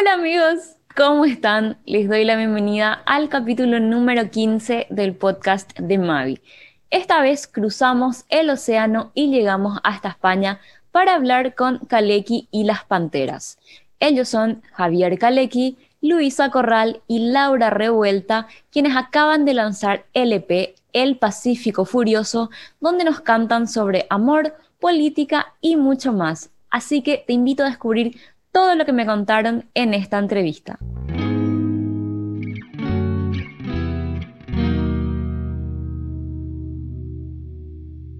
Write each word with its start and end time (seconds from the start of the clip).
Hola 0.00 0.14
amigos, 0.14 0.76
¿cómo 0.96 1.26
están? 1.26 1.76
Les 1.84 2.08
doy 2.08 2.24
la 2.24 2.36
bienvenida 2.36 3.02
al 3.04 3.28
capítulo 3.28 3.80
número 3.80 4.30
15 4.30 4.86
del 4.88 5.14
podcast 5.14 5.78
de 5.78 5.98
Mavi. 5.98 6.40
Esta 6.88 7.20
vez 7.20 7.46
cruzamos 7.46 8.24
el 8.30 8.48
océano 8.48 9.10
y 9.12 9.30
llegamos 9.30 9.78
hasta 9.84 10.08
España 10.08 10.58
para 10.90 11.14
hablar 11.14 11.54
con 11.54 11.80
Kaleki 11.80 12.48
y 12.50 12.64
las 12.64 12.82
Panteras. 12.84 13.58
Ellos 13.98 14.30
son 14.30 14.62
Javier 14.72 15.18
Kaleki, 15.18 15.76
Luisa 16.00 16.50
Corral 16.50 17.02
y 17.06 17.30
Laura 17.30 17.68
Revuelta, 17.68 18.46
quienes 18.72 18.96
acaban 18.96 19.44
de 19.44 19.52
lanzar 19.52 20.06
LP 20.14 20.76
El 20.94 21.18
Pacífico 21.18 21.84
Furioso, 21.84 22.48
donde 22.80 23.04
nos 23.04 23.20
cantan 23.20 23.68
sobre 23.68 24.06
amor, 24.08 24.56
política 24.78 25.52
y 25.60 25.76
mucho 25.76 26.14
más. 26.14 26.48
Así 26.70 27.02
que 27.02 27.22
te 27.26 27.34
invito 27.34 27.64
a 27.64 27.66
descubrir 27.66 28.16
todo 28.52 28.74
lo 28.74 28.84
que 28.84 28.92
me 28.92 29.06
contaron 29.06 29.68
en 29.74 29.94
esta 29.94 30.18
entrevista. 30.18 30.78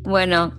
Bueno, 0.03 0.53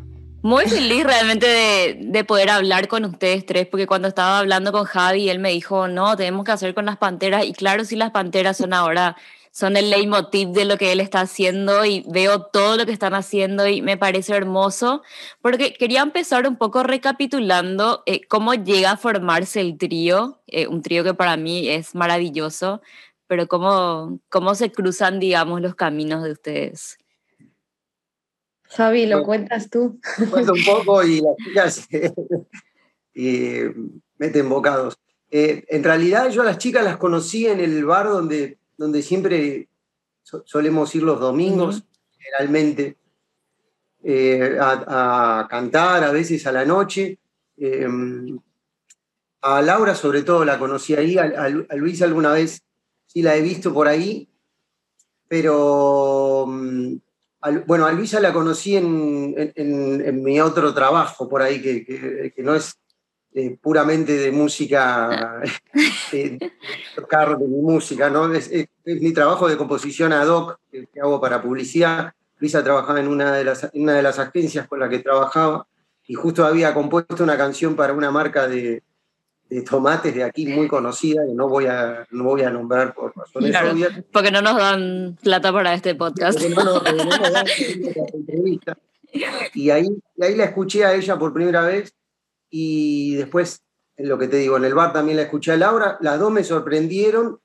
muy 0.44 0.66
feliz 0.66 1.04
realmente 1.04 1.98
de, 2.00 2.24
poder 2.24 2.50
hablar 2.50 2.88
con 2.88 3.06
ustedes 3.06 3.46
tres, 3.46 3.68
porque 3.68 3.86
cuando 3.86 4.08
estaba 4.08 4.40
hablando 4.40 4.72
con 4.72 4.86
Javi, 4.86 5.30
él 5.30 5.40
me 5.40 5.50
dijo, 5.50 5.88
no, 5.88 6.16
tenemos 6.16 6.46
que 6.46 6.52
hacer 6.52 6.74
con 6.74 6.86
las 6.86 6.98
panteras, 6.98 7.46
y 7.46 7.54
claro, 7.54 7.84
si 7.84 7.96
las 7.96 8.12
panteras 8.12 8.58
son 8.58 8.74
ahora 8.74 9.18
son 9.52 9.76
el 9.76 9.90
leitmotiv 9.90 10.50
de 10.50 10.64
lo 10.64 10.78
que 10.78 10.94
él 10.94 11.02
está 11.02 11.22
haciendo 11.22 11.84
y 11.84 12.06
veo 12.08 12.44
todo 12.44 12.78
lo 12.78 12.86
que 12.86 12.94
están 12.94 13.14
haciendo 13.14 13.68
y 13.68 13.82
me 13.82 13.98
parece 13.98 14.34
hermoso, 14.34 15.04
porque 15.42 15.74
quería 15.74 16.02
empezar 16.02 16.48
un 16.48 16.56
poco 16.56 16.84
recapitulando 16.84 18.02
eh, 18.06 18.22
cómo 18.28 18.54
llega 18.54 18.92
a 18.92 18.98
formarse 18.98 19.60
el 19.60 19.78
trío, 19.78 20.42
eh, 20.48 20.68
un 20.68 20.82
trío 20.82 21.04
que 21.04 21.14
para 21.14 21.36
mí 21.36 21.68
es 21.68 21.96
maravilloso, 21.96 22.82
pero 23.28 23.48
cómo, 23.48 24.22
cómo 24.30 24.56
se 24.56 24.72
cruzan, 24.72 25.20
digamos, 25.20 25.60
los 25.62 25.76
caminos 25.76 26.24
de 26.24 26.32
ustedes. 26.32 26.98
Javi, 28.64 29.06
¿lo 29.06 29.24
cuentas 29.24 29.70
tú? 29.70 30.00
Cuento 30.30 30.54
un 30.54 30.64
poco 30.64 31.04
y 31.04 31.20
las 31.20 31.36
chicas 31.36 31.88
eh, 33.16 33.74
meten 34.18 34.48
bocados. 34.48 34.98
en 35.30 35.84
realidad 35.84 36.30
yo 36.30 36.42
a 36.42 36.46
las 36.46 36.58
chicas 36.58 36.86
las 36.86 36.96
conocí 36.96 37.48
en 37.48 37.60
el 37.60 37.84
bar 37.84 38.08
donde 38.08 38.61
donde 38.82 39.04
siempre 39.04 39.70
solemos 40.24 40.96
ir 40.96 41.04
los 41.04 41.20
domingos, 41.20 41.84
generalmente, 42.18 42.98
eh, 44.04 44.58
a, 44.60 45.48
cantar, 45.48 46.04
a 46.04 46.12
veces 46.12 46.48
a 46.48 46.52
la 46.52 46.66
noche. 46.66 47.20
Em, 47.58 48.40
a 49.44 49.62
Laura, 49.62 49.94
sobre 49.94 50.24
todo, 50.24 50.44
la 50.44 50.58
conocí 50.58 50.96
ahí, 50.96 51.16
a, 51.20 51.48
Luisa 51.76 52.06
alguna 52.06 52.34
vez 52.34 52.64
sí 53.06 53.22
la 53.22 53.36
he 53.36 53.42
visto 53.42 53.72
por 53.72 53.88
ahí, 53.88 54.28
pero 55.28 56.46
mm, 56.48 56.96
bueno, 57.68 57.86
a 57.86 57.92
Luisa 57.92 58.20
la 58.20 58.34
conocí 58.34 58.78
en, 58.78 60.24
mi 60.24 60.42
otro 60.42 60.74
trabajo 60.74 61.30
por 61.30 61.44
ahí, 61.44 61.62
que 61.62 62.34
no 62.40 62.56
es 62.56 62.81
eh, 63.34 63.58
puramente 63.62 64.12
de 64.18 64.30
música, 64.30 65.42
eh, 66.12 66.38
tocar 66.96 67.38
de 67.38 67.48
mi 67.48 67.62
música, 67.62 68.10
¿no? 68.10 68.34
Es, 68.34 68.52
mi 68.84 69.14
trabajo 69.14 69.48
de 69.48 69.56
composición 69.56 70.12
ad 70.12 70.28
hoc 70.28 70.60
que, 70.70 70.86
hago 71.02 71.22
para 71.22 71.42
publicidad. 71.42 72.14
Luisa 72.40 72.62
trabajaba 72.62 73.00
en 73.00 73.08
una 73.08 73.34
de, 73.34 73.46
las, 73.46 73.70
una 73.74 73.94
de 73.94 74.02
las 74.02 74.20
agencias 74.20 74.68
con 74.68 74.82
la 74.82 74.90
que 74.90 75.00
trabajaba 75.00 75.66
y 76.08 76.14
justo 76.14 76.46
había 76.46 76.74
compuesto 76.74 77.24
una 77.24 77.38
canción 77.38 77.78
para 77.78 77.94
una 77.94 78.12
marca 78.12 78.50
de, 78.50 78.84
tomates 79.70 80.14
de 80.14 80.26
aquí 80.26 80.48
muy 80.48 80.68
conocida 80.68 81.26
que 81.26 81.34
no 81.34 81.48
voy 81.48 81.68
a, 81.68 82.06
no 82.12 82.26
voy 82.26 82.42
a 82.42 82.50
nombrar 82.50 82.94
por 82.94 83.16
razones 83.16 83.56
obvias. 83.56 84.04
Porque 84.12 84.32
no 84.32 84.42
nos 84.42 84.58
dan 84.58 85.18
plata 85.24 85.54
para 85.54 85.74
este 85.74 85.96
podcast. 85.96 86.38
y 89.54 89.70
ahí, 89.70 89.88
y 90.18 90.24
ahí 90.24 90.36
la 90.36 90.44
escuché 90.44 90.84
a 90.84 90.94
ella 90.94 91.18
por 91.18 91.32
primera 91.34 91.62
vez 91.62 91.94
y 92.52 93.16
después, 93.16 93.64
lo 93.98 94.20
que 94.20 94.28
te 94.28 94.38
digo, 94.38 94.58
en 94.58 94.66
el 94.66 94.76
bar 94.76 94.94
también 94.94 95.18
la 95.18 95.24
escuché 95.24 95.54
a 95.54 95.58
Laura, 95.58 95.98
las 96.02 96.20
dos 96.20 96.32
me 96.32 96.44
sorprendieron 96.44 97.40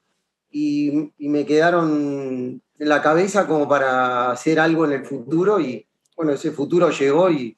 y, 0.50 1.12
me 1.19 1.47
quedaron 1.47 2.61
en 2.78 2.89
la 2.89 3.00
cabeza 3.00 3.47
como 3.47 3.69
para 3.69 4.33
hacer 4.33 4.59
algo 4.59 4.84
en 4.84 4.93
el 4.93 5.06
futuro 5.06 5.61
y 5.61 5.87
bueno, 6.16 6.33
ese 6.33 6.50
futuro 6.50 6.91
llegó 6.91 7.31
y, 7.31 7.56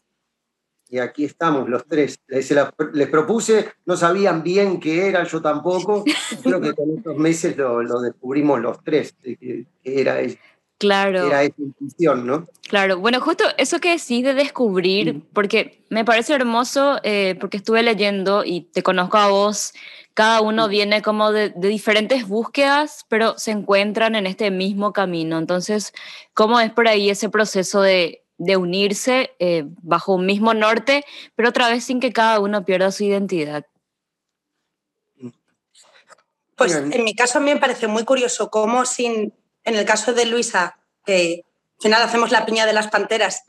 y 0.88 0.98
aquí 0.98 1.24
estamos 1.24 1.68
los 1.68 1.86
tres. 1.86 2.18
Les, 2.26 2.54
les, 2.92 3.08
propuse, 3.08 3.72
no 3.86 3.96
sabían 3.96 4.42
bien 4.42 4.78
qué 4.78 5.08
era, 5.08 5.24
yo 5.24 5.40
tampoco, 5.40 6.04
creo 6.42 6.60
que 6.60 6.74
con 6.74 6.96
estos 6.96 7.16
meses 7.16 7.56
lo, 7.56 8.00
descubrimos 8.00 8.60
los 8.60 8.82
tres, 8.82 9.14
que, 9.22 9.66
era 9.82 10.20
eso. 10.20 10.36
Claro. 10.78 11.26
Era 11.26 11.42
esa 11.42 12.14
¿no? 12.14 12.46
Claro, 12.68 12.98
bueno, 12.98 13.20
justo 13.20 13.44
eso 13.56 13.80
que 13.80 13.90
decís 13.90 14.22
de 14.22 14.34
descubrir, 14.34 15.22
porque 15.32 15.84
me 15.88 16.04
parece 16.04 16.34
hermoso, 16.34 17.00
eh, 17.02 17.36
porque 17.40 17.56
estuve 17.56 17.82
leyendo 17.82 18.44
y 18.44 18.60
te 18.60 18.84
conozco 18.84 19.16
a 19.16 19.28
vos, 19.28 19.72
cada 20.14 20.40
uno 20.40 20.68
viene 20.68 21.02
como 21.02 21.32
de, 21.32 21.50
diferentes 21.50 22.28
búsquedas, 22.28 23.06
pero 23.08 23.36
se 23.38 23.50
encuentran 23.50 24.14
en 24.14 24.26
este 24.26 24.52
mismo 24.52 24.92
camino. 24.92 25.38
Entonces, 25.38 25.92
¿cómo 26.32 26.60
es 26.60 26.70
por 26.70 26.86
ahí 26.86 27.10
ese 27.10 27.28
proceso 27.28 27.82
de, 27.82 28.22
de 28.36 28.56
unirse 28.56 29.30
eh, 29.40 29.64
bajo 29.82 30.14
un 30.14 30.26
mismo 30.26 30.54
norte, 30.54 31.04
pero 31.34 31.48
otra 31.48 31.68
vez 31.68 31.84
sin 31.84 31.98
que 31.98 32.12
cada 32.12 32.38
uno 32.38 32.64
pierda 32.64 32.92
su 32.92 33.02
identidad? 33.02 33.66
Pues 36.56 36.74
en 36.74 37.04
mi 37.04 37.14
caso 37.14 37.38
a 37.38 37.40
mí 37.40 37.54
me 37.54 37.60
parece 37.60 37.86
muy 37.86 38.04
curioso 38.04 38.50
cómo 38.50 38.84
sin 38.84 39.32
en 39.68 39.76
el 39.76 39.84
caso 39.84 40.12
de 40.14 40.24
Luisa, 40.24 40.78
que 41.04 41.44
al 41.78 41.82
final 41.82 42.02
hacemos 42.02 42.30
la 42.30 42.46
piña 42.46 42.66
de 42.66 42.72
las 42.72 42.88
panteras, 42.88 43.42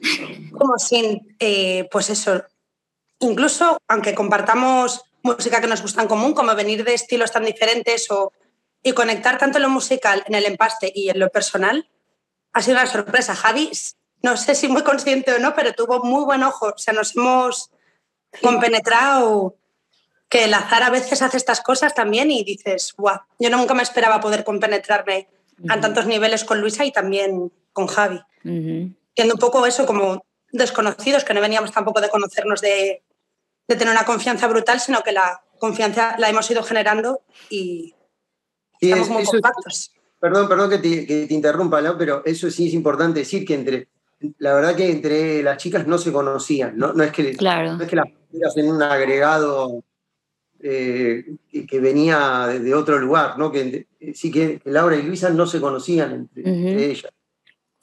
como 0.51 0.77
sin, 0.77 1.35
eh, 1.39 1.87
pues 1.91 2.09
eso, 2.09 2.43
incluso 3.19 3.79
aunque 3.87 4.13
compartamos 4.13 5.03
música 5.23 5.61
que 5.61 5.67
nos 5.67 5.81
gusta 5.81 6.01
en 6.01 6.07
común, 6.07 6.33
como 6.33 6.53
venir 6.55 6.83
de 6.83 6.93
estilos 6.93 7.31
tan 7.31 7.45
diferentes 7.45 8.11
o, 8.11 8.33
y 8.83 8.93
conectar 8.93 9.37
tanto 9.37 9.57
en 9.57 9.63
lo 9.63 9.69
musical, 9.69 10.23
en 10.27 10.35
el 10.35 10.45
empaste 10.45 10.91
y 10.93 11.09
en 11.09 11.19
lo 11.19 11.29
personal, 11.29 11.89
ha 12.53 12.61
sido 12.61 12.77
una 12.77 12.87
sorpresa. 12.87 13.35
Javi, 13.35 13.71
no 14.21 14.37
sé 14.37 14.55
si 14.55 14.67
muy 14.67 14.83
consciente 14.83 15.33
o 15.33 15.39
no, 15.39 15.55
pero 15.55 15.73
tuvo 15.73 16.03
muy 16.03 16.23
buen 16.23 16.43
ojo. 16.43 16.67
O 16.67 16.77
sea, 16.77 16.93
nos 16.93 17.15
hemos 17.15 17.71
compenetrado 18.41 19.55
que 20.29 20.45
el 20.45 20.53
azar 20.53 20.83
a 20.83 20.89
veces 20.89 21.21
hace 21.21 21.37
estas 21.37 21.61
cosas 21.61 21.95
también 21.95 22.29
y 22.31 22.43
dices, 22.43 22.93
guau, 22.95 23.19
yo 23.39 23.49
nunca 23.49 23.73
me 23.73 23.83
esperaba 23.83 24.19
poder 24.19 24.43
compenetrarme 24.43 25.27
a 25.67 25.79
tantos 25.81 26.05
niveles 26.05 26.43
con 26.43 26.61
Luisa 26.61 26.85
y 26.85 26.91
también 26.91 27.51
con 27.73 27.87
Javi. 27.87 28.21
Siendo 28.43 29.33
un 29.33 29.39
poco 29.39 29.65
eso 29.65 29.85
como 29.85 30.23
desconocidos, 30.51 31.23
que 31.23 31.33
no 31.33 31.41
veníamos 31.41 31.71
tampoco 31.71 32.01
de 32.01 32.09
conocernos 32.09 32.61
de, 32.61 33.03
de, 33.67 33.75
tener 33.75 33.93
una 33.93 34.05
confianza 34.05 34.47
brutal, 34.47 34.79
sino 34.79 35.01
que 35.01 35.11
la 35.11 35.43
confianza 35.59 36.15
la 36.17 36.29
hemos 36.29 36.49
ido 36.49 36.63
generando 36.63 37.21
y 37.49 37.93
estamos 38.79 39.09
muy 39.09 39.25
compactos. 39.25 39.91
Perdón, 40.19 40.49
perdón 40.49 40.69
que 40.69 40.77
te, 40.79 41.05
que 41.05 41.27
te 41.27 41.33
interrumpa, 41.33 41.81
¿no? 41.81 41.97
pero 41.97 42.23
eso 42.25 42.49
sí 42.49 42.67
es 42.67 42.73
importante 42.73 43.19
decir 43.19 43.45
que 43.45 43.53
entre, 43.53 43.87
la 44.37 44.53
verdad 44.53 44.75
que 44.75 44.89
entre 44.89 45.41
las 45.43 45.57
chicas 45.57 45.87
no 45.87 45.97
se 45.97 46.11
conocían, 46.11 46.77
no, 46.77 46.93
no 46.93 47.03
es 47.03 47.11
que, 47.11 47.35
claro. 47.37 47.77
no 47.77 47.83
es 47.83 47.89
que 47.89 47.95
las 47.95 48.57
en 48.57 48.69
un 48.69 48.81
agregado 48.83 49.83
eh, 50.61 51.25
que, 51.67 51.79
venía 51.79 52.47
de, 52.47 52.73
otro 52.73 52.99
lugar, 52.99 53.37
¿no? 53.37 53.51
Que, 53.51 53.87
sí 54.13 54.31
que, 54.31 54.59
Laura 54.65 54.95
y 54.95 55.03
Luisa 55.03 55.29
no 55.29 55.47
se 55.47 55.61
conocían 55.61 56.29
entre, 56.35 56.91
ellas. 56.91 57.11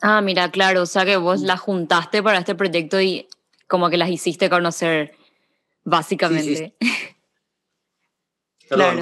Ah, 0.02 0.20
mira, 0.20 0.50
claro, 0.50 0.82
o 0.82 0.86
sea 0.86 1.04
que 1.04 1.16
vos 1.16 1.40
las 1.40 1.60
juntaste 1.60 2.22
para 2.22 2.38
este 2.38 2.54
proyecto 2.54 3.00
y 3.00 3.26
como 3.66 3.88
que 3.88 3.96
las 3.96 4.10
hiciste 4.10 4.50
conocer, 4.50 5.14
básicamente. 5.84 6.74
claro. 8.68 9.00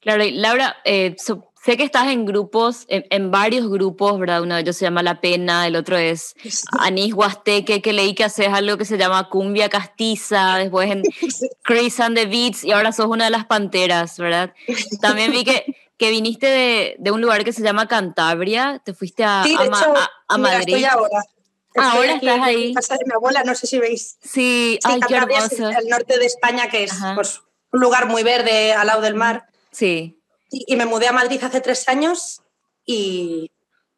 claro, 0.00 0.24
y 0.24 0.32
Laura, 0.32 0.76
eh, 0.84 1.14
sé 1.64 1.76
que 1.76 1.84
estás 1.84 2.08
en 2.08 2.24
grupos, 2.24 2.86
en, 2.88 3.30
varios 3.30 3.68
grupos, 3.68 4.18
¿verdad? 4.18 4.42
Uno 4.42 4.54
de 4.54 4.62
ellos 4.62 4.76
se 4.76 4.84
llama 4.84 5.02
La 5.02 5.20
Pena, 5.20 5.66
el 5.66 5.76
otro 5.76 5.96
es 5.96 6.34
Anís 6.78 7.14
Huasteque, 7.14 7.82
que 7.82 7.92
leí 7.92 8.14
que 8.14 8.24
haces 8.24 8.48
algo 8.48 8.76
que 8.76 8.84
se 8.84 8.98
llama 8.98 9.28
Cumbia 9.28 9.68
Castiza, 9.68 10.56
después 10.56 10.90
en 10.90 11.02
Chris 11.62 12.00
and 12.00 12.16
the 12.16 12.26
Beats, 12.26 12.64
y 12.64 12.72
ahora 12.72 12.92
sos 12.92 13.06
una 13.06 13.24
de 13.24 13.30
las 13.30 13.46
Panteras, 13.46 14.18
¿verdad? 14.18 14.54
También 15.00 15.32
vi 15.32 15.44
que, 15.44 15.64
que 15.96 16.10
viniste 16.10 16.46
de, 16.46 16.96
de 16.98 17.10
un 17.10 17.20
lugar 17.20 17.44
que 17.44 17.52
se 17.52 17.62
llama 17.62 17.88
Cantabria, 17.88 18.80
te 18.84 18.94
fuiste 18.94 19.24
a, 19.24 19.42
a, 19.42 20.38
Madrid. 20.38 20.74
Estoy 20.74 20.84
ahora. 20.84 21.22
ahora 21.74 22.12
estás 22.12 22.40
ahí. 22.40 22.74
Casa 22.74 22.96
de 22.96 23.04
mi 23.04 23.12
abuela, 23.12 23.42
no 23.44 23.54
sé 23.54 23.66
si 23.66 23.78
veis. 23.78 24.16
Sí, 24.22 24.78
ay, 24.84 25.00
qué 25.06 25.16
hermoso. 25.16 25.70
Es 25.70 25.78
el 25.78 25.88
norte 25.88 26.18
de 26.18 26.26
España, 26.26 26.68
que 26.68 26.84
es 26.84 26.92
pues, 27.14 27.40
un 27.72 27.80
lugar 27.80 28.06
muy 28.06 28.22
verde 28.22 28.72
al 28.72 28.86
lado 28.86 29.00
del 29.00 29.14
mar. 29.14 29.46
Sí. 29.70 30.17
Y, 30.50 30.76
me 30.76 30.86
mudé 30.86 31.08
a 31.08 31.12
Madrid 31.12 31.42
hace 31.42 31.60
tres 31.60 31.88
años 31.88 32.42
y 32.86 33.50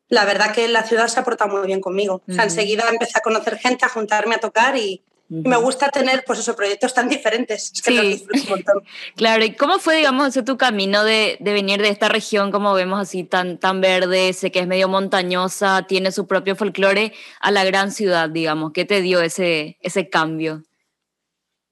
la 0.09 0.25
verdad 0.25 0.53
que 0.53 0.67
la 0.69 0.83
ciudad 0.83 1.07
se 1.09 1.21
ha 1.21 1.25
portado 1.25 1.57
muy 1.57 1.67
bien 1.67 1.81
conmigo. 1.81 2.23
O 2.29 2.33
sea, 2.33 2.45
enseguida 2.45 2.85
empecé 2.91 3.19
a 3.19 3.23
conocer 3.23 3.59
gente, 3.59 3.85
a 3.85 3.89
juntarme 3.89 4.35
a 4.35 4.41
tocar 4.41 4.77
y, 4.77 5.05
Y 5.29 5.49
me 5.49 5.57
gusta 5.57 5.91
tener, 5.91 6.25
pues 6.27 6.41
esos 6.41 6.57
proyectos 6.57 6.93
tan 6.93 7.09
diferentes. 7.09 7.71
Es 7.73 7.83
que 7.83 7.93
sí. 7.93 8.27
un 8.33 8.49
montón. 8.49 8.83
claro, 9.15 9.45
¿y 9.45 9.55
cómo 9.55 9.79
fue, 9.79 9.97
digamos, 9.97 10.27
ese 10.27 10.43
tu 10.43 10.59
camino 10.59 11.05
de, 11.05 11.37
de, 11.39 11.53
venir 11.53 11.81
de 11.81 11.89
esta 11.89 12.09
región, 12.09 12.51
como 12.51 12.75
vemos 12.75 12.99
así, 12.99 13.23
tan, 13.23 13.59
tan 13.59 13.81
verde, 13.81 14.33
sé 14.33 14.51
que 14.51 14.59
es 14.59 14.67
medio 14.67 14.89
montañosa, 14.89 15.87
tiene 15.87 16.11
su 16.11 16.27
propio 16.27 16.57
folclore, 16.57 17.13
a 17.39 17.53
la 17.53 17.63
gran 17.63 17.93
ciudad, 17.93 18.29
digamos? 18.29 18.73
¿Qué 18.73 18.85
te 18.85 19.01
dio 19.03 19.21
ese, 19.21 19.79
ese 19.83 20.09
cambio? 20.09 20.65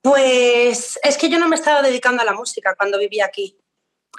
Pues 0.02 0.98
es 1.02 1.19
que 1.19 1.28
yo 1.28 1.40
no 1.40 1.48
me 1.48 1.56
estaba 1.56 1.82
dedicando 1.82 2.22
a 2.22 2.24
la 2.24 2.34
música 2.34 2.76
cuando 2.76 2.98
vivía 2.98 3.26
aquí. 3.26 3.56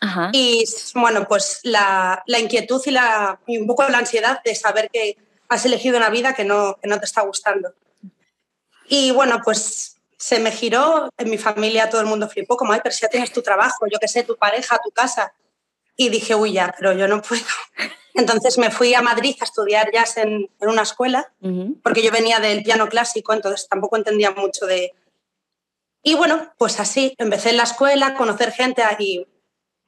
Ajá. 0.02 0.30
Y 0.34 0.64
bueno, 0.96 1.28
pues 1.28 1.60
la, 1.64 2.24
la 2.26 2.40
inquietud 2.40 2.82
y, 2.86 2.92
la, 2.92 3.40
y 3.48 3.58
un 3.58 3.68
poco 3.68 3.88
la 3.90 3.98
ansiedad 3.98 4.42
de 4.44 4.56
saber 4.56 4.90
que 4.92 5.18
has 5.50 5.66
elegido 5.66 5.98
una 5.98 6.10
vida 6.10 6.34
que 6.34 6.46
no, 6.46 6.78
que 6.82 6.88
no 6.88 7.00
te 7.00 7.06
está 7.06 7.22
gustando. 7.22 7.74
Y 8.88 9.12
bueno, 9.12 9.42
pues 9.44 10.00
se 10.18 10.40
me 10.40 10.52
giró, 10.52 11.10
en 11.18 11.30
mi 11.30 11.38
familia 11.38 11.90
todo 11.90 12.02
el 12.02 12.08
mundo 12.08 12.28
flipó, 12.30 12.58
como, 12.58 12.74
ay, 12.74 12.82
pero 12.84 12.94
si 12.94 13.02
ya 13.02 13.10
tienes 13.10 13.32
tu 13.32 13.42
trabajo, 13.42 13.86
yo 13.92 14.00
qué 14.00 14.08
sé, 14.08 14.24
tu 14.24 14.36
pareja, 14.36 14.80
tu 14.84 14.92
casa. 14.92 15.34
Y 15.96 16.10
dije, 16.10 16.36
uy, 16.36 16.54
ya, 16.54 16.74
pero 16.78 16.94
yo 16.94 17.08
no 17.08 17.22
puedo. 17.22 17.44
Entonces 18.14 18.58
me 18.58 18.70
fui 18.70 18.94
a 18.94 19.02
Madrid 19.02 19.36
a 19.40 19.46
estudiar 19.46 19.92
jazz 19.94 20.18
en, 20.18 20.50
en 20.60 20.70
una 20.70 20.82
escuela, 20.82 21.32
porque 21.84 22.02
yo 22.02 22.12
venía 22.12 22.40
del 22.40 22.64
piano 22.64 22.90
clásico, 22.90 23.32
entonces 23.32 23.68
tampoco 23.70 23.96
entendía 23.96 24.32
mucho 24.32 24.66
de... 24.66 24.94
Y 26.04 26.16
bueno, 26.16 26.52
pues 26.58 26.82
así, 26.82 27.14
empecé 27.18 27.52
en 27.52 27.58
la 27.58 27.64
escuela, 27.64 28.08
a 28.08 28.14
conocer 28.16 28.52
gente 28.52 28.84
y 28.98 29.26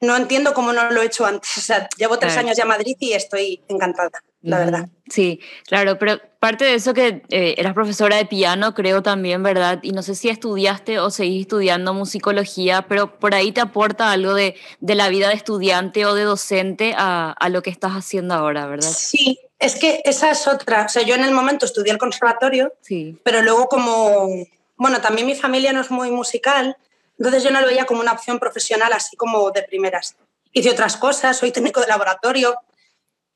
no 0.02 0.16
entiendo 0.16 0.52
cómo 0.52 0.74
no 0.74 0.90
lo 0.90 1.00
he 1.00 1.06
hecho 1.06 1.24
antes. 1.24 1.56
O 1.56 1.60
sea, 1.62 1.88
llevo 1.96 2.18
tres 2.18 2.36
años 2.36 2.56
ya 2.56 2.64
a 2.64 2.66
Madrid 2.66 2.96
y 3.00 3.14
estoy 3.14 3.62
encantada 3.68 4.22
la 4.42 4.58
verdad. 4.58 4.88
Sí, 5.08 5.40
claro, 5.66 5.98
pero 5.98 6.20
parte 6.38 6.64
de 6.64 6.74
eso 6.74 6.94
que 6.94 7.22
eh, 7.28 7.54
eras 7.58 7.74
profesora 7.74 8.16
de 8.16 8.26
piano, 8.26 8.74
creo 8.74 9.02
también, 9.02 9.42
¿verdad? 9.42 9.78
Y 9.82 9.92
no 9.92 10.02
sé 10.02 10.14
si 10.14 10.28
estudiaste 10.28 10.98
o 10.98 11.10
seguís 11.10 11.42
estudiando 11.42 11.94
musicología, 11.94 12.82
pero 12.88 13.18
por 13.18 13.34
ahí 13.34 13.52
te 13.52 13.60
aporta 13.60 14.10
algo 14.10 14.34
de, 14.34 14.56
de 14.80 14.94
la 14.94 15.08
vida 15.08 15.28
de 15.28 15.34
estudiante 15.34 16.06
o 16.06 16.14
de 16.14 16.24
docente 16.24 16.94
a, 16.96 17.32
a, 17.32 17.48
lo 17.48 17.62
que 17.62 17.70
estás 17.70 17.92
haciendo 17.92 18.34
ahora, 18.34 18.66
¿verdad? 18.66 18.90
Sí, 18.90 19.38
es 19.58 19.76
que 19.76 20.02
esa 20.04 20.30
es 20.30 20.46
otra. 20.48 20.86
O 20.86 20.88
sea, 20.88 21.02
yo 21.02 21.14
en 21.14 21.24
el 21.24 21.32
momento 21.32 21.66
estudié 21.66 21.92
el 21.92 21.98
conservatorio, 21.98 22.72
sí. 22.80 23.16
pero 23.22 23.42
luego 23.42 23.68
como, 23.68 24.28
bueno, 24.76 25.00
también 25.00 25.26
mi 25.26 25.36
familia 25.36 25.72
no 25.72 25.80
es 25.80 25.90
muy 25.90 26.10
musical, 26.10 26.76
entonces 27.22 27.44
yo 27.44 27.52
no 27.52 27.60
lo 27.60 27.68
veía 27.68 27.86
como 27.86 28.00
una 28.00 28.10
opción 28.10 28.40
profesional 28.40 28.92
así 28.92 29.16
como 29.16 29.52
de 29.52 29.62
primeras. 29.62 30.16
Hice 30.52 30.70
otras 30.70 30.96
cosas, 30.96 31.38
soy 31.38 31.52
técnico 31.52 31.80
de 31.80 31.86
laboratorio, 31.86 32.58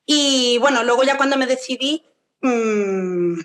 y 0.04 0.58
bueno, 0.58 0.82
luego 0.82 1.04
ya 1.04 1.16
cuando 1.16 1.36
me 1.36 1.46
decidí, 1.46 2.04
mmm, 2.40 3.38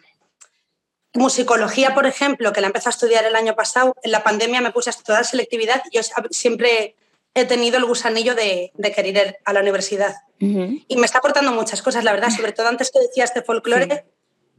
musicología, 1.13 1.93
por 1.93 2.07
ejemplo, 2.07 2.51
que 2.53 2.61
la 2.61 2.67
empecé 2.67 2.89
a 2.89 2.91
estudiar 2.91 3.23
el 3.25 3.35
año 3.35 3.55
pasado, 3.55 3.95
en 4.01 4.11
la 4.11 4.23
pandemia 4.23 4.61
me 4.61 4.71
puse 4.71 4.89
a 4.89 4.93
estudiar 4.93 5.25
selectividad 5.25 5.83
y 5.91 5.97
yo 5.97 6.01
siempre 6.31 6.95
he 7.35 7.45
tenido 7.45 7.77
el 7.77 7.85
gusanillo 7.85 8.33
de, 8.33 8.71
de 8.73 8.91
querer 8.91 9.15
ir 9.15 9.35
a 9.45 9.53
la 9.53 9.59
universidad. 9.59 10.15
Y 10.39 10.95
me 10.95 11.05
está 11.05 11.19
aportando 11.19 11.51
muchas 11.51 11.83
cosas, 11.83 12.03
la 12.03 12.13
verdad, 12.13 12.31
sobre 12.31 12.51
todo 12.51 12.67
antes 12.67 12.89
que 12.89 12.99
decías 12.99 13.31
de 13.35 13.43
folclore. 13.43 14.05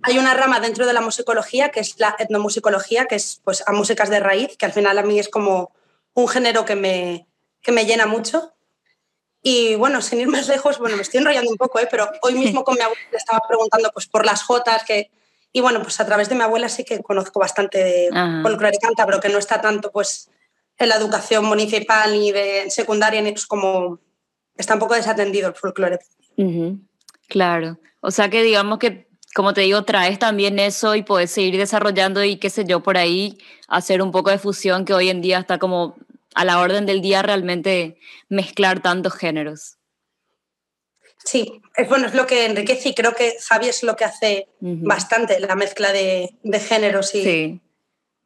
Hay 0.02 0.18
una 0.18 0.34
rama 0.34 0.60
dentro 0.60 0.86
de 0.86 0.92
la 0.92 1.00
musicología 1.00 1.70
que 1.70 1.80
es 1.80 1.98
la 1.98 2.16
etnomusicología, 2.18 3.06
que 3.06 3.16
es 3.16 3.40
pues, 3.44 3.62
a 3.66 3.72
músicas 3.72 4.10
de 4.10 4.20
raíz, 4.20 4.56
que 4.56 4.66
al 4.66 4.72
final 4.72 4.98
a 4.98 5.02
mí 5.02 5.18
es 5.18 5.28
como 5.28 5.72
un 6.14 6.28
género 6.28 6.64
que 6.64 6.76
me, 6.76 7.26
que 7.60 7.72
me 7.72 7.86
llena 7.86 8.06
mucho. 8.06 8.52
Y 9.42 9.74
bueno, 9.74 10.02
sin 10.02 10.20
ir 10.20 10.28
más 10.28 10.48
lejos, 10.48 10.78
bueno, 10.78 10.96
me 10.96 11.02
estoy 11.02 11.18
enrollando 11.18 11.50
un 11.50 11.56
poco, 11.56 11.80
¿eh? 11.80 11.88
pero 11.90 12.08
hoy 12.22 12.34
mismo 12.34 12.64
con 12.64 12.74
mi 12.74 12.80
abuela 12.80 13.02
le 13.10 13.18
estaba 13.18 13.40
preguntando 13.46 13.90
pues, 13.92 14.06
por 14.06 14.24
las 14.24 14.42
jotas, 14.42 14.84
que, 14.84 15.10
y 15.52 15.60
bueno, 15.60 15.82
pues 15.82 16.00
a 16.00 16.06
través 16.06 16.28
de 16.28 16.34
mi 16.34 16.42
abuela 16.42 16.68
sí 16.68 16.84
que 16.84 17.02
conozco 17.02 17.40
bastante 17.40 17.82
de 17.82 18.08
folclore 18.42 18.78
pero 19.06 19.20
que 19.20 19.28
no 19.28 19.38
está 19.38 19.60
tanto 19.60 19.90
pues 19.90 20.30
en 20.78 20.88
la 20.88 20.96
educación 20.96 21.44
municipal 21.44 22.12
ni 22.12 22.32
de 22.32 22.70
secundaria, 22.70 23.20
ni 23.20 23.32
pues 23.32 23.46
como 23.46 24.00
está 24.56 24.74
un 24.74 24.80
poco 24.80 24.94
desatendido 24.94 25.48
el 25.48 25.54
folclore. 25.54 25.98
Claro, 27.28 27.78
o 28.00 28.10
sea 28.10 28.30
que 28.30 28.42
digamos 28.42 28.78
que, 28.78 29.08
como 29.34 29.54
te 29.54 29.62
digo, 29.62 29.84
traes 29.84 30.18
también 30.18 30.58
eso 30.58 30.94
y 30.94 31.02
puedes 31.02 31.30
seguir 31.30 31.56
desarrollando 31.56 32.22
y 32.22 32.36
qué 32.36 32.50
sé 32.50 32.64
yo, 32.64 32.80
por 32.80 32.98
ahí 32.98 33.38
hacer 33.68 34.02
un 34.02 34.10
poco 34.10 34.30
de 34.30 34.38
fusión 34.38 34.84
que 34.84 34.94
hoy 34.94 35.08
en 35.08 35.20
día 35.20 35.38
está 35.38 35.58
como 35.58 35.96
a 36.34 36.44
la 36.44 36.60
orden 36.60 36.86
del 36.86 37.00
día 37.00 37.22
realmente 37.22 37.98
mezclar 38.28 38.80
tantos 38.80 39.14
géneros. 39.14 39.78
Sí, 41.24 41.62
es 41.76 41.88
bueno, 41.88 42.06
es 42.06 42.14
lo 42.14 42.26
que 42.26 42.46
enriquece 42.46 42.90
y 42.90 42.94
creo 42.94 43.14
que 43.14 43.36
Javi 43.40 43.68
es 43.68 43.82
lo 43.82 43.96
que 43.96 44.04
hace 44.04 44.48
bastante, 44.60 45.38
la 45.40 45.54
mezcla 45.54 45.92
de, 45.92 46.34
géneros 46.68 47.14
y 47.14 47.22
sí. 47.22 47.60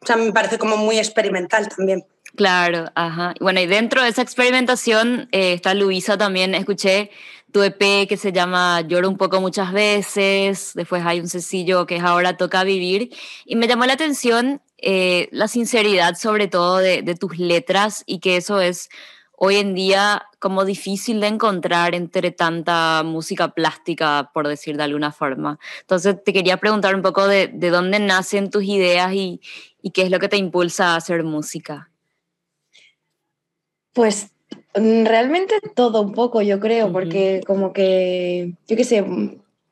o 0.01 0.07
sea, 0.07 0.17
me 0.17 0.33
parece 0.33 0.59
como 0.59 0.77
muy 0.77 0.99
experimental 0.99 1.69
también. 1.69 2.07
Claro, 2.35 2.91
ajá. 2.95 3.35
Bueno, 3.41 3.61
y 3.61 3.67
dentro 3.67 4.03
de 4.03 4.09
esa 4.09 4.23
experimentación 4.23 5.29
eh, 5.33 5.53
está 5.53 5.75
Luisa 5.75 6.19
también, 6.19 6.55
escuché 6.55 7.11
tu 7.57 7.63
EP 7.63 8.07
que 8.07 8.19
se 8.19 8.33
llama 8.33 8.83
Lloro 8.83 9.09
un 9.09 9.17
poco 9.17 9.41
muchas 9.41 9.73
veces, 9.73 10.73
después 10.75 11.03
hay 11.07 11.21
un 11.21 11.29
sencillo 11.29 11.87
que 11.87 11.97
es 11.97 12.03
Ahora 12.03 12.37
toca 12.37 12.65
vivir, 12.65 13.09
y 13.47 13.57
me 13.57 13.67
llamó 13.67 13.87
la 13.87 13.95
atención 13.95 14.61
eh, 14.77 15.31
la 15.33 15.49
sinceridad 15.49 16.17
sobre 16.17 16.49
todo 16.49 16.77
de, 16.77 17.03
tus 17.19 17.39
letras 17.39 18.03
y 18.05 18.19
que 18.19 18.37
eso 18.37 18.61
es 18.61 18.91
hoy 19.33 19.57
en 19.57 19.75
día 19.75 20.27
como 20.39 20.67
difícil 20.67 21.19
de 21.19 21.29
encontrar 21.29 21.95
entre 21.95 22.31
tanta 22.31 23.03
música 23.03 23.49
plástica, 23.55 24.31
por 24.35 24.47
decir 24.47 24.77
de 24.77 24.83
alguna 24.83 25.11
forma. 25.11 25.59
Entonces 25.81 26.23
te 26.23 26.35
quería 26.35 26.59
preguntar 26.59 26.95
un 26.95 27.01
poco 27.01 27.27
de, 27.27 27.49
dónde 27.49 28.01
nacen 28.01 28.51
tus 28.51 28.65
ideas 28.65 29.15
y, 29.15 29.41
qué 29.95 30.03
es 30.03 30.11
lo 30.11 30.19
que 30.19 30.29
te 30.29 30.37
impulsa 30.37 30.93
a 30.93 30.97
hacer 30.97 31.25
música. 31.25 31.91
Pues 33.95 34.36
realmente 34.77 35.55
todo 35.75 36.03
un 36.03 36.13
poco, 36.13 36.43
yo 36.43 36.61
creo, 36.61 36.93
porque 36.93 37.41
como 37.47 37.73
que, 37.73 38.53
yo 38.69 38.77
qué 38.77 38.85
sé, 38.85 39.05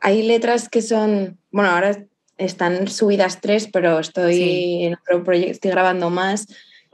hay 0.00 0.22
letras 0.22 0.68
que 0.68 0.82
son, 0.82 1.38
bueno, 1.50 1.70
ahora 1.70 2.04
están 2.38 2.88
subidas 2.88 3.40
tres, 3.40 3.68
pero 3.72 3.98
estoy 3.98 4.84
en 4.84 4.94
otro 4.94 5.22
proyecto, 5.24 5.52
estoy 5.52 5.70
grabando 5.70 6.10
más 6.10 6.46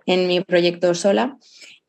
en 0.07 0.27
mi 0.27 0.41
proyecto 0.41 0.95
sola. 0.95 1.37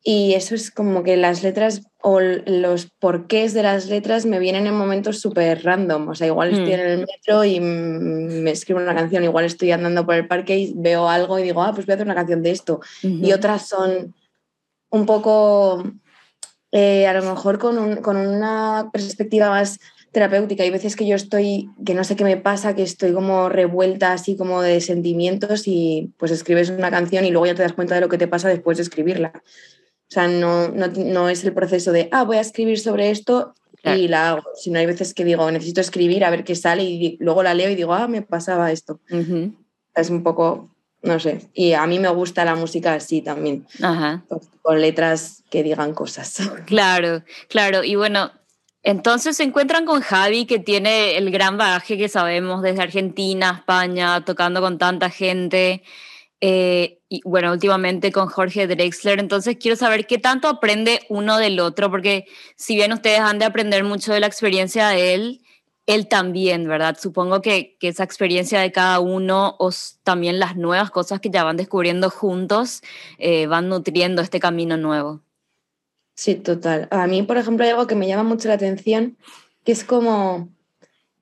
Y 0.04 0.34
eso 0.34 0.56
es 0.56 0.72
como 0.72 1.04
que 1.04 1.16
las 1.16 1.44
letras 1.44 1.82
o 2.00 2.18
los 2.20 2.90
porqués 2.98 3.54
de 3.54 3.62
las 3.62 3.86
letras 3.86 4.26
me 4.26 4.40
vienen 4.40 4.66
en 4.66 4.74
momentos 4.74 5.20
súper 5.20 5.62
random. 5.62 6.08
O 6.08 6.14
sea, 6.16 6.26
igual 6.26 6.50
estoy 6.50 6.70
mm. 6.70 6.80
en 6.80 6.80
el 6.80 6.98
metro 6.98 7.44
y 7.44 7.60
me 7.60 8.50
escribo 8.50 8.80
una 8.80 8.96
canción, 8.96 9.22
igual 9.22 9.44
estoy 9.44 9.70
andando 9.70 10.04
por 10.04 10.16
el 10.16 10.26
parque 10.26 10.58
y 10.58 10.72
veo 10.74 11.08
algo 11.08 11.38
y 11.38 11.44
digo, 11.44 11.62
ah, 11.62 11.72
pues 11.72 11.86
voy 11.86 11.92
a 11.92 11.94
hacer 11.94 12.06
una 12.06 12.16
canción 12.16 12.42
de 12.42 12.50
esto. 12.50 12.80
Y 13.02 13.30
otras 13.32 13.68
son 13.68 14.12
un 14.90 15.06
poco, 15.06 15.84
eh, 16.72 17.06
a 17.06 17.12
lo 17.12 17.22
mejor 17.22 17.58
con, 17.58 17.96
con 17.96 18.16
una 18.16 18.90
perspectiva 18.92 19.50
más 19.50 19.78
terapéutica. 20.12 20.62
Hay 20.62 20.70
veces 20.70 20.94
que 20.96 21.06
yo 21.06 21.16
estoy, 21.16 21.70
que 21.84 21.94
no 21.94 22.04
sé 22.04 22.16
qué 22.16 22.24
me 22.24 22.36
pasa, 22.36 22.74
que 22.74 22.82
estoy 22.82 23.12
como 23.12 23.48
revuelta 23.48 24.12
así 24.12 24.36
como 24.36 24.62
de 24.62 24.80
sentimientos 24.80 25.66
y 25.66 26.12
pues 26.18 26.30
escribes 26.30 26.70
una 26.70 26.90
canción 26.90 27.24
y 27.24 27.30
luego 27.30 27.46
ya 27.46 27.54
te 27.54 27.62
das 27.62 27.72
cuenta 27.72 27.94
de 27.94 28.02
lo 28.02 28.08
que 28.08 28.18
te 28.18 28.28
pasa 28.28 28.48
después 28.48 28.76
de 28.76 28.84
escribirla. 28.84 29.32
O 29.34 30.14
sea, 30.14 30.28
no, 30.28 30.68
no, 30.68 31.28
es 31.30 31.42
el 31.44 31.54
proceso 31.54 31.90
de, 31.90 32.08
ah, 32.12 32.24
voy 32.24 32.36
a 32.36 32.42
escribir 32.42 32.78
sobre 32.78 33.10
esto 33.10 33.54
y 33.82 34.08
la 34.08 34.28
hago, 34.28 34.42
sino 34.54 34.78
hay 34.78 34.86
veces 34.86 35.14
que 35.14 35.24
digo, 35.24 35.50
necesito 35.50 35.80
escribir 35.80 36.24
a 36.24 36.30
ver 36.30 36.44
qué 36.44 36.54
sale 36.54 36.84
y 36.84 37.16
luego 37.18 37.42
la 37.42 37.54
leo 37.54 37.70
y 37.70 37.74
digo, 37.74 37.94
ah, 37.94 38.06
me 38.08 38.20
pasaba 38.22 38.70
esto. 38.70 39.00
Es 39.94 40.10
un 40.10 40.22
poco, 40.22 40.71
no 41.02 41.18
sé, 41.18 41.50
y 41.52 41.72
a 41.72 41.86
mí 41.86 41.98
me 41.98 42.08
gusta 42.08 42.44
la 42.44 42.54
música 42.54 42.94
así 42.94 43.22
también, 43.22 43.66
con 44.62 44.80
letras 44.80 45.42
que 45.50 45.62
digan 45.62 45.94
cosas. 45.94 46.38
Claro, 46.66 47.22
claro, 47.48 47.82
y 47.84 47.96
bueno, 47.96 48.30
entonces 48.82 49.36
se 49.36 49.44
encuentran 49.44 49.84
con 49.84 50.00
Javi, 50.00 50.46
que 50.46 50.58
tiene 50.58 51.16
el 51.16 51.30
gran 51.30 51.56
bagaje 51.56 51.96
que 51.96 52.08
sabemos 52.08 52.62
desde 52.62 52.82
Argentina, 52.82 53.56
España, 53.60 54.24
tocando 54.24 54.60
con 54.60 54.78
tanta 54.78 55.08
gente. 55.08 55.82
Eh, 56.40 56.98
y 57.08 57.20
bueno, 57.24 57.52
últimamente 57.52 58.10
con 58.10 58.26
Jorge 58.26 58.66
Drexler. 58.66 59.20
Entonces 59.20 59.56
quiero 59.60 59.76
saber 59.76 60.08
qué 60.08 60.18
tanto 60.18 60.48
aprende 60.48 61.00
uno 61.08 61.38
del 61.38 61.60
otro, 61.60 61.90
porque 61.90 62.26
si 62.56 62.74
bien 62.74 62.92
ustedes 62.92 63.20
han 63.20 63.38
de 63.38 63.44
aprender 63.44 63.84
mucho 63.84 64.12
de 64.12 64.18
la 64.18 64.26
experiencia 64.26 64.88
de 64.88 65.14
él, 65.14 65.41
él 65.86 66.08
también, 66.08 66.68
¿verdad? 66.68 66.96
Supongo 67.00 67.42
que, 67.42 67.76
esa 67.80 68.04
experiencia 68.04 68.60
de 68.60 68.72
cada 68.72 69.00
uno, 69.00 69.56
o 69.58 69.70
también 70.04 70.38
las 70.38 70.56
nuevas 70.56 70.90
cosas 70.90 71.20
que 71.20 71.30
ya 71.30 71.44
van 71.44 71.56
descubriendo 71.56 72.10
juntos, 72.10 72.82
eh, 73.18 73.46
van 73.46 73.68
nutriendo 73.68 74.22
este 74.22 74.40
camino 74.40 74.76
nuevo. 74.76 75.22
Sí, 76.14 76.34
total. 76.36 76.88
A 76.90 77.06
mí, 77.06 77.22
por 77.22 77.36
ejemplo, 77.36 77.64
hay 77.64 77.70
algo 77.70 77.86
que 77.86 77.94
me 77.94 78.06
llama 78.06 78.22
mucho 78.22 78.48
la 78.48 78.54
atención, 78.54 79.16
que 79.64 79.72
es 79.72 79.84
como 79.84 80.50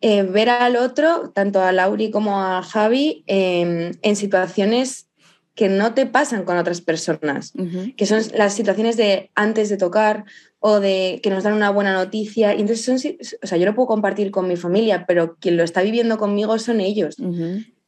eh, 0.00 0.22
ver 0.22 0.48
al 0.48 0.76
otro, 0.76 1.30
tanto 1.30 1.60
a 1.60 1.72
Lauri 1.72 2.10
como 2.10 2.40
a 2.40 2.62
Javi, 2.62 3.22
em, 3.26 3.92
en 4.02 4.16
situaciones 4.16 5.09
que 5.54 5.68
no 5.68 5.94
te 5.94 6.06
pasan 6.06 6.44
con 6.44 6.56
otras 6.56 6.80
personas, 6.80 7.52
que 7.96 8.06
son 8.06 8.22
las 8.34 8.54
situaciones 8.54 8.96
de 8.96 9.30
antes 9.34 9.68
de 9.68 9.76
tocar 9.76 10.24
o 10.58 10.80
de 10.80 11.20
que 11.22 11.30
nos 11.30 11.44
dan 11.44 11.54
una 11.54 11.70
buena 11.70 11.92
noticia. 11.92 12.52
entonces, 12.52 12.84
son, 12.84 12.96
o 13.42 13.46
sea, 13.46 13.58
yo 13.58 13.66
lo 13.66 13.74
puedo 13.74 13.88
compartir 13.88 14.30
con 14.30 14.48
mi 14.48 14.56
familia, 14.56 15.04
pero 15.06 15.36
quien 15.40 15.56
lo 15.56 15.64
está 15.64 15.82
viviendo 15.82 16.18
conmigo 16.18 16.58
son 16.58 16.80
ellos. 16.80 17.16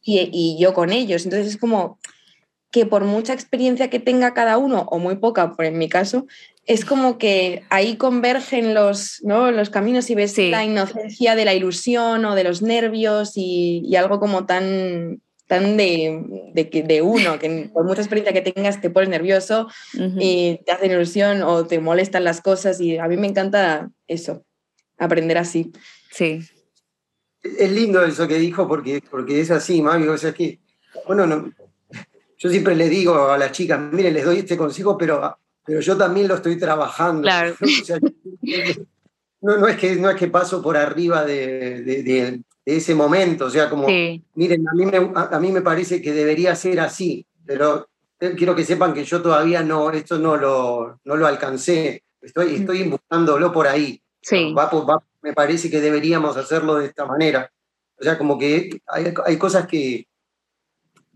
y, 0.03 0.57
yo 0.59 0.73
con 0.73 0.91
ellos. 0.91 1.23
Entonces 1.23 1.47
es 1.47 1.57
como 1.57 1.97
que 2.73 2.87
por 2.87 3.05
mucha 3.05 3.33
experiencia 3.33 3.89
que 3.89 3.99
tenga 3.99 4.33
cada 4.33 4.57
uno, 4.57 4.87
o 4.89 4.97
muy 4.97 5.17
poca, 5.17 5.53
por 5.55 5.65
en 5.65 5.77
mi 5.77 5.87
caso, 5.87 6.25
es 6.65 6.85
como 6.85 7.17
que 7.17 7.63
ahí 7.69 7.97
convergen 7.97 8.73
los, 8.73 9.19
¿no? 9.23 9.51
los 9.51 9.69
caminos 9.69 10.09
y 10.09 10.15
ves 10.15 10.37
la 10.37 10.63
inocencia 10.63 11.35
de 11.35 11.45
la 11.45 11.53
ilusión 11.53 12.25
o 12.25 12.35
de 12.35 12.43
los 12.43 12.61
nervios 12.61 13.33
y, 13.35 13.95
algo 13.95 14.19
como 14.19 14.45
tan, 14.45 15.21
tan 15.53 15.77
de, 15.77 16.51
de, 16.55 16.83
de, 16.83 17.01
uno, 17.03 17.37
que 17.37 17.69
por 17.71 17.85
mucha 17.85 18.01
experiencia 18.01 18.33
que 18.33 18.51
tengas 18.51 18.81
te 18.81 18.89
pones 18.89 19.09
nervioso 19.09 19.67
y 19.93 20.59
te 20.65 20.71
hacen 20.71 20.91
ilusión 20.91 21.43
o 21.43 21.67
te 21.67 21.79
molestan 21.79 22.23
las 22.23 22.41
cosas 22.41 22.81
y 22.81 22.97
a 22.97 23.07
mí 23.07 23.17
me 23.17 23.27
encanta 23.27 23.91
eso, 24.07 24.43
aprender 24.97 25.37
así. 25.37 25.71
Sí. 26.09 26.39
Es 27.43 27.71
lindo 27.71 28.03
eso 28.03 28.27
que 28.27 28.39
dijo 28.39 28.67
porque, 28.67 29.03
porque 29.11 29.41
es 29.41 29.51
así, 29.51 29.83
mami, 29.83 30.07
o 30.07 30.17
sea 30.17 30.33
que, 30.33 30.59
bueno, 31.05 31.27
no, 31.27 31.53
yo 32.39 32.49
siempre 32.49 32.75
le 32.75 32.89
digo 32.89 33.29
a 33.29 33.37
las 33.37 33.51
chicas, 33.51 33.79
miren, 33.79 34.15
les 34.15 34.25
doy 34.25 34.39
este 34.39 34.57
consejo, 34.57 34.97
pero 34.97 35.37
pero 35.65 35.81
yo 35.81 35.95
también 35.95 36.27
lo 36.27 36.35
estoy 36.35 36.57
trabajando. 36.57 37.29
¿no? 39.41 39.57
no, 39.57 39.67
es 39.67 39.77
que, 39.77 39.95
no 39.97 40.09
es 40.09 40.17
que 40.17 40.29
paso 40.29 40.63
por 40.63 40.75
arriba 40.75 41.23
de, 41.23 42.41
ese 42.65 42.95
momento, 42.95 43.45
o 43.45 43.49
sea, 43.49 43.69
como, 43.69 43.87
miren, 43.87 44.67
a 44.67 44.73
mí, 44.73 44.85
me, 44.85 45.11
a, 45.15 45.39
mí 45.39 45.51
me 45.51 45.61
parece 45.61 46.01
que 46.01 46.13
debería 46.13 46.55
ser 46.55 46.79
así, 46.79 47.25
pero 47.45 47.89
quiero 48.17 48.55
que 48.55 48.63
sepan 48.63 48.93
que 48.93 49.03
yo 49.03 49.21
todavía 49.21 49.63
no, 49.63 49.91
esto 49.91 50.17
no 50.17 50.37
lo, 50.37 50.99
no 51.03 51.15
lo 51.15 51.27
alcancé, 51.27 52.03
estoy, 52.21 52.55
estoy 52.55 52.83
buscándolo 52.83 53.51
por 53.51 53.67
ahí. 53.67 54.01
Sí. 54.21 54.55
me 55.21 55.33
parece 55.33 55.69
que 55.69 55.81
deberíamos 55.81 56.37
hacerlo 56.37 56.75
de 56.75 56.85
esta 56.85 57.05
manera. 57.05 57.51
O 57.99 58.03
sea, 58.03 58.17
como 58.17 58.39
que 58.39 58.81
hay, 58.87 59.13
hay 59.25 59.37
cosas 59.37 59.67
que, 59.67 60.07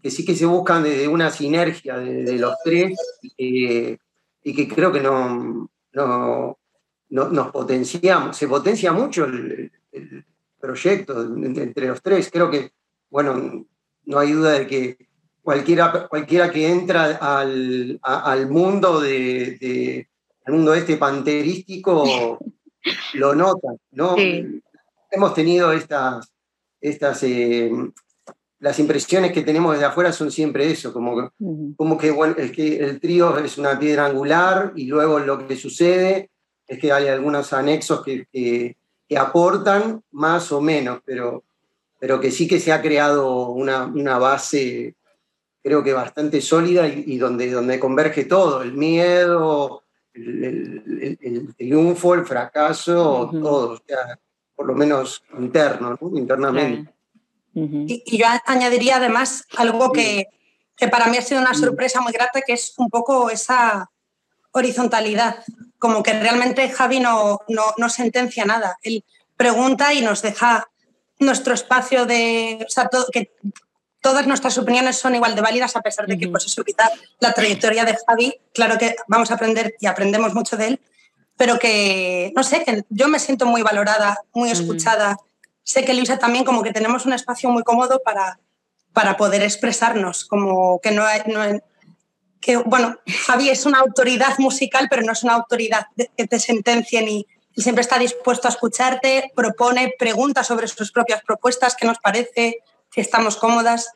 que 0.01 0.11
sí 0.11 0.25
que 0.25 0.35
se 0.35 0.45
buscan 0.45 0.83
desde 0.83 1.07
una 1.07 1.31
sinergia 1.31 1.97
de, 1.97 2.37
los 2.37 2.55
tres. 2.63 2.97
Eh, 3.37 3.97
y 4.43 4.53
que 4.53 4.67
creo 4.67 4.91
que 4.93 5.01
no, 5.01 5.69
no, 5.91 6.57
nos 7.09 7.51
potenciamos, 7.51 8.37
se 8.37 8.47
potencia 8.47 8.93
mucho 8.93 9.25
el, 9.25 9.71
proyecto 10.59 11.21
entre 11.23 11.87
los 11.87 12.01
tres. 12.01 12.29
Creo 12.31 12.49
que, 12.49 12.71
bueno, 13.09 13.65
no 14.05 14.19
hay 14.19 14.31
duda 14.31 14.53
de 14.53 14.67
que 14.67 14.97
cualquiera, 15.41 16.07
cualquiera 16.07 16.51
que 16.51 16.69
entra 16.69 17.17
al, 17.21 17.99
al 18.01 18.49
mundo 18.49 18.99
de, 18.99 20.07
mundo 20.47 20.73
este 20.73 20.97
panterístico 20.97 22.39
lo 23.13 23.35
nota, 23.35 23.69
¿no? 23.91 24.15
Hemos 25.09 25.33
tenido 25.33 25.71
estas, 25.71 26.33
estas 26.81 27.23
eh, 27.23 27.71
las 28.59 28.79
impresiones 28.79 29.31
que 29.31 29.43
tenemos 29.43 29.73
desde 29.73 29.85
afuera 29.85 30.11
son 30.11 30.31
siempre 30.31 30.69
eso, 30.69 30.91
como, 30.91 31.31
como 31.75 31.97
que, 31.97 32.11
bueno, 32.11 32.35
es 32.37 32.51
que 32.51 32.77
el 32.77 32.99
trío 32.99 33.37
es 33.37 33.57
una 33.57 33.77
piedra 33.77 34.05
angular 34.05 34.73
y 34.75 34.85
luego 34.85 35.19
lo 35.19 35.47
que 35.47 35.55
sucede 35.55 36.31
es 36.65 36.79
que 36.79 36.91
hay 36.91 37.07
algunos 37.07 37.53
anexos 37.53 38.03
que, 38.03 38.25
que, 38.31 38.75
aportan 39.15 40.03
más 40.11 40.51
o 40.51 40.59
menos, 40.59 40.99
pero, 41.05 41.43
pero 41.99 42.19
que 42.19 42.31
sí 42.31 42.47
que 42.47 42.59
se 42.59 42.71
ha 42.71 42.81
creado 42.81 43.49
una, 43.49 43.85
una 43.85 44.17
base, 44.17 44.95
creo 45.63 45.83
que 45.83 45.93
bastante 45.93 46.41
sólida 46.41 46.87
y, 46.87 47.17
donde, 47.17 47.49
donde 47.51 47.79
converge 47.79 48.25
todo, 48.25 48.61
el 48.61 48.73
miedo, 48.73 49.83
el, 50.13 51.17
el, 51.21 51.55
triunfo, 51.55 52.15
el 52.15 52.25
fracaso, 52.25 53.29
todo, 53.31 53.73
o 53.73 53.81
sea, 53.85 54.19
por 54.55 54.67
lo 54.67 54.73
menos 54.73 55.23
interno, 55.37 55.97
internamente. 56.13 56.91
y, 57.53 58.17
yo 58.17 58.25
añadiría 58.45 58.97
además 58.97 59.45
algo 59.55 59.91
que, 59.91 60.25
que, 60.75 60.87
para 60.87 61.07
mí 61.07 61.17
ha 61.17 61.21
sido 61.21 61.39
una 61.39 61.53
sorpresa 61.53 62.01
muy 62.01 62.11
grata, 62.11 62.41
que 62.41 62.53
es 62.53 62.73
un 62.77 62.89
poco 62.89 63.29
esa 63.29 63.89
horizontalidad, 64.51 65.43
como 65.79 66.03
que 66.03 66.13
realmente 66.13 66.69
Javi 66.69 66.99
no, 66.99 67.41
no, 67.47 67.73
no 67.77 67.89
sentencia 67.89 68.45
nada, 68.45 68.77
él 68.83 69.03
pregunta 69.35 69.93
y 69.93 70.01
nos 70.01 70.21
deja 70.21 70.67
nuestro 71.19 71.53
espacio 71.53 72.05
de, 72.05 72.65
o 72.65 72.69
sea, 72.69 72.87
todo, 72.87 73.07
que 73.11 73.31
todas 74.01 74.27
nuestras 74.27 74.57
opiniones 74.57 74.97
son 74.97 75.15
igual 75.15 75.35
de 75.35 75.41
válidas 75.41 75.75
a 75.75 75.81
pesar 75.81 76.07
de 76.07 76.17
que, 76.17 76.27
pues 76.27 76.45
eso, 76.45 76.63
quizá 76.63 76.89
la 77.19 77.33
trayectoria 77.33 77.85
de 77.85 77.97
Javi, 78.05 78.35
claro 78.53 78.77
que 78.77 78.95
vamos 79.07 79.31
a 79.31 79.35
aprender 79.35 79.75
y 79.79 79.87
aprendemos 79.87 80.33
mucho 80.33 80.57
de 80.57 80.67
él, 80.67 80.81
pero 81.35 81.59
que, 81.59 82.31
no 82.35 82.43
sé, 82.43 82.63
que 82.63 82.83
yo 82.89 83.07
me 83.07 83.19
siento 83.19 83.45
muy 83.45 83.61
valorada, 83.61 84.19
muy 84.33 84.49
escuchada, 84.49 85.17
sé 85.63 85.85
que 85.85 85.93
Luisa 85.93 86.17
también 86.17 86.45
como 86.45 86.63
que 86.63 86.73
tenemos 86.73 87.05
un 87.05 87.13
espacio 87.13 87.49
muy 87.49 87.63
cómodo 87.63 88.01
para, 88.03 88.39
para 88.93 89.17
poder 89.17 89.43
expresarnos, 89.43 90.25
como 90.25 90.79
que 90.79 90.91
no 90.91 91.05
hay, 91.05 91.21
que, 92.39 92.57
bueno, 92.57 92.97
Javi 93.25 93.49
es 93.49 93.65
una 93.65 93.79
autoridad 93.79 94.37
musical, 94.39 94.87
pero 94.89 95.01
no 95.01 95.11
es 95.11 95.23
una 95.23 95.33
autoridad 95.33 95.87
que 95.95 96.27
te 96.27 96.39
sentencie 96.39 97.01
ni 97.01 97.25
siempre 97.55 97.81
está 97.81 97.97
dispuesto 97.97 98.47
a 98.47 98.51
escucharte, 98.51 99.31
propone, 99.35 99.93
pregunta 99.97 100.43
sobre 100.43 100.67
sus 100.67 100.91
propias 100.91 101.23
propuestas, 101.23 101.75
qué 101.75 101.87
nos 101.87 101.97
parece, 101.97 102.59
si 102.91 103.01
estamos 103.01 103.35
cómodas. 103.35 103.91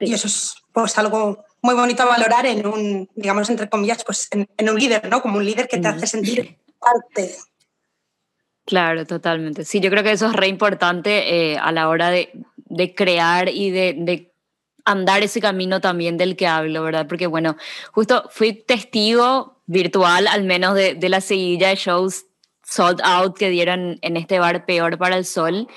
Y 0.00 0.12
eso 0.12 0.26
es 0.26 0.56
pues 0.72 0.98
algo 0.98 1.44
muy 1.60 1.74
bonito 1.74 2.02
a 2.02 2.06
valorar 2.06 2.46
en 2.46 2.66
un, 2.66 3.08
digamos, 3.14 3.48
entre 3.48 3.68
comillas, 3.68 4.02
pues 4.04 4.26
en, 4.32 4.48
en 4.56 4.70
un 4.70 4.78
líder, 4.78 5.08
¿no? 5.08 5.22
Como 5.22 5.38
un 5.38 5.44
líder 5.44 5.68
que 5.68 5.78
te 5.78 5.86
hace 5.86 6.06
sentir 6.06 6.58
parte 6.80 7.36
Claro, 8.64 9.06
totalmente. 9.06 9.64
Sí, 9.64 9.80
yo 9.80 9.90
creo 9.90 10.02
que 10.02 10.12
eso 10.12 10.26
es 10.26 10.32
re 10.34 10.46
importante 10.46 11.52
eh, 11.52 11.58
a 11.58 11.72
la 11.72 11.88
hora 11.88 12.10
de, 12.10 12.30
de 12.56 12.94
crear 12.94 13.48
y 13.48 13.70
de, 13.70 13.94
de, 13.98 14.31
andar 14.84 15.22
ese 15.22 15.40
camino 15.40 15.80
también 15.80 16.16
del 16.16 16.36
que 16.36 16.46
hablo, 16.46 16.82
¿verdad? 16.82 17.06
Porque 17.06 17.26
bueno, 17.26 17.56
justo 17.92 18.28
fui 18.30 18.52
testigo 18.52 19.62
virtual 19.66 20.26
al 20.26 20.44
menos 20.44 20.74
de, 20.74 20.94
de 20.94 21.08
la 21.08 21.20
seguidilla 21.20 21.68
de 21.68 21.76
shows 21.76 22.26
sold 22.64 23.00
out 23.02 23.36
que 23.36 23.50
dieron 23.50 23.98
en 24.02 24.16
este 24.16 24.38
bar 24.38 24.64
Peor 24.66 24.98
para 24.98 25.16
el 25.16 25.24
Sol 25.24 25.68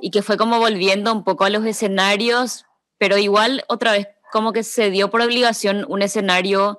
y 0.00 0.10
que 0.10 0.22
fue 0.22 0.36
como 0.36 0.58
volviendo 0.58 1.12
un 1.12 1.24
poco 1.24 1.44
a 1.44 1.50
los 1.50 1.64
escenarios, 1.64 2.64
pero 2.98 3.18
igual 3.18 3.64
otra 3.68 3.92
vez 3.92 4.08
como 4.32 4.52
que 4.52 4.62
se 4.62 4.90
dio 4.90 5.10
por 5.10 5.20
obligación 5.20 5.84
un 5.88 6.02
escenario 6.02 6.78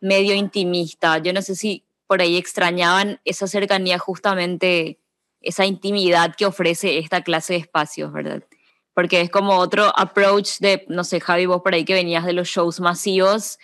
medio 0.00 0.34
intimista. 0.34 1.18
Yo 1.18 1.32
no 1.32 1.42
sé 1.42 1.54
si 1.54 1.84
por 2.06 2.20
ahí 2.20 2.36
extrañaban 2.36 3.20
esa 3.24 3.46
cercanía 3.46 3.98
justamente 3.98 4.98
esa 5.40 5.64
intimidad 5.64 6.34
que 6.36 6.46
ofrece 6.46 6.98
esta 6.98 7.22
clase 7.22 7.54
de 7.54 7.60
espacios, 7.60 8.12
¿verdad? 8.12 8.42
Porque 9.00 9.22
es 9.22 9.30
como 9.30 9.56
otro 9.56 9.90
approach 9.96 10.58
de, 10.58 10.84
no 10.88 11.04
sé, 11.04 11.20
Javi, 11.20 11.46
vos 11.46 11.62
por 11.62 11.72
ahí 11.72 11.86
que 11.86 11.94
venías 11.94 12.26
de 12.26 12.34
los 12.34 12.48
shows 12.48 12.80
masivos, 12.80 13.58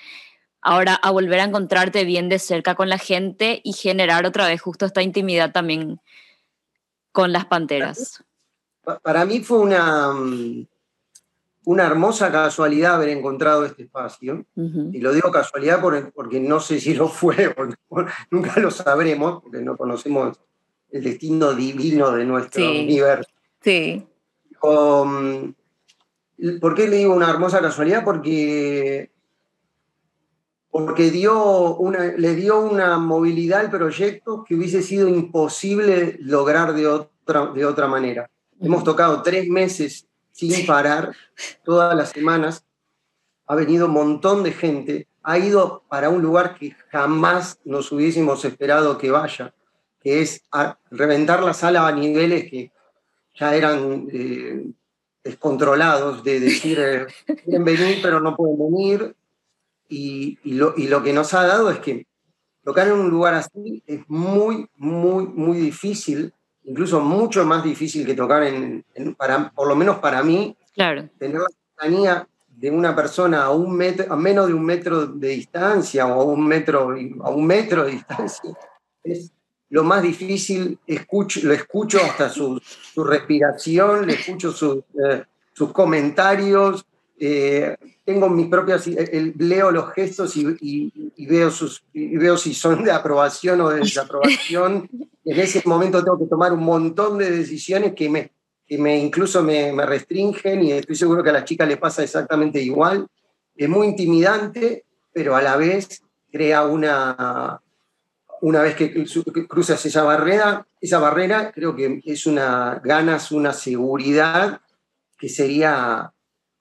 ahora 0.62 0.95
a 0.95 1.11
volver 1.11 1.40
a 1.40 1.45
encontrarte 1.45 2.07
bien 2.07 2.31
de 2.31 2.38
cerca 2.38 2.75
con 2.75 2.88
la 2.88 2.97
gente 2.97 3.61
y 3.62 3.75
generar 3.75 4.25
otra 4.25 4.49
vez 4.49 4.62
justo 4.62 4.87
esta 4.87 5.02
intimidad 5.02 5.52
también 5.52 6.00
con 7.12 7.35
las 7.35 7.45
panteras. 7.45 8.25
Para 9.02 9.26
mí 9.26 9.40
fue 9.40 9.59
una, 9.59 10.11
una 11.66 11.85
hermosa 11.85 12.33
casualidad 12.33 12.95
haber 12.95 13.11
encontrado 13.11 13.66
este 13.66 13.83
espacio. 13.83 14.47
Y 14.55 15.00
lo 15.00 15.12
digo 15.12 15.31
casualidad 15.31 15.83
porque 16.14 16.40
no 16.40 16.61
sé 16.61 16.81
si 16.81 16.95
lo 16.95 17.09
fue 17.09 17.55
o 17.90 18.07
nunca 18.31 18.59
lo 18.59 18.71
sabremos, 18.71 19.43
porque 19.43 19.59
no 19.59 19.76
conocemos 19.76 20.38
el 20.90 21.05
destino 21.05 21.52
divino 21.52 22.11
de 22.12 22.25
nuestro 22.25 22.71
universo. 22.71 23.31
Sí. 23.61 24.07
¿Por 24.60 25.54
qué 26.75 26.88
le 26.88 26.96
digo 26.96 27.14
una 27.14 27.30
hermosa 27.30 27.60
casualidad? 27.60 28.04
Porque, 28.04 29.10
porque 30.70 31.10
dio 31.10 31.76
una, 31.76 32.04
le 32.04 32.34
dio 32.34 32.60
una 32.60 32.98
movilidad 32.98 33.60
al 33.60 33.70
proyecto 33.70 34.44
que 34.44 34.54
hubiese 34.54 34.82
sido 34.82 35.08
imposible 35.08 36.16
lograr 36.20 36.75
de 36.75 36.86
otra, 36.86 37.46
de 37.46 37.64
otra 37.64 37.88
manera. 37.88 38.30
Hemos 38.60 38.84
tocado 38.84 39.22
tres 39.22 39.48
meses 39.48 40.06
sin 40.32 40.66
parar, 40.66 41.14
todas 41.64 41.96
las 41.96 42.10
semanas. 42.10 42.64
Ha 43.46 43.54
venido 43.54 43.86
un 43.86 43.92
montón 43.92 44.42
de 44.42 44.52
gente. 44.52 45.08
Ha 45.22 45.38
ido 45.38 45.84
para 45.88 46.08
un 46.08 46.22
lugar 46.22 46.58
que 46.58 46.75
jamás 46.90 47.58
nos 47.64 47.90
hubiésemos 47.92 48.44
esperado 48.44 48.98
que 48.98 49.10
vaya 49.10 49.54
que 50.06 50.22
es 50.22 50.40
reventar 50.88 51.42
la 51.42 51.52
sala 51.52 51.84
a 51.84 51.90
niveles 51.90 52.48
que 52.48 52.70
ya 53.38 53.55
eran 53.55 54.09
eh, 54.12 54.66
descontrolados, 55.23 56.25
de 56.25 56.40
decir, 56.40 56.78
eh, 56.81 57.07
quieren 57.45 57.64
venir 57.64 57.99
pero 58.02 58.21
no 58.21 58.37
pueden 58.37 58.59
venir. 58.59 59.14
Y, 59.88 60.38
lo, 60.43 60.75
y, 60.76 60.88
lo, 60.88 61.02
que 61.02 61.12
nos 61.12 61.33
ha 61.35 61.47
dado 61.47 61.71
es 61.71 61.78
que 61.78 62.07
tocar 62.64 62.88
en 62.88 62.95
un 62.95 63.09
lugar 63.09 63.35
así 63.35 63.85
es 63.87 64.00
muy, 64.09 64.69
muy, 64.76 65.26
muy 65.26 65.59
difícil, 65.59 66.33
incluso 66.64 67.00
mucho 67.00 67.45
más 67.45 67.62
difícil 67.62 68.05
que 68.05 68.14
tocar 68.14 68.43
en, 68.43 68.85
para, 69.16 69.50
por 69.50 69.69
lo 69.69 69.76
menos 69.76 69.99
para 69.99 70.25
mí, 70.25 70.57
claro. 70.75 71.09
tener 71.19 71.40
la 71.40 71.47
cercanía 71.69 72.28
de 72.49 72.71
una 72.71 72.97
persona 72.97 73.45
a, 73.45 73.50
un 73.50 73.76
metro, 73.76 74.12
a 74.12 74.16
menos 74.16 74.49
de 74.49 74.55
un 74.55 74.64
metro 74.64 75.07
de 75.07 75.28
distancia 75.28 76.07
o 76.07 76.21
a 76.21 76.25
un 76.25 76.45
metro, 76.49 76.97
a 77.23 77.31
un 77.31 77.47
metro 77.47 77.85
de 77.85 77.93
distancia 77.93 78.57
es 79.07 79.33
lo 79.76 79.85
más 79.85 80.02
difícil, 80.02 80.78
lo 80.87 81.52
escucho 81.52 81.99
hasta 82.02 82.30
su, 82.30 82.59
respiración, 82.97 84.06
le 84.06 84.14
escucho 84.14 84.54
eh, 85.04 85.23
sus 85.52 85.71
comentarios, 85.71 86.87
eh, 87.18 87.76
tengo 88.02 88.30
mis 88.30 88.47
propias, 88.47 88.87
eh, 88.87 89.35
leo 89.37 89.71
los 89.71 89.92
gestos 89.92 90.35
y, 90.35 90.90
veo 91.28 91.50
sus, 91.50 91.85
veo 91.92 92.38
si 92.38 92.54
son 92.54 92.85
de 92.85 92.90
aprobación 92.90 93.61
o 93.61 93.68
de 93.68 93.80
desaprobación. 93.80 94.88
en 95.26 95.40
ese 95.40 95.61
momento 95.66 96.02
tengo 96.02 96.21
que 96.21 96.25
tomar 96.25 96.54
un 96.54 96.64
montón 96.64 97.18
de 97.18 97.30
decisiones 97.30 97.92
que 97.92 98.09
me, 98.09 98.33
que 98.66 98.78
me 98.78 98.97
incluso 98.99 99.42
me, 99.42 99.85
restringen 99.85 100.64
y 100.64 100.73
estoy 100.73 100.97
seguro 100.97 101.23
que 101.23 101.28
a 101.28 101.35
las 101.35 101.45
chicas 101.45 101.68
les 101.68 101.76
pasa 101.76 102.02
exactamente 102.02 102.62
igual. 102.62 103.06
Es 103.54 103.68
muy 103.68 103.88
intimidante, 103.88 104.87
pero 105.12 105.37
a 105.37 105.42
la 105.42 105.59
vez 105.59 106.00
crea 106.33 106.64
una, 106.64 107.61
una 108.47 108.62
vez 108.62 108.76
que 108.76 109.05
cruzas 109.49 109.85
esa 109.87 110.05
barrera, 110.05 110.65
esa 110.81 111.00
barrera 111.00 111.50
creo 111.50 111.75
que 111.75 112.00
es 112.05 112.26
una 112.26 112.81
ganas, 112.85 113.33
una 113.33 113.53
seguridad 113.53 114.61
que 115.19 115.29
sería 115.29 116.12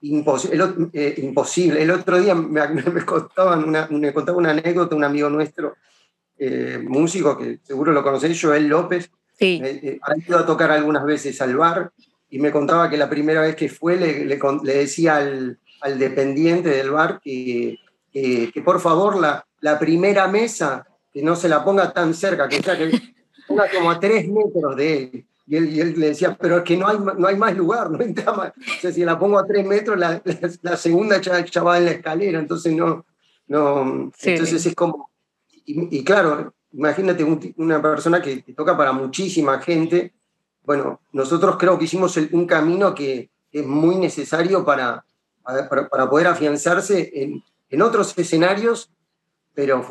imposible. 0.01 0.63
El, 0.63 0.89
eh, 0.93 1.13
imposible. 1.17 1.83
el 1.83 1.91
otro 1.91 2.19
día 2.19 2.33
me, 2.33 2.67
me, 2.91 3.05
contaban 3.05 3.65
una, 3.65 3.87
me 3.91 4.11
contaba 4.15 4.39
una 4.39 4.49
anécdota 4.49 4.95
un 4.95 5.03
amigo 5.03 5.29
nuestro, 5.29 5.75
eh, 6.39 6.83
músico, 6.83 7.37
que 7.37 7.59
seguro 7.61 7.91
lo 7.91 8.01
conocéis, 8.01 8.41
Joel 8.41 8.67
López, 8.67 9.11
sí. 9.37 9.61
Eh, 9.63 9.99
ha 10.01 10.17
ido 10.17 10.39
a 10.39 10.45
tocar 10.45 10.71
algunas 10.71 11.05
veces 11.05 11.39
al 11.39 11.55
bar 11.55 11.91
y 12.31 12.39
me 12.39 12.51
contaba 12.51 12.89
que 12.89 12.97
la 12.97 13.11
primera 13.11 13.41
vez 13.41 13.55
que 13.55 13.69
fue 13.69 13.95
le, 13.95 14.25
le, 14.25 14.39
decía 14.73 15.17
al, 15.17 15.59
al, 15.81 15.99
dependiente 15.99 16.69
del 16.69 16.89
bar 16.89 17.21
que, 17.23 17.77
que, 18.11 18.49
que 18.51 18.61
por 18.63 18.79
favor 18.79 19.19
la, 19.19 19.45
la 19.59 19.77
primera 19.77 20.27
mesa 20.27 20.87
que 21.15 21.21
no 21.21 21.33
se 21.37 21.47
la 21.47 21.63
ponga 21.63 21.93
tan 21.93 22.13
cerca, 22.13 22.49
que 22.49 22.61
sea 22.61 22.77
que 22.77 22.91
ponga 23.47 23.71
como 23.73 23.89
a 23.89 23.97
tres 24.01 24.27
metros 24.27 24.75
de 24.75 24.97
él. 24.97 25.25
Y 25.47 25.55
él, 25.55 25.97
le 25.97 26.07
decía, 26.07 26.37
pero 26.37 26.57
es 26.57 26.63
que 26.63 26.75
no 26.75 26.89
hay, 26.89 26.97
no 26.99 27.25
hay 27.25 27.37
más 27.37 27.55
lugar, 27.55 27.89
no 27.89 28.01
entra 28.01 28.33
más. 28.33 28.49
O 28.49 28.81
sea, 28.81 28.91
si 28.91 29.05
la 29.05 29.17
pongo 29.17 29.39
a 29.39 29.47
tres 29.47 29.65
metros, 29.65 29.97
la, 29.97 30.21
la, 30.61 30.75
segunda 30.75 31.21
ya, 31.21 31.63
va 31.63 31.77
en 31.77 31.85
la 31.85 31.91
escalera, 31.91 32.37
entonces 32.37 32.73
no. 32.73 33.05
no 33.47 34.11
Entonces 34.23 34.65
es 34.65 34.75
como. 34.75 35.09
Y, 35.63 36.03
claro, 36.03 36.53
imagínate 36.73 37.23
una 37.55 37.81
persona 37.81 38.21
que, 38.21 38.43
toca 38.53 38.75
para 38.75 38.91
muchísima 38.91 39.61
gente. 39.61 40.11
Bueno, 40.63 40.99
nosotros 41.13 41.55
creo 41.57 41.79
que 41.79 41.85
hicimos 41.85 42.17
un 42.17 42.45
camino 42.45 42.93
que 42.93 43.29
es 43.53 43.65
muy 43.65 43.95
necesario 43.95 44.65
para, 44.65 45.05
para, 45.41 45.87
para 45.87 46.09
poder 46.09 46.27
afianzarse 46.27 47.09
en, 47.13 47.41
en 47.69 47.81
otros 47.81 48.17
escenarios 48.17 48.89
pero, 49.55 49.83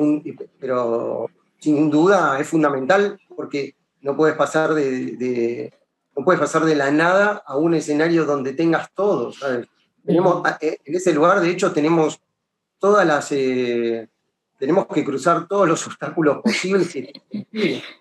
pero 0.61 1.27
sin 1.59 1.91
duda 1.91 2.39
es 2.39 2.47
fundamental 2.47 3.19
porque 3.35 3.75
no 4.03 4.17
puedes 4.17 4.37
pasar 4.37 4.75
de, 4.75 5.73
no 6.15 6.25
puedes 6.25 6.41
pasar 6.41 6.65
de 6.65 6.77
la 6.77 6.91
nada 6.91 7.43
a 7.47 7.57
un 7.57 7.75
escenario 7.75 8.25
donde 8.25 8.53
tengas 8.53 8.93
todo, 8.95 9.33
Tenemos, 10.05 10.43
eh, 10.61 10.79
en 10.85 10.95
ese 10.95 11.15
lugar, 11.15 11.41
de 11.41 11.51
hecho, 11.51 11.73
tenemos 11.73 12.21
todas 12.79 13.07
las... 13.07 13.33
Eh, 13.33 14.07
tenemos 14.59 14.87
que 14.87 15.05
cruzar 15.05 15.49
todos 15.49 15.67
los 15.67 15.87
obstáculos 15.87 16.43
posibles, 16.43 16.95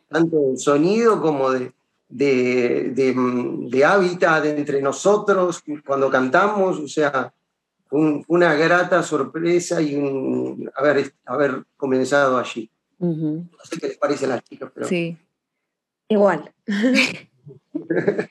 tanto 0.10 0.51
de 0.51 0.58
sonido 0.58 1.20
como 1.20 1.50
de, 1.50 1.74
de, 2.10 2.91
de, 2.93 3.15
de 3.70 3.86
hábitat 3.86 4.46
entre 4.46 4.82
nosotros 4.82 5.63
cuando 5.86 6.10
cantamos, 6.12 6.79
o 6.79 6.88
sea, 6.88 7.34
una 7.94 8.56
grata 8.56 9.04
sorpresa 9.04 9.82
y 9.82 9.96
un 9.96 10.72
haber, 10.76 11.14
haber 11.26 11.64
comenzado 11.78 12.38
allí. 12.38 12.70
No 13.00 13.48
sé 13.64 13.80
qué 13.80 13.90
les 13.90 13.98
parece 13.98 14.26
a 14.26 14.30
las 14.30 14.44
chicas, 14.44 14.72
pero... 14.74 14.88
Sí. 14.88 15.18
Igual. 16.08 16.52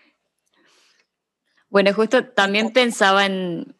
bueno, 1.71 1.95
justo 1.95 2.26
también 2.26 2.73
pensaba 2.73 3.26
en, 3.26 3.75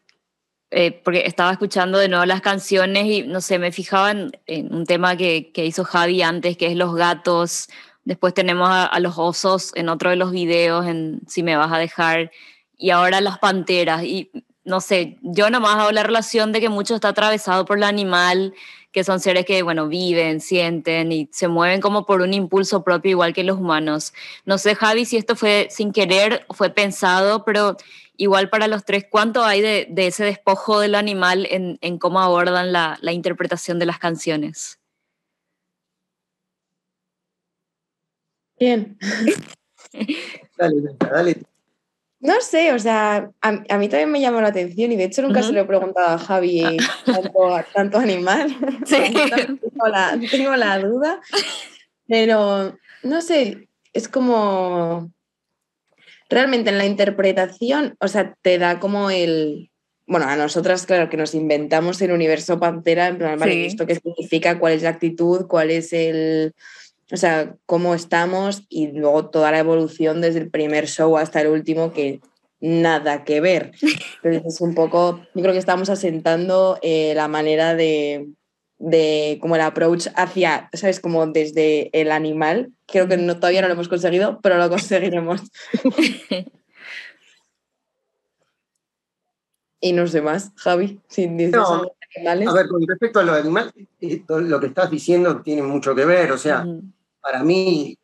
eh, 0.71 0.91
porque 1.03 1.25
estaba 1.25 1.51
escuchando 1.51 1.97
de 1.97 2.09
nuevo 2.09 2.25
las 2.25 2.41
canciones 2.41 3.05
y 3.05 3.23
no 3.23 3.41
sé, 3.41 3.59
me 3.59 3.71
fijaba 3.71 4.11
en, 4.11 4.73
un 4.73 4.85
tema 4.85 5.15
que, 5.17 5.51
que, 5.51 5.65
hizo 5.65 5.83
Javi 5.83 6.21
antes, 6.21 6.57
que 6.57 6.67
es 6.67 6.75
los 6.75 6.95
gatos. 6.95 7.69
Después 8.03 8.33
tenemos 8.33 8.69
a, 8.69 8.85
a, 8.85 8.99
los 8.99 9.17
osos 9.17 9.71
en 9.75 9.89
otro 9.89 10.09
de 10.09 10.15
los 10.15 10.31
videos, 10.31 10.85
en 10.85 11.21
Si 11.27 11.43
me 11.43 11.55
vas 11.55 11.71
a 11.71 11.77
dejar. 11.77 12.31
Y 12.77 12.89
ahora 12.89 13.21
las 13.21 13.39
panteras. 13.39 14.03
Y 14.03 14.31
no 14.65 14.81
sé, 14.81 15.17
yo 15.21 15.49
nomás 15.49 15.75
hago 15.75 15.91
la 15.91 16.03
relación 16.03 16.51
de 16.51 16.61
que 16.61 16.69
mucho 16.69 16.95
está 16.95 17.09
atravesado 17.09 17.65
por 17.65 17.77
el 17.77 17.83
animal, 17.83 18.53
que 18.91 19.03
son 19.03 19.19
seres 19.19 19.45
que, 19.45 19.63
bueno, 19.63 19.87
viven, 19.87 20.39
sienten 20.39 21.11
y 21.11 21.27
se 21.31 21.47
mueven 21.47 21.81
como 21.81 22.05
por 22.05 22.21
un 22.21 22.33
impulso 22.33 22.83
propio, 22.83 23.11
igual 23.11 23.33
que 23.33 23.43
los 23.43 23.57
humanos. 23.57 24.13
No 24.45 24.57
sé, 24.57 24.75
Javi, 24.75 25.05
si 25.05 25.17
esto 25.17 25.35
fue 25.35 25.67
sin 25.71 25.91
querer 25.91 26.45
fue 26.51 26.69
pensado, 26.69 27.43
pero 27.43 27.75
igual 28.17 28.49
para 28.49 28.67
los 28.67 28.85
tres, 28.85 29.05
¿cuánto 29.09 29.43
hay 29.43 29.61
de, 29.61 29.87
ese 29.97 30.23
despojo 30.23 30.79
del 30.79 30.95
animal 30.95 31.47
en, 31.49 31.97
cómo 31.97 32.21
abordan 32.21 32.71
la, 32.71 32.97
la, 33.01 33.11
interpretación 33.11 33.79
de 33.79 33.87
las 33.87 33.99
canciones? 33.99 34.79
Bien. 38.59 38.97
dale, 40.57 40.81
dale. 40.99 41.52
No 42.23 42.39
sé, 42.39 42.71
o 42.71 42.79
sea, 42.79 43.29
a, 43.41 43.51
mí 43.51 43.89
también 43.89 44.09
me 44.09 44.21
llamó 44.21 44.39
la 44.39 44.47
atención 44.47 44.93
y 44.93 44.95
de 44.95 45.03
hecho 45.03 45.21
nunca 45.21 45.43
se 45.43 45.51
lo 45.51 45.59
he 45.59 45.65
preguntado 45.65 46.07
a 46.07 46.17
Javi 46.17 46.63
ah. 46.63 47.65
tanto, 47.73 47.97
animal. 47.97 48.47
Sí. 48.85 49.13
tengo, 49.59 49.87
la, 49.87 50.17
tengo 50.31 50.55
la 50.55 50.79
duda, 50.79 51.19
pero 52.07 52.77
no 53.03 53.21
sé, 53.21 53.67
es 53.91 54.07
como 54.07 55.11
realmente 56.29 56.69
en 56.69 56.77
la 56.77 56.85
interpretación, 56.85 57.97
o 57.99 58.07
sea, 58.07 58.33
te 58.41 58.57
da 58.57 58.79
como 58.79 59.09
el, 59.09 59.69
bueno, 60.07 60.25
a 60.25 60.37
nosotras, 60.37 60.85
claro, 60.85 61.09
que 61.09 61.17
nos 61.17 61.35
inventamos 61.35 62.01
el 62.01 62.13
universo 62.13 62.57
Pantera, 62.57 63.07
en 63.07 63.17
plan, 63.17 63.37
vale, 63.37 63.65
¿esto 63.65 63.85
qué 63.85 63.95
significa? 63.95 64.59
¿Cuál 64.59 64.73
es 64.73 64.83
la 64.83 64.89
actitud? 64.89 65.45
¿Cuál 65.47 65.71
es 65.71 65.91
el, 65.91 66.53
o 67.13 67.17
sea, 67.17 67.55
cómo 67.67 67.93
estamos 67.93 68.63
y 68.69 68.87
luego 68.87 69.29
toda 69.29 69.51
la 69.51 69.59
evolución 69.59 70.19
desde 70.19 70.39
el 70.39 70.49
primer 70.49 70.87
show 70.87 71.15
hasta 71.15 71.41
el 71.41 71.47
último 71.49 71.93
que 71.93 72.21
nada 72.59 73.23
que 73.23 73.39
ver. 73.39 73.71
Entonces 74.23 74.55
es 74.55 74.61
un 74.61 74.73
poco, 74.73 75.19
yo 75.35 75.41
creo 75.43 75.53
que 75.53 75.59
estamos 75.59 75.91
asentando 75.91 76.79
eh, 76.81 77.13
la 77.15 77.27
manera 77.27 77.75
de, 77.75 78.29
de, 78.79 79.37
como 79.39 79.55
el 79.55 79.61
approach 79.61 80.07
hacia, 80.15 80.71
¿sabes? 80.73 80.99
Como 80.99 81.27
desde 81.27 81.91
el 81.93 82.11
animal. 82.11 82.73
Creo 82.87 83.07
que 83.07 83.17
no, 83.17 83.35
todavía 83.35 83.61
no 83.61 83.67
lo 83.67 83.75
hemos 83.75 83.89
conseguido, 83.89 84.39
pero 84.41 84.57
lo 84.57 84.67
conseguiremos. 84.69 85.43
y 89.81 89.93
no 89.93 90.07
sé 90.07 90.23
más, 90.23 90.51
Javi, 90.55 90.99
sin 91.09 91.37
no, 91.51 91.91
A 92.27 92.35
ver, 92.35 92.67
con 92.67 92.87
respecto 92.87 93.19
a 93.19 93.23
los 93.23 93.37
animales, 93.37 93.71
lo 94.27 94.59
que 94.59 94.65
estás 94.65 94.89
diciendo 94.89 95.43
tiene 95.43 95.61
mucho 95.61 95.93
que 95.93 96.05
ver, 96.05 96.31
o 96.31 96.39
sea, 96.39 96.65
para 97.23 97.41
mí, 97.41 97.97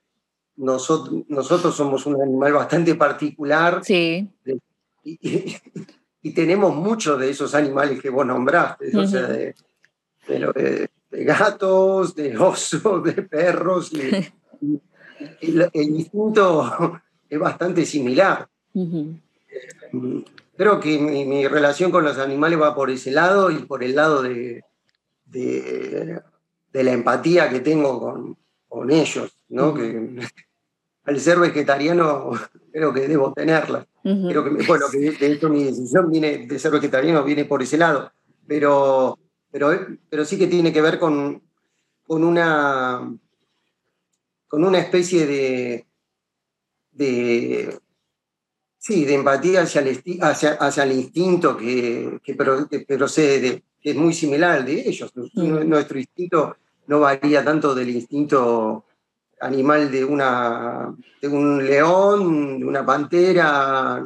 nosotros, 0.56 1.24
nosotros 1.28 1.76
somos 1.76 2.06
un 2.06 2.22
animal 2.22 2.54
bastante 2.54 2.96
particular. 2.96 3.82
Sí. 3.84 4.30
y, 5.04 6.34
tenemos 6.34 6.74
muchos 6.74 7.20
de 7.20 7.30
esos 7.30 7.54
animales 7.54 8.02
que 8.02 8.10
vos 8.10 8.26
nombraste, 8.26 8.96
o 8.98 9.06
sea, 9.06 9.28
de, 9.28 9.56
gatos, 11.12 12.16
de 12.16 12.38
osos, 12.38 13.04
de 13.04 13.14
perros. 13.24 13.92
Y, 13.92 14.80
el, 15.42 15.70
instinto 15.74 17.02
es 17.30 17.40
bastante 17.40 17.86
similar. 17.86 18.48
Creo 20.56 20.80
que 20.80 20.98
mi, 20.98 21.46
relación 21.46 21.92
con 21.92 22.06
los 22.06 22.18
animales 22.18 22.62
va 22.62 22.74
por 22.74 22.90
ese 22.90 23.12
lado 23.12 23.52
y 23.52 23.58
por 23.60 23.84
el 23.84 23.96
lado 23.96 24.22
de, 24.22 24.64
de, 25.26 26.22
de 26.72 26.84
la 26.84 26.92
empatía 26.94 27.50
que 27.50 27.60
tengo 27.60 28.00
con, 28.00 28.38
con 28.70 28.92
ellos, 28.92 29.38
¿no? 29.50 29.74
que, 29.74 30.20
al 31.04 31.20
ser 31.20 31.40
vegetariano 31.40 32.32
creo 32.72 32.94
que 32.94 33.08
debo 33.08 33.34
tenerla. 33.34 33.86
creo 34.04 34.44
que, 34.44 34.66
bueno, 34.66 34.86
que 34.92 35.12
de 35.12 35.32
hecho 35.34 35.50
mi 35.50 35.64
decisión 35.66 36.10
viene 36.10 36.46
de 36.48 36.60
ser 36.60 36.72
vegetariano 36.72 37.24
viene 37.24 37.46
por 37.46 37.62
ese 37.62 37.78
lado, 37.78 38.12
pero, 38.48 39.18
pero, 39.52 39.76
pero 40.10 40.24
sí 40.24 40.38
que 40.38 40.48
tiene 40.48 40.72
que 40.72 40.82
ver 40.82 41.00
con, 41.00 41.42
con, 42.04 42.24
una, 42.24 43.12
con 44.48 44.64
una 44.64 44.80
especie 44.80 45.26
de, 45.26 45.88
de, 46.92 47.80
sí, 48.78 49.06
de 49.06 49.16
empatía 49.16 49.62
hacia 49.62 49.82
el, 49.82 50.02
hacia, 50.22 50.54
hacia 50.54 50.84
el 50.84 50.92
instinto 50.94 51.58
que, 51.58 52.20
que, 52.24 52.36
procede, 52.36 53.64
que 53.82 53.92
es 53.92 53.96
muy 53.96 54.14
similar 54.14 54.60
al 54.60 54.66
de 54.66 54.88
ellos. 54.88 55.12
Nuestro 55.34 56.00
instinto 56.00 56.56
no 56.90 57.00
varía 57.02 57.46
tanto 57.46 57.76
del 57.76 57.92
instinto 57.92 58.84
animal 59.42 59.92
de, 59.92 60.04
una, 60.04 60.92
de 61.22 61.28
un 61.28 61.64
león, 61.64 62.60
de 62.60 62.66
una 62.66 62.84
pantera. 62.84 64.04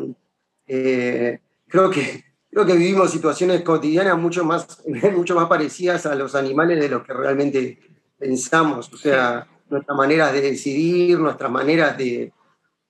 Eh, 0.67 1.39
creo, 1.65 1.89
que, 1.89 2.26
creo 2.52 2.65
que 2.65 2.76
vivimos 2.76 3.10
situaciones 3.10 3.62
cotidianas 3.62 4.17
mucho 4.17 4.43
más, 4.43 4.84
mucho 5.15 5.34
más 5.34 5.48
parecidas 5.48 6.06
a 6.06 6.13
los 6.13 6.36
animales 6.36 6.78
de 6.78 6.89
lo 6.89 7.02
que 7.06 7.13
realmente 7.13 7.80
pensamos. 8.19 8.91
O 8.91 8.98
sea, 8.98 9.48
nuestras 9.69 9.98
maneras 9.98 10.34
de 10.34 10.41
decidir, 10.41 11.17
nuestras 11.17 11.50
maneras 11.50 11.98
de, 11.98 12.34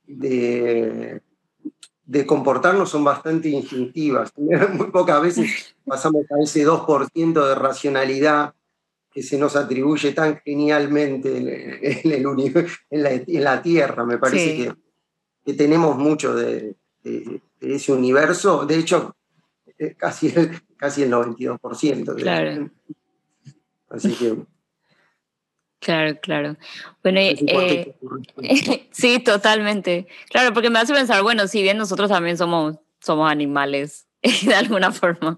de, 0.08 1.22
de 2.04 2.26
comportarnos 2.26 2.90
son 2.90 3.04
bastante 3.04 3.50
instintivas. 3.50 4.34
Muy 4.38 4.90
pocas 4.90 5.22
veces 5.22 5.76
pasamos 5.86 6.26
a 6.32 6.44
ese 6.44 6.66
2% 6.66 7.48
de 7.48 7.54
racionalidad 7.54 8.56
que 9.14 9.22
se 9.24 9.38
nos 9.38 9.56
atribuye 9.56 10.12
tan 10.12 10.42
genialmente 10.44 11.38
en, 11.38 11.48
el 11.48 12.26
en, 12.90 13.44
la, 13.44 13.62
Tierra. 13.62 14.06
Me 14.06 14.18
parece 14.18 14.56
que, 14.56 14.74
que, 15.46 15.54
tenemos 15.54 15.98
mucho 15.98 16.36
de, 16.36 16.76
ese 17.62 17.92
universo. 17.92 18.66
De 18.66 18.78
hecho, 18.78 19.16
eh, 19.78 19.96
casi 19.96 20.28
el, 20.28 20.62
casi 20.78 21.04
el 21.04 21.12
92%. 21.12 22.16
Claro. 22.16 22.72
Así 23.90 24.14
que 24.14 24.36
Claro, 25.84 26.18
claro. 26.22 26.58
Bueno, 27.04 27.20
eh, 27.20 27.96
sí, 28.92 29.20
totalmente. 29.20 30.08
Claro, 30.30 30.54
porque 30.54 30.70
me 30.70 30.80
hace 30.80 30.94
pensar, 30.94 31.22
bueno, 31.24 31.48
si 31.48 31.62
bien 31.62 31.78
nosotros 31.78 32.10
también 32.10 32.38
somos, 32.38 32.78
somos 33.02 33.30
animales, 33.30 34.08
de 34.46 34.56
alguna 34.56 34.92
forma. 34.92 35.38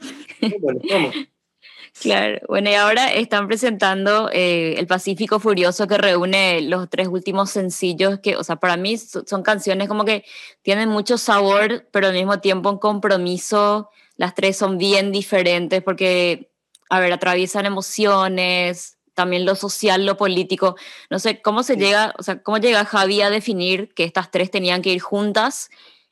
Claro, 2.01 2.39
bueno, 2.49 2.69
y 2.69 2.73
ahora 2.73 3.11
están 3.13 3.47
presentando 3.47 4.29
eh, 4.33 4.75
El 4.77 4.85
Pacífico 4.85 5.39
Furioso 5.39 5.87
que 5.87 5.97
reúne 5.97 6.61
los 6.61 6.89
tres 6.89 7.07
últimos 7.07 7.51
sencillos 7.51 8.19
que, 8.19 8.35
o 8.35 8.43
sea, 8.43 8.57
para 8.57 8.75
mí 8.75 8.97
son 8.97 9.43
canciones 9.43 9.87
como 9.87 10.03
que 10.03 10.25
tienen 10.61 10.89
mucho 10.89 11.17
sabor, 11.17 11.87
pero 11.91 12.07
al 12.07 12.13
mismo 12.13 12.39
tiempo 12.41 12.69
un 12.69 12.79
compromiso. 12.79 13.89
Las 14.17 14.35
tres 14.35 14.57
son 14.57 14.77
bien 14.77 15.11
diferentes 15.13 15.81
porque, 15.81 16.51
a 16.89 16.99
ver, 16.99 17.13
atraviesan 17.13 17.65
emociones, 17.65 18.97
también 19.13 19.45
lo 19.45 19.55
social, 19.55 20.05
lo 20.05 20.17
político. 20.17 20.75
No 21.09 21.17
sé, 21.19 21.41
¿cómo 21.41 21.63
se 21.63 21.77
llega, 21.77 22.13
o 22.17 22.23
sea, 22.23 22.43
cómo 22.43 22.57
llega 22.57 22.85
Javi 22.85 23.21
a 23.21 23.29
definir 23.29 23.93
que 23.93 24.03
estas 24.03 24.31
tres 24.31 24.51
tenían 24.51 24.81
que 24.81 24.91
ir 24.91 25.01
juntas? 25.01 25.69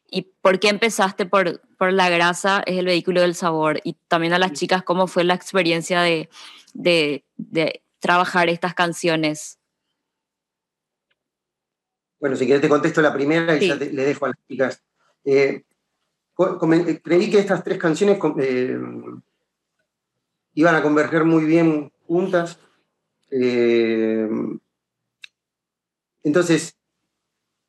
¿Y 0.10 0.24
por 0.42 0.60
qué 0.60 0.70
empezaste 0.70 1.26
por, 1.26 1.62
por 1.84 1.92
la 1.92 2.10
grasa? 2.10 2.64
Es 2.66 2.78
el 2.78 2.86
vehículo 2.86 3.20
del 3.20 3.36
sabor. 3.36 3.82
Y 3.84 3.98
también 4.08 4.32
a 4.32 4.40
las 4.40 4.54
chicas, 4.54 4.84
¿cómo 4.84 5.06
fue 5.06 5.26
la 5.26 5.34
experiencia 5.34 6.02
de, 6.02 6.30
de, 6.74 7.82
trabajar 8.00 8.48
estas 8.48 8.74
canciones? 8.74 9.60
Bueno, 12.22 12.38
si 12.38 12.46
quieres 12.46 12.62
te 12.62 12.70
contesto 12.70 13.02
la 13.02 13.14
primera 13.14 13.58
y 13.58 13.68
ya 13.68 13.76
le 13.76 14.06
dejo 14.06 14.26
a 14.26 14.30
las 14.30 14.38
chicas. 14.48 14.82
Eh, 15.26 15.66
creí 17.04 17.30
que 17.30 17.40
estas 17.40 17.66
tres 17.66 17.78
canciones 17.78 18.18
eh, 18.40 18.78
iban 20.54 20.76
a 20.76 20.82
converger 20.82 21.26
muy 21.26 21.44
bien 21.44 21.92
juntas 22.08 22.60
eh, 23.30 24.30
entonces, 26.24 26.78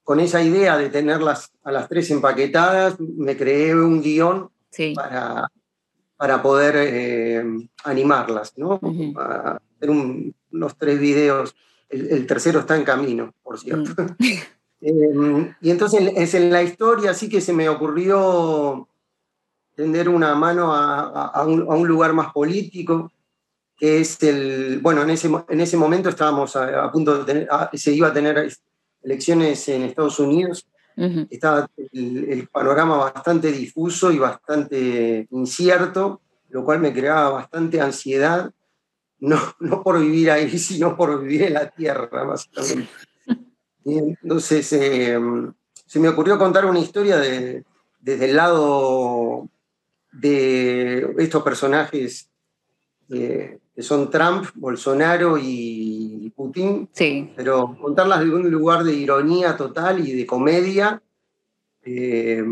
con 0.04 0.20
esa 0.20 0.42
idea 0.42 0.76
de 0.76 0.90
tenerlas 0.90 1.50
a 1.64 1.72
las 1.72 1.88
tres 1.88 2.10
empaquetadas, 2.10 3.00
me 3.00 3.36
creé 3.36 3.74
un 3.74 4.02
guion 4.02 4.50
para, 4.94 5.50
para 6.16 6.42
poder 6.42 6.74
eh, 6.76 7.44
animarlas, 7.84 8.52
¿no? 8.56 8.78
hacer 8.78 9.90
unos 9.90 10.76
tres 10.78 11.00
videos. 11.00 11.56
El, 11.88 12.26
tercero 12.26 12.60
está 12.60 12.76
en 12.76 12.84
camino, 12.84 13.32
por 13.42 13.58
cierto. 13.58 13.90
Mm. 14.02 14.16
Eh, 14.86 15.54
y 15.62 15.70
entonces 15.70 16.12
es 16.14 16.34
en 16.34 16.50
la 16.50 16.62
historia 16.62 17.12
así 17.12 17.30
que 17.30 17.40
se 17.40 17.54
me 17.54 17.70
ocurrió 17.70 18.86
tender 19.74 20.10
una 20.10 20.34
mano 20.34 20.74
a 20.74 21.42
un, 21.46 21.88
lugar 21.88 22.12
más 22.12 22.34
político, 22.34 23.10
que 23.78 24.00
es 24.00 24.22
el, 24.22 24.80
bueno, 24.80 25.00
en 25.02 25.08
ese, 25.08 25.30
en 25.48 25.60
ese 25.62 25.78
momento 25.78 26.10
estábamos 26.10 26.54
a, 26.56 26.90
punto 26.92 27.16
de 27.16 27.24
tener, 27.24 27.48
se 27.72 27.92
iba 27.92 28.08
a 28.08 28.12
tener 28.12 28.52
elecciones 29.04 29.68
en 29.68 29.82
Estados 29.82 30.18
Unidos, 30.18 30.66
estaba 31.30 31.68
el, 31.92 32.48
panorama 32.52 32.96
bastante 32.96 33.50
difuso 33.50 34.12
y 34.12 34.18
bastante 34.18 35.26
incierto, 35.30 36.20
lo 36.50 36.64
cual 36.64 36.78
me 36.80 36.92
creaba 36.92 37.30
bastante 37.30 37.80
ansiedad, 37.80 38.52
no, 39.18 39.40
no 39.60 39.82
por 39.82 40.00
vivir 40.00 40.30
ahí, 40.30 40.48
sino 40.58 40.96
por 40.96 41.20
vivir 41.20 41.42
en 41.42 41.54
la 41.54 41.68
tierra, 41.68 42.24
básicamente. 42.24 42.88
Y 43.84 43.98
entonces 43.98 44.72
eh, 44.72 45.18
se 45.86 46.00
me 46.00 46.08
ocurrió 46.08 46.38
contar 46.38 46.64
una 46.64 46.78
historia 46.78 47.18
de, 47.18 47.64
desde 48.00 48.30
el 48.30 48.36
lado 48.36 49.48
de 50.12 51.14
estos 51.18 51.42
personajes 51.42 52.30
eh, 53.10 53.58
que 53.74 53.82
son 53.82 54.10
Trump, 54.10 54.46
Bolsonaro 54.54 55.36
y 55.40 56.32
Putin, 56.36 56.88
sí. 56.92 57.32
pero 57.34 57.76
contarlas 57.80 58.20
de 58.20 58.30
un 58.30 58.50
lugar 58.50 58.84
de 58.84 58.94
ironía 58.94 59.56
total 59.56 60.06
y 60.06 60.12
de 60.12 60.26
comedia, 60.26 61.02
eh, 61.82 62.44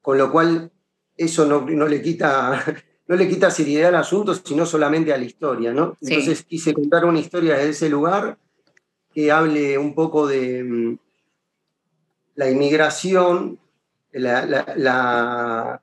con 0.00 0.18
lo 0.18 0.30
cual 0.30 0.70
eso 1.16 1.46
no, 1.46 1.62
no, 1.62 1.88
le 1.88 2.00
quita, 2.00 2.62
no 3.08 3.16
le 3.16 3.28
quita 3.28 3.50
seriedad 3.50 3.88
al 3.88 3.96
asunto, 3.96 4.34
sino 4.34 4.64
solamente 4.66 5.12
a 5.12 5.18
la 5.18 5.24
historia. 5.24 5.72
¿no? 5.72 5.96
Entonces 6.00 6.44
quise 6.44 6.72
contar 6.72 7.04
una 7.04 7.18
historia 7.18 7.56
de 7.56 7.70
ese 7.70 7.88
lugar 7.88 8.38
que 9.12 9.32
hable 9.32 9.78
un 9.78 9.94
poco 9.94 10.26
de 10.26 10.62
mm, 10.62 10.98
la 12.36 12.50
inmigración, 12.50 13.58
la 14.12 14.46
la, 14.76 15.82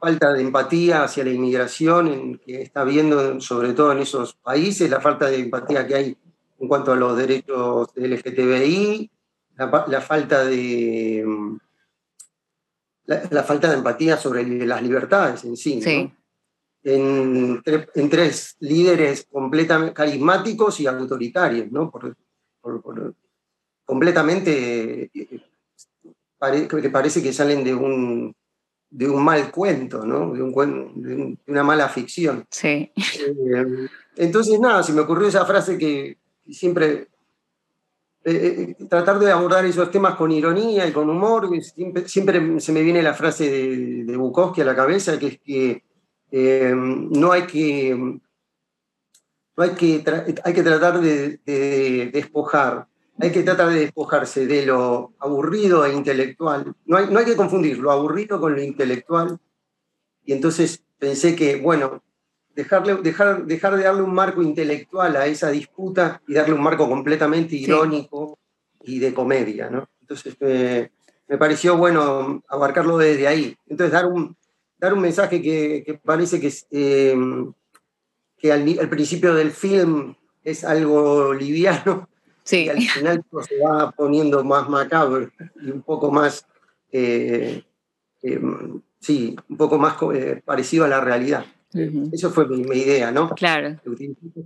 falta 0.00 0.32
de 0.32 0.42
empatía 0.42 1.04
hacia 1.04 1.24
la 1.24 1.30
inmigración 1.30 2.08
en, 2.08 2.38
que 2.38 2.62
está 2.62 2.82
habiendo, 2.82 3.40
sobre 3.40 3.72
todo 3.72 3.92
en 3.92 3.98
esos 3.98 4.34
países, 4.34 4.90
la 4.90 5.00
falta 5.00 5.26
de 5.26 5.38
empatía 5.38 5.86
que 5.86 5.94
hay 5.94 6.16
en 6.60 6.68
cuanto 6.68 6.92
a 6.92 6.96
los 6.96 7.16
derechos 7.16 7.88
LGTBI, 7.96 9.10
la, 9.56 9.84
la 9.88 10.00
falta 10.00 10.44
de 10.44 11.24
la, 13.06 13.42
falta 13.42 13.68
de 13.68 13.76
empatía 13.76 14.16
sobre 14.16 14.44
las 14.66 14.82
libertades 14.82 15.44
en 15.44 15.56
sí. 15.56 15.80
En, 16.86 17.62
en, 17.64 18.10
tres 18.10 18.56
líderes 18.60 19.26
completamente 19.30 19.94
carismáticos 19.94 20.80
y 20.80 20.86
autoritarios, 20.86 21.72
¿no? 21.72 21.90
Por, 21.90 22.14
completamente 23.86 25.10
eh, 25.14 25.40
que 26.68 26.90
parece 26.90 27.22
que 27.22 27.32
salen 27.32 27.64
de 27.64 27.74
un 27.74 28.34
de 28.94 29.08
un 29.08 29.24
mal 29.24 29.50
cuento, 29.50 30.06
¿no? 30.06 30.32
de, 30.32 30.40
un, 30.40 31.02
de, 31.02 31.36
una 31.48 31.64
mala 31.64 31.88
ficción. 31.88 32.46
Sí. 32.48 32.92
Eh, 32.96 33.88
entonces, 34.16 34.60
nada, 34.60 34.84
se 34.84 34.92
me 34.92 35.00
ocurrió 35.00 35.26
esa 35.26 35.44
frase 35.44 35.76
que 35.76 36.16
siempre, 36.48 37.08
eh, 38.22 38.76
eh, 38.78 38.86
tratar 38.88 39.18
de 39.18 39.32
abordar 39.32 39.64
esos 39.64 39.90
temas 39.90 40.14
con 40.14 40.30
ironía 40.30 40.86
y 40.86 40.92
con 40.92 41.10
humor, 41.10 41.50
siempre, 41.60 42.08
siempre 42.08 42.60
se 42.60 42.70
me 42.70 42.82
viene 42.82 43.02
la 43.02 43.14
frase 43.14 43.50
de, 43.50 44.04
de, 44.04 44.16
Bukowski 44.16 44.60
a 44.60 44.66
la 44.66 44.76
cabeza, 44.76 45.18
que 45.18 45.26
es 45.26 45.40
que 45.40 45.82
no 46.74 47.32
hay 47.32 47.42
que... 47.42 48.20
No 49.56 49.62
hay, 49.62 49.70
que 49.70 50.02
hay 50.42 50.52
que 50.52 50.62
tratar 50.64 51.00
de, 51.00 51.38
de 51.44 52.10
despojar 52.12 52.88
hay 53.18 53.30
que 53.30 53.42
tratar 53.42 53.70
de 53.70 53.80
despojarse 53.80 54.46
de 54.46 54.66
lo 54.66 55.12
aburrido 55.18 55.84
e 55.84 55.92
intelectual. 55.92 56.74
No 56.84 56.96
hay, 56.96 57.06
no 57.10 57.18
hay 57.18 57.24
que 57.24 57.36
confundir 57.36 57.78
lo 57.78 57.90
aburrido 57.90 58.40
con 58.40 58.54
lo 58.54 58.62
intelectual. 58.62 59.38
Y 60.24 60.32
entonces 60.32 60.82
pensé 60.98 61.36
que, 61.36 61.56
bueno, 61.56 62.02
dejarle, 62.54 62.96
dejar, 62.96 63.44
dejar 63.44 63.76
de 63.76 63.84
darle 63.84 64.02
un 64.02 64.14
marco 64.14 64.42
intelectual 64.42 65.16
a 65.16 65.26
esa 65.26 65.50
disputa 65.50 66.22
y 66.26 66.34
darle 66.34 66.54
un 66.54 66.62
marco 66.62 66.88
completamente 66.88 67.56
irónico 67.56 68.38
y 68.82 68.98
de 68.98 69.14
comedia, 69.14 69.70
¿no? 69.70 69.88
Entonces 70.00 70.36
me 70.40 71.38
pareció 71.38 71.76
bueno 71.76 72.42
abarcarlo 72.48 72.98
desde 72.98 73.28
ahí. 73.28 73.56
Entonces 73.66 73.92
dar 73.92 74.06
un, 74.06 74.36
dar 74.78 74.92
un 74.92 75.00
mensaje 75.00 75.40
que, 75.40 76.00
parece 76.04 76.40
que, 76.40 76.52
eh, 76.70 77.16
que 78.36 78.52
al, 78.52 78.78
al 78.78 78.88
principio 78.88 79.34
del 79.34 79.50
film 79.50 80.14
es 80.42 80.64
algo 80.64 81.32
liviano, 81.32 82.08
Sí. 82.44 82.64
Y 82.64 82.68
al 82.68 82.80
final 82.80 83.24
se 83.48 83.58
va 83.58 83.90
poniendo 83.92 84.44
más 84.44 84.68
macabro 84.68 85.30
y 85.60 85.70
un 85.70 85.82
poco 85.82 86.10
más, 86.10 86.46
eh, 86.92 87.62
eh, 88.22 88.40
sí, 89.00 89.34
un 89.48 89.56
poco 89.56 89.78
más 89.78 89.96
eh, 90.14 90.42
parecido 90.44 90.84
a 90.84 90.88
la 90.88 91.00
realidad. 91.00 91.44
Eso 92.12 92.30
fue 92.30 92.46
mi, 92.46 92.60
idea, 92.78 93.10
¿no? 93.10 93.30
Claro. 93.30 93.80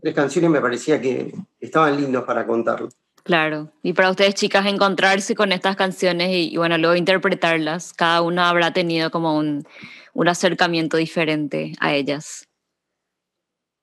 Tres 0.00 0.14
canciones 0.14 0.50
me 0.50 0.62
parecía 0.62 0.98
que 0.98 1.34
estaban 1.60 2.00
lindos 2.00 2.24
para 2.24 2.46
contarlo. 2.46 2.88
Claro. 3.22 3.70
Y 3.82 3.92
para 3.92 4.10
ustedes, 4.10 4.34
chicas, 4.34 4.64
encontrarse 4.64 5.34
con 5.34 5.52
estas 5.52 5.76
canciones 5.76 6.30
y, 6.32 6.56
bueno, 6.56 6.78
luego 6.78 6.96
interpretarlas, 6.96 7.92
cada 7.92 8.22
una 8.22 8.48
habrá 8.48 8.72
tenido 8.72 9.10
como 9.10 9.36
un, 9.36 9.66
un 10.14 10.28
acercamiento 10.28 10.96
diferente 10.96 11.72
a 11.80 11.94
ellas. 11.94 12.48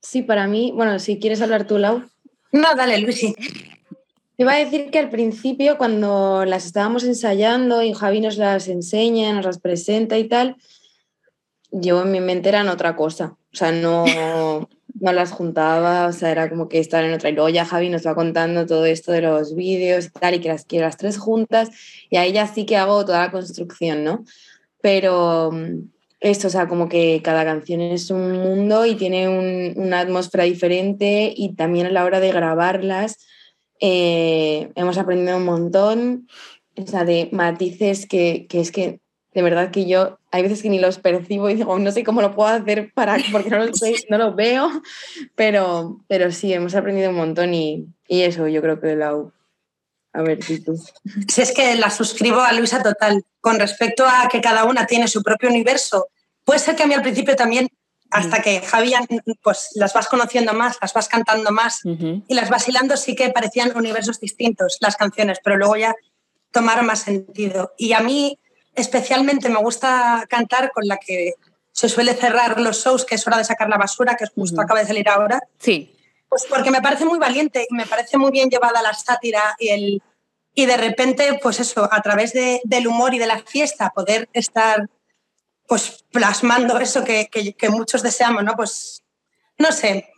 Sí, 0.01 0.23
para 0.23 0.47
mí, 0.47 0.71
bueno, 0.73 0.97
si 0.97 1.19
quieres 1.19 1.41
hablar 1.41 1.67
tú, 1.67 1.78
Lau. 1.78 2.04
No, 2.51 2.75
dale, 2.75 2.97
Luisi. 2.99 3.36
Te 4.38 4.43
iba 4.43 4.54
a 4.54 4.60
decir 4.60 4.91
que 4.91 5.00
al 5.00 5.10
principio, 5.10 5.78
cuando 5.78 6.45
las 6.45 6.65
estábamos 6.65 7.04
ensayando 7.04 7.82
y 7.82 7.93
Javi 7.93 8.21
nos 8.21 8.38
las 8.38 8.67
enseña, 8.67 9.34
nos 9.34 9.45
las 9.45 9.60
presenta 9.60 10.17
y 10.17 10.28
tal, 10.28 10.58
yo 11.71 12.04
en 12.04 12.12
mi 12.12 12.19
mente 12.19 12.50
eran 12.50 12.67
otra 12.67 12.95
cosa. 12.95 13.38
O 13.54 13.56
sea, 13.56 13.71
no, 13.71 14.06
no 15.00 15.13
las 15.13 15.32
juntaba, 15.32 16.08
o 16.08 16.13
sea, 16.13 16.32
era 16.32 16.50
como 16.50 16.67
que 16.67 16.80
estaban 16.80 17.06
en 17.08 17.13
otra. 17.13 17.30
Y 17.30 17.34
luego 17.34 17.50
ya 17.50 17.65
Javi 17.65 17.89
nos 17.89 18.06
va 18.06 18.15
contando 18.15 18.65
todo 18.65 18.86
esto 18.86 19.12
de 19.12 19.21
los 19.21 19.56
vídeos 19.56 20.06
y 20.08 20.10
tal, 20.10 20.36
y 20.36 20.39
que 20.39 20.50
las 20.50 20.65
quiero 20.65 20.86
las 20.86 20.98
tres 20.98 21.17
juntas, 21.17 21.69
y 22.10 22.17
ahí 22.17 22.34
ya 22.34 22.48
sí 22.48 22.65
que 22.65 22.78
hago 22.78 23.06
toda 23.06 23.26
la 23.26 23.32
construcción, 23.32 24.04
¿no? 24.04 24.26
pero 24.86 25.50
mm, 25.52 25.89
esto, 26.19 26.45
o 26.45 26.52
sea, 26.52 26.67
como 26.67 26.88
que 26.88 27.19
cada 27.24 27.43
canción 27.43 27.82
es 27.82 28.12
un 28.12 28.34
mundo 28.34 28.86
y 28.86 28.93
tiene 28.93 29.74
una 29.76 30.02
atmósfera 30.02 30.43
diferente 30.43 31.34
y 31.36 31.56
también 31.56 31.88
a 31.88 31.89
la 31.89 32.06
hora 32.06 32.19
de 32.19 32.32
grabarlas 32.32 33.17
eh, 33.79 34.71
hemos 34.75 34.97
aprendido 34.97 35.38
un 35.38 35.45
montón, 35.45 36.27
o 36.77 36.88
sea, 36.88 37.05
de 37.05 37.29
matices 37.31 38.05
que, 38.05 38.47
que, 38.49 38.59
es 38.59 38.71
que 38.71 38.99
de 39.33 39.41
verdad 39.41 39.71
que 39.71 39.85
yo 39.85 40.19
hay 40.31 40.41
veces 40.41 40.61
que 40.61 40.69
ni 40.69 40.79
los 40.79 40.99
percibo 40.99 41.49
y 41.49 41.55
digo, 41.55 41.77
no 41.77 41.91
sé 41.91 42.03
cómo 42.03 42.21
lo 42.21 42.35
puedo 42.35 42.49
hacer 42.49 42.91
para, 42.93 43.17
porque 43.31 43.49
no 43.49 43.57
los, 43.57 43.81
no 44.09 44.17
los 44.17 44.35
veo, 44.35 44.69
pero, 45.35 45.99
pero 46.07 46.31
sí, 46.31 46.53
hemos 46.53 46.75
aprendido 46.75 47.09
un 47.09 47.17
montón 47.17 47.53
y, 47.53 47.88
y 48.07 48.21
eso 48.21 48.47
yo 48.47 48.61
creo 48.61 48.79
que 48.79 48.95
la 48.95 49.13
a 50.15 50.21
ver, 50.21 50.41
si 50.41 50.61
tú. 50.61 50.81
Si 51.27 51.41
es 51.41 51.51
que 51.51 51.75
la 51.75 51.89
suscribo 51.89 52.39
a 52.39 52.53
Luisa 52.53 52.81
total. 52.81 53.23
Con 53.41 53.59
respecto 53.59 54.05
a 54.05 54.29
que 54.31 54.39
cada 54.39 54.63
una 54.63 54.88
tiene 54.88 55.09
su 55.09 55.21
propio 55.21 55.49
universo, 55.49 56.07
puede 56.45 56.59
ser 56.59 56.75
que 56.75 56.83
a 56.83 56.88
mí 56.88 56.93
al 56.93 57.01
principio 57.01 57.35
también, 57.35 57.67
hasta 58.15 58.41
que 58.41 58.62
Javier, 58.62 59.01
pues 59.43 59.69
las 59.75 59.93
vas 59.93 60.08
conociendo 60.08 60.54
más, 60.54 60.78
las 60.82 60.93
vas 60.93 61.08
cantando 61.08 61.51
más 61.51 61.82
y 61.84 62.34
las 62.34 62.49
vas 62.49 62.67
hilando, 62.67 62.97
sí 62.97 63.15
que 63.15 63.30
parecían 63.30 63.75
universos 63.75 64.19
distintos 64.19 64.78
las 64.80 64.95
canciones, 64.95 65.39
pero 65.43 65.58
luego 65.58 65.75
ya 65.75 65.93
tomaron 66.51 66.86
más 66.86 66.99
sentido. 66.99 67.73
Y 67.78 67.93
a 67.93 67.99
mí 67.99 68.39
especialmente 68.73 69.49
me 69.49 69.60
gusta 69.60 70.25
cantar 70.30 70.71
con 70.71 70.88
la 70.88 70.97
que 70.97 71.34
se 71.71 71.89
suele 71.89 72.13
cerrar 72.13 72.60
los 72.60 72.84
shows, 72.84 73.06
que 73.06 73.15
es 73.15 73.28
hora 73.28 73.38
de 73.38 73.43
sacar 73.43 73.67
la 73.67 73.78
basura, 73.78 74.15
que 74.15 74.28
justo 74.28 74.62
acaba 74.62 74.80
de 74.80 74.88
salir 74.88 75.10
ahora. 75.10 75.41
Sí. 75.60 75.93
Pues 76.30 76.45
porque 76.49 76.71
me 76.71 76.82
parece 76.82 77.06
muy 77.06 77.19
valiente 77.19 77.67
y 77.69 77.75
me 77.75 77.86
parece 77.86 78.17
muy 78.17 78.32
bien 78.32 78.49
llevada 78.49 78.82
la 78.82 78.93
sátira 78.93 79.56
y 79.60 79.69
el 79.69 80.01
y 80.58 80.65
de 80.65 80.78
repente, 80.78 81.38
pues 81.43 81.60
eso, 81.60 81.88
a 81.91 82.01
través 82.01 82.32
de, 82.32 82.62
del 82.63 82.88
humor 82.88 83.13
y 83.13 83.19
de 83.19 83.28
la 83.28 83.39
fiesta, 83.39 83.91
poder 83.93 84.30
estar 84.32 84.89
pues 85.67 86.06
plasmando 86.12 86.80
eso 86.80 87.04
que, 87.04 87.28
que, 87.28 87.69
muchos 87.69 88.04
deseamos, 88.04 88.43
¿no? 88.43 88.56
Pues, 88.56 89.04
no 89.58 89.71
sé, 89.71 90.10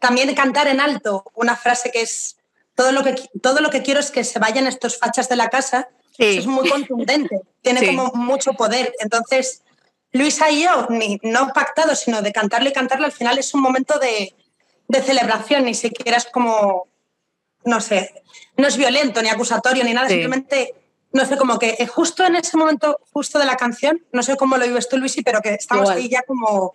también 0.00 0.34
cantar 0.34 0.68
en 0.68 0.80
alto 0.80 1.24
una 1.34 1.56
frase 1.56 1.90
que 1.90 2.02
es, 2.02 2.36
todo 2.74 2.92
lo 2.92 3.02
que, 3.02 3.14
todo 3.42 3.60
lo 3.60 3.70
que 3.70 3.82
quiero 3.82 4.00
es 4.00 4.10
que 4.10 4.24
se 4.24 4.38
vayan 4.38 4.66
estos 4.66 4.98
fachas 4.98 5.28
de 5.28 5.36
la 5.36 5.48
casa, 5.48 5.88
es 6.18 6.46
muy 6.46 6.68
contundente, 6.68 7.40
tiene 7.62 7.86
como 7.86 8.12
mucho 8.14 8.52
poder. 8.52 8.92
Entonces, 9.00 9.62
Luisa 10.12 10.50
y 10.50 10.64
yo, 10.64 10.86
ni, 10.90 11.18
no 11.22 11.52
pactado, 11.54 11.94
sino 11.94 12.20
de 12.20 12.32
cantarle 12.32 12.70
y 12.70 12.72
cantarle, 12.74 13.06
al 13.06 13.12
final 13.12 13.38
es 13.38 13.54
un 13.54 13.62
momento 13.62 13.98
de, 13.98 14.34
de 14.88 15.02
celebración, 15.02 15.64
ni 15.64 15.74
siquiera 15.74 16.18
es 16.18 16.26
como, 16.26 16.88
no 17.64 17.80
sé, 17.80 18.22
no 18.56 18.66
es 18.66 18.76
violento 18.76 19.22
ni 19.22 19.28
acusatorio 19.28 19.84
ni 19.84 19.94
nada, 19.94 20.08
simplemente, 20.08 20.74
no 21.12 21.24
sé, 21.24 21.36
como 21.36 21.58
que 21.58 21.86
justo 21.86 22.24
en 22.24 22.36
ese 22.36 22.56
momento, 22.56 22.98
justo 23.12 23.38
de 23.38 23.44
la 23.44 23.56
canción, 23.56 24.04
no 24.12 24.22
sé 24.22 24.36
cómo 24.36 24.56
lo 24.56 24.66
vives 24.66 24.88
tú, 24.88 24.96
Luisi, 24.96 25.22
pero 25.22 25.40
que 25.40 25.54
estamos 25.54 25.90
ahí 25.90 26.08
ya 26.08 26.22
como, 26.22 26.72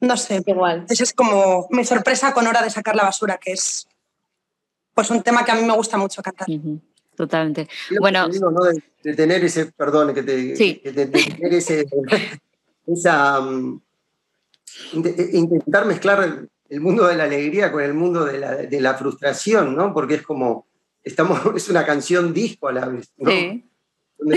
no 0.00 0.16
sé, 0.16 0.42
igual. 0.46 0.86
Esa 0.88 1.02
es 1.02 1.12
como 1.12 1.66
mi 1.70 1.84
sorpresa 1.84 2.32
con 2.32 2.46
hora 2.46 2.62
de 2.62 2.70
sacar 2.70 2.96
la 2.96 3.04
basura, 3.04 3.38
que 3.38 3.52
es 3.52 3.86
pues 4.94 5.10
un 5.10 5.22
tema 5.22 5.44
que 5.44 5.52
a 5.52 5.54
mí 5.54 5.62
me 5.62 5.74
gusta 5.74 5.96
mucho 5.96 6.22
cantar. 6.22 6.46
Totalmente. 7.18 7.68
bueno, 8.00 8.28
de, 9.02 9.14
tener 9.14 9.44
ese, 9.44 9.66
perdón, 9.66 10.14
que 10.14 10.22
te, 10.22 10.36
de, 10.36 11.06
tener 11.06 11.54
ese, 11.54 11.84
esa, 12.86 13.40
um, 13.40 13.80
intentar 14.92 15.84
mezclar 15.84 16.46
el 16.68 16.80
mundo 16.80 17.08
de 17.08 17.16
la 17.16 17.24
alegría 17.24 17.72
con 17.72 17.82
el 17.82 17.92
mundo 17.92 18.24
de 18.24 18.38
la, 18.38 18.54
de 18.54 18.80
la, 18.80 18.94
frustración, 18.94 19.74
¿no? 19.74 19.92
Porque 19.92 20.14
es 20.14 20.22
como, 20.22 20.67
estamos, 21.08 21.40
es 21.56 21.68
una 21.68 21.84
canción 21.84 22.32
disco 22.32 22.68
a 22.68 22.72
la 22.72 22.86
vez, 22.86 23.12
¿no? 23.16 23.30
Sí. 23.30 23.64
Donde, 24.18 24.36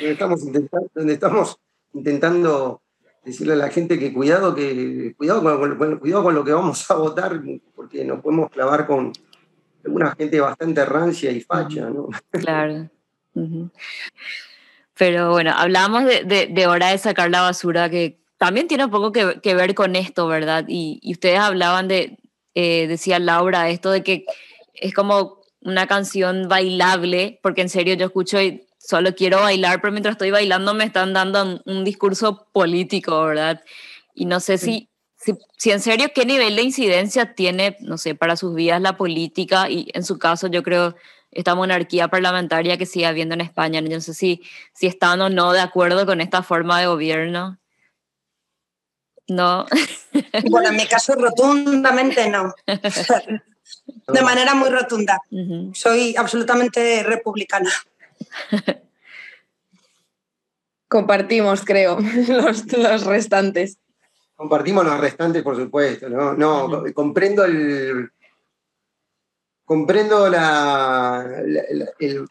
estamos, 0.00 0.42
intentando, 0.46 1.58
intentando 1.92 2.82
decirle 3.24 3.52
a 3.52 3.56
la 3.56 3.68
gente 3.68 3.98
que 3.98 4.12
cuidado, 4.12 4.54
que, 4.54 5.14
cuidado, 5.16 5.42
con, 5.42 5.98
cuidado 5.98 6.22
con 6.22 6.34
lo 6.34 6.44
que 6.44 6.52
vamos 6.52 6.90
a 6.90 6.94
votar, 6.94 7.42
porque 7.74 8.04
nos 8.04 8.20
podemos 8.22 8.50
clavar 8.50 8.86
con 8.86 9.12
una 9.84 10.12
gente 10.12 10.40
bastante 10.40 10.84
rancia 10.86 11.30
y 11.30 11.40
facha, 11.40 11.90
¿no? 11.90 12.08
Claro. 12.30 12.88
Pero 14.96 15.30
bueno, 15.30 15.52
hablábamos 15.54 16.04
de, 16.04 16.24
de, 16.24 16.46
de, 16.46 16.66
hora 16.66 16.88
de 16.88 16.98
sacar 16.98 17.30
la 17.30 17.42
basura, 17.42 17.88
que 17.88 18.20
también 18.40 18.68
tiene 18.68 18.86
un 18.86 18.90
poco 18.90 19.12
que, 19.12 19.54
ver 19.54 19.74
con 19.74 19.96
esto, 19.96 20.26
¿verdad? 20.26 20.64
Y, 20.66 20.98
ustedes 21.12 21.38
hablaban 21.38 21.88
de, 21.88 22.16
eh, 22.54 22.86
decía 22.88 23.18
Laura, 23.18 23.68
esto 23.68 23.90
de 23.90 24.02
que 24.02 24.24
es 24.72 24.94
como 24.94 25.39
una 25.62 25.86
canción 25.86 26.48
bailable, 26.48 27.38
porque 27.42 27.62
en 27.62 27.68
serio 27.68 27.94
yo 27.94 28.06
escucho 28.06 28.40
y 28.40 28.66
solo 28.78 29.14
quiero 29.14 29.40
bailar, 29.40 29.80
pero 29.80 29.92
mientras 29.92 30.14
estoy 30.14 30.30
bailando 30.30 30.74
me 30.74 30.84
están 30.84 31.12
dando 31.12 31.62
un, 31.64 31.84
discurso 31.84 32.46
político, 32.52 33.24
¿verdad? 33.24 33.62
Y 34.14 34.24
no 34.24 34.40
sé 34.40 34.58
si, 34.58 34.88
si, 35.16 35.34
si, 35.58 35.70
en 35.70 35.80
serio 35.80 36.08
qué 36.14 36.24
nivel 36.24 36.56
de 36.56 36.62
incidencia 36.62 37.34
tiene, 37.34 37.76
no 37.80 37.98
sé, 37.98 38.14
para 38.14 38.36
sus 38.36 38.54
vidas 38.54 38.80
la 38.80 38.96
política 38.96 39.68
y 39.68 39.90
en 39.92 40.04
su 40.04 40.18
caso 40.18 40.46
yo 40.46 40.62
creo 40.62 40.96
esta 41.30 41.54
monarquía 41.54 42.08
parlamentaria 42.08 42.76
que 42.76 42.86
sigue 42.86 43.06
habiendo 43.06 43.34
en 43.34 43.42
España. 43.42 43.80
No 43.80 44.00
sé 44.00 44.14
si, 44.14 44.42
si 44.74 44.86
están 44.86 45.20
o 45.20 45.28
no 45.28 45.52
de 45.52 45.60
acuerdo 45.60 46.06
con 46.06 46.20
esta 46.20 46.42
forma 46.42 46.80
de 46.80 46.86
gobierno. 46.86 47.58
No. 49.28 49.66
Bueno, 50.50 50.70
en 50.70 50.76
mi 50.76 50.86
caso 50.86 51.14
rotundamente 51.14 52.28
no. 52.28 52.52
De 54.08 54.22
manera 54.22 54.54
muy 54.54 54.70
rotunda. 54.70 55.20
Soy 55.72 56.14
absolutamente 56.16 57.02
republicana. 57.02 57.70
Compartimos, 60.88 61.64
creo, 61.64 61.98
los, 62.28 63.04
restantes. 63.04 63.78
Compartimos 64.34 64.84
los 64.84 64.98
restantes, 64.98 65.42
por 65.42 65.56
supuesto. 65.56 66.08
No, 66.08 66.34
no 66.34 66.82
comprendo 66.92 67.44
el. 67.44 68.10
Comprendo 69.64 70.28
la, 70.28 71.24
el, 72.00 72.24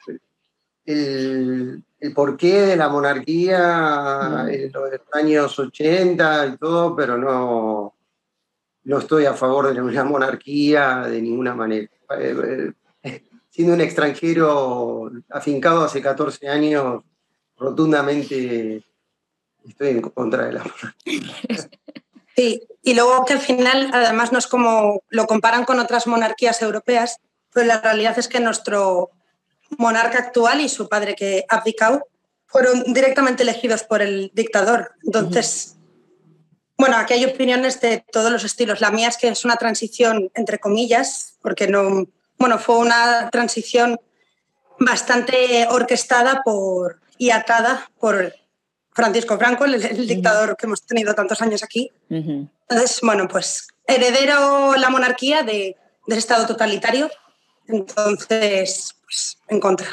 el 0.85 2.13
porqué 2.13 2.61
de 2.61 2.75
la 2.75 2.89
monarquía 2.89 4.45
en 4.49 4.71
los 4.71 4.91
años 5.13 5.57
80 5.57 6.47
y 6.47 6.57
todo, 6.57 6.95
pero 6.95 7.17
no, 7.17 7.95
no 8.89 8.97
estoy 8.97 9.25
a 9.25 9.35
favor 9.35 9.71
de 9.71 9.79
una 9.79 10.03
monarquía 10.03 11.03
de 11.07 11.21
ninguna 11.21 11.53
manera. 11.53 11.87
Eh, 12.17 12.71
eh, 13.03 13.23
siendo 13.51 13.75
un 13.75 13.81
extranjero 13.81 15.11
afincado 15.29 15.83
hace 15.83 16.01
14 16.01 16.47
años, 16.47 17.03
rotundamente 17.55 18.83
estoy 19.63 19.89
en 19.89 20.01
contra 20.01 20.47
de 20.47 20.53
la 20.53 20.63
monarquía. 20.63 21.69
Sí, 22.35 22.63
y 22.81 22.95
luego 22.95 23.25
que 23.25 23.33
al 23.33 23.41
final, 23.41 23.91
además, 23.93 24.31
no 24.31 24.39
es 24.39 24.47
como 24.47 25.03
lo 25.09 25.27
comparan 25.27 25.65
con 25.65 25.77
otras 25.79 26.07
monarquías 26.07 26.61
europeas, 26.63 27.17
pero 27.53 27.67
la 27.67 27.81
realidad 27.81 28.17
es 28.17 28.27
que 28.27 28.39
nuestro 28.39 29.11
monarca 29.77 30.17
actual 30.17 30.61
y 30.61 30.69
su 30.69 30.89
padre 30.89 31.15
que 31.15 31.45
abdicado 31.47 32.07
fueron 32.47 32.91
directamente 32.91 33.43
elegidos 33.43 33.83
por 33.83 34.01
el 34.01 34.31
dictador. 34.33 34.93
Entonces, 35.03 35.75
bueno, 36.79 36.95
aquí 36.95 37.13
hay 37.13 37.25
opiniones 37.25 37.81
de 37.81 38.05
todos 38.09 38.31
los 38.31 38.45
estilos. 38.45 38.79
La 38.79 38.89
mía 38.89 39.09
es 39.09 39.17
que 39.17 39.27
es 39.27 39.43
una 39.43 39.57
transición 39.57 40.31
entre 40.33 40.59
comillas, 40.59 41.37
porque 41.41 41.67
no, 41.67 42.07
bueno, 42.37 42.57
fue 42.57 42.77
una 42.77 43.29
transición 43.29 43.99
bastante 44.79 45.67
orquestada 45.69 46.41
por, 46.41 47.01
y 47.17 47.31
atada 47.31 47.91
por 47.99 48.33
Francisco 48.93 49.37
Franco, 49.37 49.65
el, 49.65 50.07
dictador 50.07 50.55
que 50.55 50.67
hemos 50.67 50.85
tenido 50.85 51.13
tantos 51.13 51.41
años 51.41 51.63
aquí. 51.63 51.91
Entonces, 52.09 52.99
bueno, 53.03 53.27
pues 53.27 53.67
heredero 53.85 54.75
la 54.77 54.89
monarquía 54.89 55.43
de, 55.43 55.75
del 56.07 56.17
Estado 56.17 56.47
totalitario. 56.47 57.11
Entonces, 57.67 58.95
pues, 59.03 59.37
en 59.49 59.59
contra. 59.59 59.87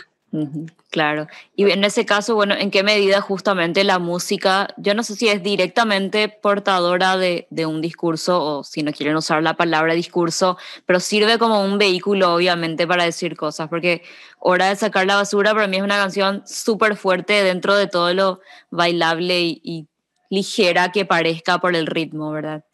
Claro. 0.91 1.27
Y 1.55 1.71
en 1.71 1.85
ese 1.85 2.05
caso, 2.07 2.35
bueno, 2.35 2.55
¿en 2.55 2.71
qué 2.71 2.83
medida 2.83 3.21
justamente 3.21 3.85
la 3.85 3.99
música, 3.99 4.69
yo 4.77 4.95
no 4.95 5.03
sé 5.03 5.15
si 5.15 5.29
es 5.29 5.43
directamente 5.43 6.29
portadora 6.29 7.17
de, 7.17 7.47
un 7.67 7.81
discurso 7.81 8.43
o 8.43 8.65
si 8.65 8.83
no 8.83 8.93
quieren 8.93 9.17
usar 9.17 9.43
la 9.43 9.55
palabra 9.55 9.95
discurso, 9.95 10.57
pero 10.85 11.01
sirve 11.01 11.39
como 11.39 11.63
un 11.63 11.79
vehículo, 11.79 12.35
obviamente, 12.35 12.87
para 12.87 13.05
decir 13.05 13.37
cosas, 13.37 13.69
porque 13.69 14.03
Hora 14.39 14.69
de 14.69 14.77
sacar 14.77 15.07
la 15.07 15.17
basura 15.17 15.55
para 15.55 15.67
mí 15.67 15.79
es 15.79 15.83
una 15.83 15.97
canción 15.97 16.43
súper 16.47 16.97
fuerte 16.97 17.43
dentro 17.43 17.75
de 17.75 17.89
todo 17.89 18.15
lo 18.15 18.41
bailable 18.71 19.41
y 19.41 19.89
ligera 20.31 20.93
que 20.93 21.05
parezca 21.05 21.59
por 21.59 21.75
el 21.75 21.87
ritmo, 21.87 22.31
¿verdad? 22.31 22.65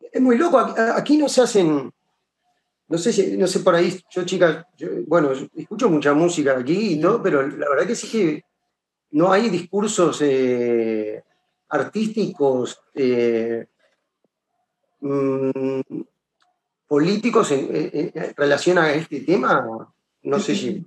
Es 0.00 0.20
muy 0.20 0.38
loco, 0.38 0.58
aquí 0.58 1.16
no 1.16 1.28
se 1.28 1.42
hacen 1.42 1.92
no 2.88 2.98
sé, 2.98 3.12
si, 3.12 3.36
no 3.36 3.46
sé 3.46 3.60
por 3.60 3.74
ahí, 3.74 4.02
yo 4.10 4.24
chicas, 4.24 4.64
bueno, 5.06 5.32
escucho 5.54 5.90
mucha 5.90 6.14
música 6.14 6.58
aquí 6.58 6.94
y 6.94 7.00
todo, 7.00 7.22
pero 7.22 7.46
la 7.46 7.68
verdad 7.68 7.86
que 7.86 7.94
sí 7.94 8.08
que 8.08 8.44
no 9.10 9.30
hay 9.32 9.48
discursos 9.50 10.20
eh, 10.22 11.22
artísticos 11.68 12.80
eh, 12.94 13.66
mm, 15.00 15.80
políticos 16.86 17.52
en, 17.52 18.12
relación 18.36 18.78
a 18.78 18.92
este 18.92 19.20
tema. 19.20 19.92
No 20.22 20.38
sé 20.40 20.54
si. 20.54 20.84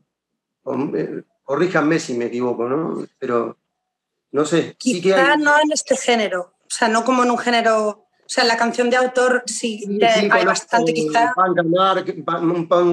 Eh, 0.96 1.24
corríjanme 1.44 2.00
si 2.00 2.14
me 2.16 2.26
equivoco, 2.26 2.68
¿no? 2.68 3.06
Pero 3.18 3.58
no 4.32 4.46
sé. 4.46 4.76
Quizá 4.78 5.38
no 5.38 5.60
en 5.64 5.72
este 5.72 5.96
género, 5.96 6.54
o 6.62 6.70
sea, 6.70 6.88
no 6.88 7.04
como 7.04 7.24
en 7.24 7.32
un 7.32 7.38
género, 7.38 8.06
o 8.32 8.34
sea, 8.34 8.46
la 8.46 8.56
canción 8.56 8.90
de 8.90 8.96
autor 8.96 9.44
sí, 9.46 10.00
hay 10.32 10.46
bastante 10.46 10.94
quizá. 10.94 11.34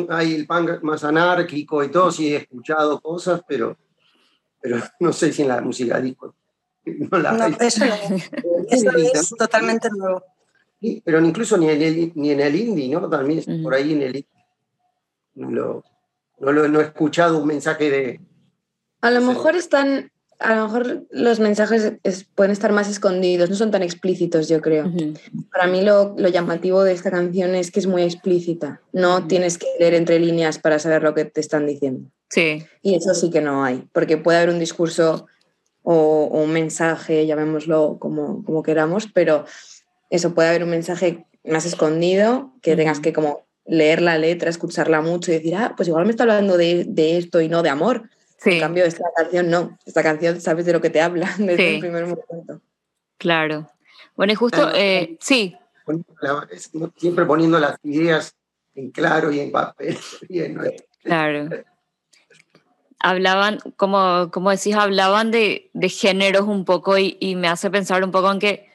hay 0.09 0.35
el 0.35 0.46
punk 0.48 0.83
más 0.83 1.05
anárquico 1.05 1.85
y 1.85 1.92
todo, 1.92 2.11
sí 2.11 2.35
he 2.35 2.38
escuchado 2.38 3.01
cosas, 3.01 3.42
pero, 3.46 3.77
pero 4.61 4.79
no 4.98 5.12
sé 5.12 5.33
si 5.33 5.42
en 5.42 5.48
la 5.48 5.61
música 5.61 6.01
disco. 6.01 6.35
No, 6.85 7.18
la 7.18 7.57
eso, 7.61 7.85
eso 8.68 8.90
es 8.96 9.31
totalmente 9.38 9.88
nuevo. 9.90 10.24
pero 11.05 11.24
incluso 11.24 11.57
ni 11.57 11.68
en, 11.68 11.83
el, 11.83 12.12
ni 12.16 12.33
en 12.33 12.40
el 12.40 12.57
indie, 12.57 12.88
¿no? 12.88 13.09
También 13.09 13.62
por 13.62 13.74
ahí 13.74 13.92
en 13.92 14.03
el 14.03 14.16
indie. 14.16 14.44
No, 15.37 15.53
lo, 15.53 15.85
no, 16.40 16.51
lo, 16.51 16.66
no 16.66 16.81
he 16.81 16.85
escuchado 16.85 17.38
un 17.38 17.46
mensaje 17.46 17.88
de... 17.88 18.20
A 19.03 19.11
lo 19.12 19.20
mejor 19.20 19.55
están 19.55 20.11
a 20.40 20.55
lo 20.55 20.64
mejor 20.64 21.07
los 21.11 21.40
mensajes 21.40 21.94
pueden 22.35 22.53
estar 22.53 22.72
más 22.72 22.88
escondidos, 22.88 23.51
no 23.51 23.57
son 23.57 23.70
tan 23.72 23.83
explícitos, 23.83 24.48
yo 24.48 24.61
creo. 24.61 24.90
Para 25.51 25.66
mí 25.66 25.83
lo, 25.83 26.16
llamativo 26.16 26.85
de 26.85 26.92
esta 26.92 27.11
canción 27.11 27.55
es 27.55 27.70
que 27.70 27.81
es 27.81 27.87
muy 27.87 28.03
explícita. 28.03 28.81
No 28.92 29.27
tienes 29.27 29.59
que 29.59 29.66
leer 29.81 29.94
entre 29.94 30.20
líneas 30.20 30.59
para 30.59 30.79
saber 30.79 31.03
lo 31.03 31.14
que 31.14 31.24
te 31.24 31.40
están 31.40 31.66
diciendo. 31.66 32.11
Sí. 32.31 32.64
Y 32.83 32.94
eso 32.94 33.14
sí 33.14 33.31
que 33.31 33.40
no 33.40 33.64
hay, 33.64 33.88
porque 33.92 34.16
puede 34.16 34.38
haber 34.38 34.51
un 34.51 34.61
discurso 34.61 35.27
o, 35.83 36.27
un 36.27 36.53
mensaje, 36.53 37.27
llamémoslo 37.27 37.98
como, 37.98 38.44
como 38.44 38.62
queramos, 38.62 39.09
pero 39.12 39.44
eso 40.11 40.35
puede 40.35 40.51
haber 40.51 40.62
un 40.62 40.70
mensaje 40.70 41.27
más 41.44 41.66
escondido 41.66 42.53
que 42.62 42.77
tengas 42.77 43.01
que 43.01 43.12
como 43.12 43.46
leer 43.66 44.03
la 44.03 44.18
letra, 44.18 44.51
escucharla 44.51 45.01
mucho 45.01 45.33
y 45.33 45.35
decir, 45.35 45.57
ah, 45.57 45.74
pues 45.77 45.88
igual 45.88 46.05
me 46.05 46.11
está 46.11 46.22
hablando 46.22 46.57
de, 46.57 46.85
de 46.87 47.18
esto 47.18 47.40
y 47.40 47.48
no 47.48 47.62
de 47.62 47.70
amor 47.70 48.09
en 48.44 48.61
cambio, 48.61 48.85
esta 48.85 49.05
canción 49.16 49.51
no. 49.51 49.79
Esta 49.85 50.03
canción 50.03 50.40
sabes 50.40 50.66
de 50.66 50.72
lo 50.72 50.81
que 50.81 50.90
te 50.90 51.01
habla 51.01 51.33
desde 51.38 51.74
el 51.74 51.81
primer 51.81 52.07
momento. 52.07 52.61
Claro. 53.18 53.70
Bueno, 54.16 54.33
y 54.33 54.37
justo, 54.37 54.70
eh, 54.74 55.16
sí. 55.20 55.57
Siempre 56.96 57.24
poniendo 57.24 57.59
las 57.59 57.77
ideas 57.83 58.35
en 58.74 58.90
claro 58.90 59.33
y 59.33 59.40
en 59.40 59.53
papel. 59.53 59.98
claro. 61.03 61.48
Hablaban, 63.01 63.61
como, 63.77 64.31
como 64.33 64.51
decís, 64.51 64.74
hablaban 64.74 65.31
de, 65.31 65.70
de 65.72 65.88
géneros 65.88 66.42
un 66.42 66.64
poco 66.64 66.98
y, 66.98 67.16
y, 67.20 67.37
me 67.37 67.46
hace 67.46 67.70
pensar 67.70 68.03
un 68.03 68.11
poco 68.11 68.31
en 68.33 68.40
que 68.40 68.68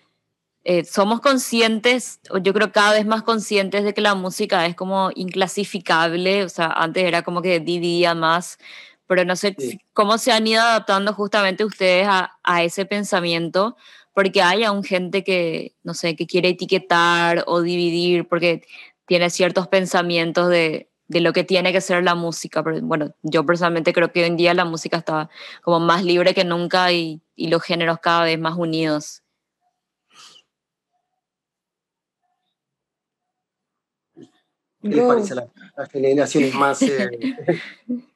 eh, 0.65 0.85
somos 0.85 1.19
conscientes, 1.19 2.21
yo 2.41 2.53
creo 2.53 2.71
cada 2.71 2.93
vez 2.93 3.05
más 3.05 3.21
conscientes 3.23 3.83
de 3.83 3.93
que 3.93 3.99
la 3.99 4.15
música 4.15 4.65
es 4.65 4.75
como 4.75 5.11
inclasificable, 5.13 6.45
o 6.45 6.49
sea, 6.49 6.67
antes 6.67 7.03
era 7.03 7.21
como 7.23 7.41
que 7.41 7.59
dividía 7.59 8.15
más 8.15 8.57
pero 9.13 9.25
no 9.25 9.35
sé 9.35 9.55
cómo 9.93 10.17
se 10.17 10.31
han 10.31 10.47
ido 10.47 10.59
adaptando 10.59 11.13
justamente 11.13 11.63
ustedes 11.63 12.07
a, 12.09 12.39
a, 12.41 12.63
ese 12.63 12.87
pensamiento, 12.87 13.77
porque 14.11 14.41
hay 14.41 14.63
aún 14.63 14.83
gente 14.83 15.23
que, 15.23 15.75
no 15.83 15.93
sé, 15.93 16.15
que 16.15 16.25
quiere 16.25 16.49
etiquetar 16.49 17.43
o 17.45 17.61
dividir 17.61 18.27
porque 18.27 18.63
tiene 19.05 19.29
ciertos 19.29 19.67
pensamientos 19.67 20.49
de, 20.49 20.89
de 21.09 21.21
lo 21.21 21.31
que 21.31 21.43
tiene 21.43 21.71
que 21.71 21.79
ser 21.79 22.03
la 22.03 22.15
música. 22.15 22.63
Pero, 22.63 22.81
bueno, 22.81 23.13
yo 23.21 23.45
personalmente 23.45 23.93
creo 23.93 24.11
que 24.11 24.21
hoy 24.21 24.25
en 24.25 24.35
día 24.35 24.55
la 24.55 24.65
música 24.65 24.97
está 24.97 25.29
como 25.61 25.79
más 25.79 26.03
libre 26.03 26.33
que 26.33 26.43
nunca 26.43 26.91
y, 26.91 27.21
y 27.35 27.49
los 27.49 27.61
géneros 27.61 27.99
cada 27.99 28.23
vez 28.23 28.39
más 28.39 28.57
unidos. 28.57 29.21
¿Qué 34.81 34.89
les 34.89 35.05
parece 35.05 35.33
a 35.33 35.47
las 35.77 35.91
generaciones 35.91 36.55
más 36.55 36.81
eh, 36.81 37.11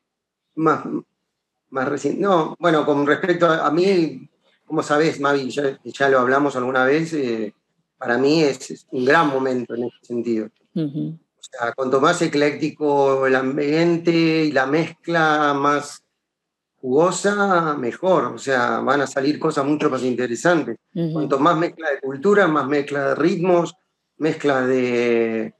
más, 0.57 0.83
más 1.69 1.87
reciente. 1.87 2.21
No, 2.21 2.55
bueno, 2.59 2.85
con 2.85 3.05
respecto 3.05 3.47
a, 3.47 3.69
mí, 3.71 4.29
como 4.65 4.83
sabes, 4.83 5.19
Mavi, 5.19 5.49
ya, 5.49 5.79
ya, 5.83 6.09
lo 6.09 6.19
hablamos 6.19 6.55
alguna 6.55 6.85
vez, 6.85 7.13
eh, 7.13 7.53
para 7.97 8.17
mí 8.17 8.43
es, 8.43 8.85
un 8.91 9.05
gran 9.05 9.27
momento 9.27 9.75
en 9.75 9.85
ese 9.85 9.97
sentido. 10.01 10.49
O 10.75 11.49
sea, 11.49 11.73
cuanto 11.73 11.99
más 11.99 12.21
ecléctico 12.21 13.25
el 13.25 13.35
ambiente 13.35 14.11
y 14.11 14.51
la 14.51 14.65
mezcla 14.65 15.53
más 15.53 16.03
jugosa, 16.79 17.75
mejor. 17.75 18.25
O 18.25 18.37
sea, 18.37 18.79
van 18.79 19.01
a 19.01 19.07
salir 19.07 19.39
cosas 19.39 19.65
mucho 19.65 19.89
más 19.89 20.03
interesantes. 20.03 20.77
Cuanto 20.93 21.39
más 21.39 21.57
mezcla 21.57 21.89
de 21.89 21.99
cultura, 21.99 22.47
más 22.47 22.67
mezcla 22.67 23.09
de 23.09 23.15
ritmos, 23.15 23.73
mezcla 24.17 24.61
de, 24.61 25.53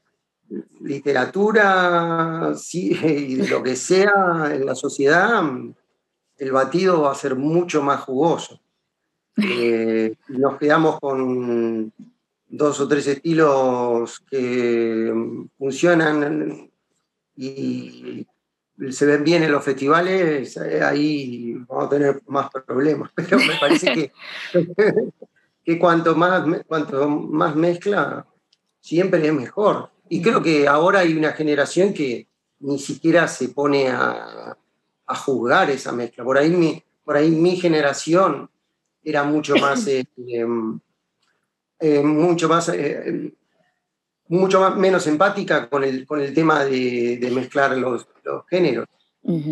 literatura 0.82 2.54
sí, 2.56 2.92
y 3.04 3.48
lo 3.48 3.62
que 3.62 3.76
sea 3.76 4.52
en 4.52 4.66
la 4.66 4.76
sociedad, 4.76 5.44
el 6.38 6.52
batido 6.52 7.02
va 7.02 7.12
a 7.12 7.16
ser 7.16 7.36
mucho 7.36 7.82
más 7.82 8.02
jugoso. 8.02 8.60
Eh, 9.38 10.16
nos 10.30 10.58
quedamos 10.58 11.00
con 11.00 11.92
dos 12.48 12.80
o 12.80 12.88
tres 12.88 13.08
estilos 13.08 14.24
que 14.30 15.14
funcionan 15.58 16.72
y 17.36 18.26
se 18.90 19.06
ven 19.06 19.24
bien 19.24 19.44
en 19.44 19.52
los 19.52 19.64
festivales, 19.64 20.58
ahí 20.58 21.54
vamos 21.68 21.86
a 21.86 21.90
tener 21.90 22.22
más 22.28 22.50
problemas. 22.50 23.12
Pero 23.14 23.38
me 23.38 23.56
parece 23.60 23.94
que, 23.94 24.12
que 25.64 25.80
cuanto, 25.80 26.16
más, 26.16 26.44
cuanto 26.68 27.10
más 27.10 27.56
mezcla, 27.56 28.26
siempre 28.80 29.26
es 29.26 29.34
mejor. 29.34 29.92
Y 30.10 30.22
creo 30.22 30.42
que 30.42 30.68
ahora 30.68 31.00
hay 31.00 31.14
una 31.14 31.34
generación 31.34 31.94
que 31.94 32.28
ni 32.60 32.80
siquiera 32.80 33.28
se 33.28 33.50
pone 33.50 33.90
a, 33.90 34.58
a 35.08 35.16
juzgar 35.16 35.70
esa 35.70 35.92
mezcla. 35.92 36.24
Por 36.24 36.38
ahí 36.38 36.50
mi, 36.52 36.84
por 37.04 37.16
ahí 37.16 37.32
mi 37.32 37.56
generación 37.56 38.50
era 39.04 39.24
mucho 39.24 39.56
más, 39.62 39.88
eh, 39.88 40.06
em, 40.28 40.80
eh, 41.80 42.02
mucho 42.04 42.50
más, 42.50 42.70
eh, 42.70 43.34
mucho 44.28 44.60
más 44.60 44.76
menos 44.76 45.08
empática 45.08 45.70
con 45.70 45.84
el, 45.84 46.06
con 46.06 46.22
el 46.22 46.34
tema 46.34 46.66
de, 46.66 47.18
de 47.18 47.32
mezclar 47.32 47.78
los, 47.78 48.08
los 48.24 48.46
géneros, 48.48 48.88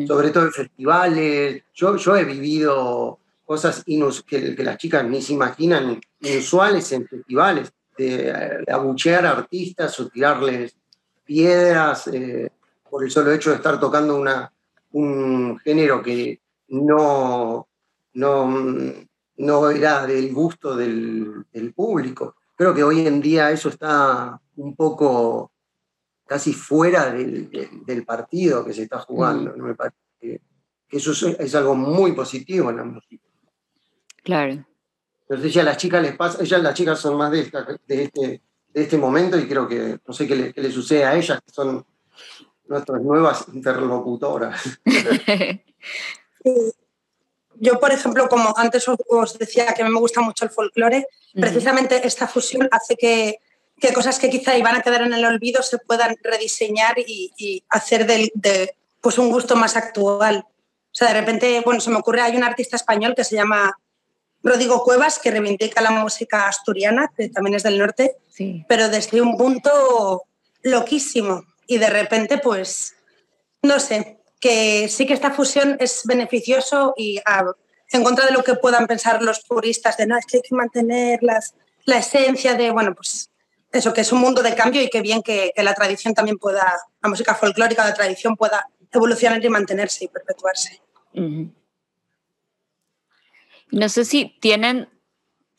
sobre 0.08 0.32
todo 0.32 0.46
en 0.46 0.52
festivales. 0.52 1.64
Yo, 1.74 1.96
yo 1.96 2.16
he 2.16 2.26
vivido 2.26 3.20
cosas 3.46 3.84
que, 3.84 4.56
que, 4.56 4.64
las 4.64 4.78
chicas 4.78 5.06
ni 5.06 5.22
se 5.22 5.34
imaginan 5.34 6.02
inusuales 6.20 6.92
en 6.92 7.08
festivales 7.08 7.72
de, 7.98 8.64
abuchear 8.68 9.26
artistas 9.26 10.00
o 10.00 10.10
tirarles 10.10 10.76
piedras 11.24 12.08
eh, 12.08 12.52
por 12.90 13.04
el 13.04 13.12
solo 13.12 13.32
hecho 13.32 13.50
de 13.50 13.58
estar 13.58 13.80
tocando 13.80 14.20
una, 14.20 14.52
un 14.92 15.58
género 15.60 16.02
que 16.02 16.42
no, 16.70 17.68
no, 18.14 18.64
no 19.38 19.70
era 19.70 20.06
del 20.06 20.34
gusto 20.34 20.76
del, 20.76 21.46
público. 21.76 22.36
Creo 22.56 22.74
que 22.74 22.84
hoy 22.84 23.06
en 23.06 23.22
día 23.22 23.52
eso 23.52 23.70
está 23.70 24.40
un 24.56 24.76
poco 24.76 25.52
casi 26.26 26.54
fuera 26.54 27.12
del, 27.12 27.50
del, 27.86 28.06
partido 28.06 28.66
que 28.66 28.74
se 28.74 28.84
está 28.84 29.00
jugando. 29.00 29.54
Mm. 29.56 29.62
Me 29.62 29.76
parece 29.76 29.98
que, 30.20 30.42
eso 30.90 31.12
es, 31.12 31.56
algo 31.56 31.76
muy 31.76 32.14
positivo 32.14 32.70
en 32.70 32.78
la 32.78 32.84
música. 32.84 33.24
Claro. 34.24 34.66
Entonces 35.28 35.58
a 35.58 35.64
las 35.64 35.78
chicas 35.78 36.02
les 36.02 36.16
pasa, 36.16 36.44
ellas 36.44 36.62
las 36.62 36.74
chicas 36.76 37.00
son 37.00 37.18
más 37.18 37.32
de, 37.32 37.40
este, 37.42 37.58
de, 37.88 38.42
este, 38.74 38.98
momento 38.98 39.40
y 39.40 39.48
creo 39.48 39.68
que 39.68 40.00
no 40.06 40.14
sé 40.14 40.28
qué 40.28 40.36
le, 40.36 40.54
qué 40.54 40.62
le, 40.62 40.72
sucede 40.72 41.04
a 41.04 41.16
ellas, 41.16 41.42
que 41.44 41.52
son 41.52 41.84
nuestras 42.68 43.02
nuevas 43.02 43.46
interlocutoras. 43.52 44.62
Yo, 47.58 47.80
por 47.80 47.92
ejemplo, 47.92 48.28
como 48.28 48.54
antes 48.58 48.86
os 48.88 49.40
decía 49.40 49.74
que 49.74 49.84
me 49.84 49.98
gusta 49.98 50.22
mucho 50.22 50.46
el 50.46 50.52
folclore, 50.52 51.08
precisamente 51.34 52.06
esta 52.06 52.28
fusión 52.28 52.68
hace 52.72 52.96
que, 52.96 53.40
que, 53.80 53.94
cosas 53.94 54.20
que 54.20 54.30
quizá 54.30 54.58
iban 54.58 54.76
a 54.76 54.82
quedar 54.82 55.02
en 55.04 55.14
el 55.14 55.26
olvido 55.26 55.64
se 55.64 55.80
puedan 55.80 56.16
rediseñar 56.22 57.00
y, 57.00 57.32
y 57.38 57.64
hacer 57.70 58.06
de, 58.06 58.30
de, 58.36 58.76
pues 59.02 59.18
un 59.18 59.32
gusto 59.32 59.56
más 59.56 59.76
actual. 59.76 60.46
O 60.48 60.98
sea, 60.98 61.08
de 61.08 61.20
repente, 61.20 61.62
bueno, 61.64 61.80
se 61.80 61.90
me 61.90 61.98
ocurre, 61.98 62.22
hay 62.22 62.36
un 62.36 62.44
artista 62.44 62.76
español 62.76 63.16
que 63.16 63.24
se 63.24 63.36
llama 63.36 63.74
Rodrigo 64.46 64.84
Cuevas, 64.84 65.18
que 65.18 65.32
reivindica 65.32 65.82
la 65.82 65.90
música 65.90 66.48
asturiana, 66.48 67.12
que 67.18 67.30
también 67.30 67.56
es 67.56 67.64
del 67.64 67.80
norte, 67.80 68.16
pero 68.68 68.90
desde 68.90 69.20
un 69.20 69.38
punto 69.38 70.24
loquísimo. 70.62 71.44
Y 71.66 71.80
de 71.80 71.90
repente, 71.90 72.38
pues, 72.38 72.96
no 73.64 73.80
sé, 73.80 74.20
que 74.40 74.88
sí 74.88 75.08
que 75.08 75.16
esta 75.16 75.32
fusión 75.32 75.78
es 75.80 76.04
beneficioso 76.06 76.94
y 76.96 77.20
en 77.92 78.04
contra 78.04 78.28
de 78.28 78.34
lo 78.34 78.44
que 78.44 78.54
puedan 78.54 78.86
pensar 78.86 79.24
los 79.24 79.40
puristas 79.40 79.98
de 79.98 80.06
no, 80.06 80.16
es 80.16 80.28
que 80.28 80.38
hay 80.38 80.44
que 80.44 80.56
mantener 80.56 81.24
las, 81.24 81.56
la 81.86 81.98
esencia 81.98 82.54
de, 82.54 82.70
bueno, 82.70 82.94
pues 82.94 83.32
eso, 83.72 83.94
que 83.94 84.02
es 84.02 84.12
un 84.12 84.20
mundo 84.20 84.44
de 84.44 84.54
cambio 84.54 84.84
y 84.84 84.90
que 84.90 85.02
bien 85.02 85.24
que, 85.24 85.54
la 85.58 85.74
tradición 85.74 86.14
también 86.14 86.38
pueda, 86.38 86.72
la 87.02 87.10
música 87.10 87.34
folclórica, 87.34 87.84
la 87.84 87.96
tradición 87.96 88.36
pueda 88.36 88.70
evolucionar 88.92 89.44
y 89.44 89.50
mantenerse 89.50 90.06
y 90.06 90.08
perpetuarse. 90.08 90.82
No 93.72 93.90
sé 93.90 94.06
si 94.06 94.38
tienen, 94.42 94.90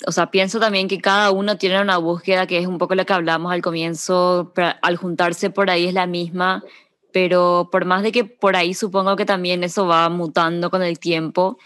o 0.06 0.12
sea, 0.12 0.30
pienso 0.30 0.60
también 0.60 0.88
que 0.88 1.00
cada 1.00 1.30
uno 1.30 1.58
tiene 1.58 1.80
una 1.80 1.98
búsqueda 1.98 2.46
que 2.46 2.58
es 2.58 2.66
un 2.66 2.78
poco 2.78 2.94
lo 2.94 3.04
que 3.04 3.12
hablamos 3.12 3.52
al 3.52 3.62
comienzo, 3.62 4.52
al 4.82 4.96
juntarse 4.96 5.50
por 5.50 5.70
ahí 5.70 5.86
es 5.86 5.94
la 5.94 6.06
misma, 6.06 6.64
pero 7.12 7.68
por 7.72 7.84
más 7.84 8.02
de 8.02 8.12
que 8.12 8.24
por 8.24 8.56
ahí 8.56 8.74
supongo 8.74 9.16
que 9.16 9.24
también 9.24 9.64
eso 9.64 9.86
va 9.86 10.08
mutando 10.08 10.70
con 10.70 10.82
el 10.82 10.98
tiempo, 10.98 11.58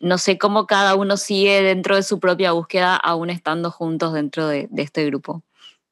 no 0.00 0.18
sé 0.18 0.38
cómo 0.38 0.66
cada 0.66 0.94
uno 0.94 1.16
sigue 1.16 1.62
dentro 1.62 1.96
de 1.96 2.02
su 2.02 2.20
propia 2.20 2.52
búsqueda 2.52 2.96
aún 2.96 3.30
estando 3.30 3.70
juntos 3.70 4.12
dentro 4.12 4.46
de, 4.46 4.68
este 4.76 5.06
grupo. 5.06 5.42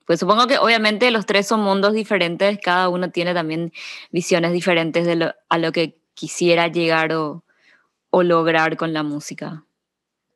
Pues 0.06 0.20
supongo 0.20 0.46
que 0.46 0.58
obviamente 0.58 1.10
los 1.10 1.24
tres 1.24 1.46
son 1.46 1.60
mundos 1.60 1.94
diferentes, 1.94 2.58
cada 2.62 2.90
uno 2.90 3.10
tiene 3.10 3.32
también 3.32 3.72
visiones 4.10 4.52
diferentes 4.52 5.06
de 5.06 5.32
a 5.48 5.58
lo 5.58 5.72
que 5.72 5.98
quisiera 6.12 6.68
llegar 6.68 7.14
o, 7.14 7.44
o 8.14 8.22
lograr 8.22 8.76
con 8.76 8.92
la 8.92 9.02
música. 9.02 9.64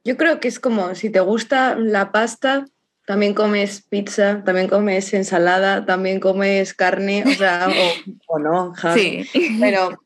Yo 0.05 0.17
creo 0.17 0.41
que 0.41 0.49
es 0.49 0.59
como 0.59 0.97
si 0.97 1.11
te 1.11 1.21
gusta 1.21 1.77
la 1.77 2.11
pasta, 2.11 2.65
también 3.07 3.35
comes 3.35 3.83
pizza, 3.89 4.43
también 4.45 4.67
comes 4.67 5.15
ensalada, 5.15 5.87
también 5.87 6.19
comes 6.19 6.75
carne, 6.75 7.23
o 7.25 7.31
sea, 7.35 7.69
o, 8.27 8.39
no, 8.41 8.75
Sí. 8.95 9.25
Pero, 9.61 10.03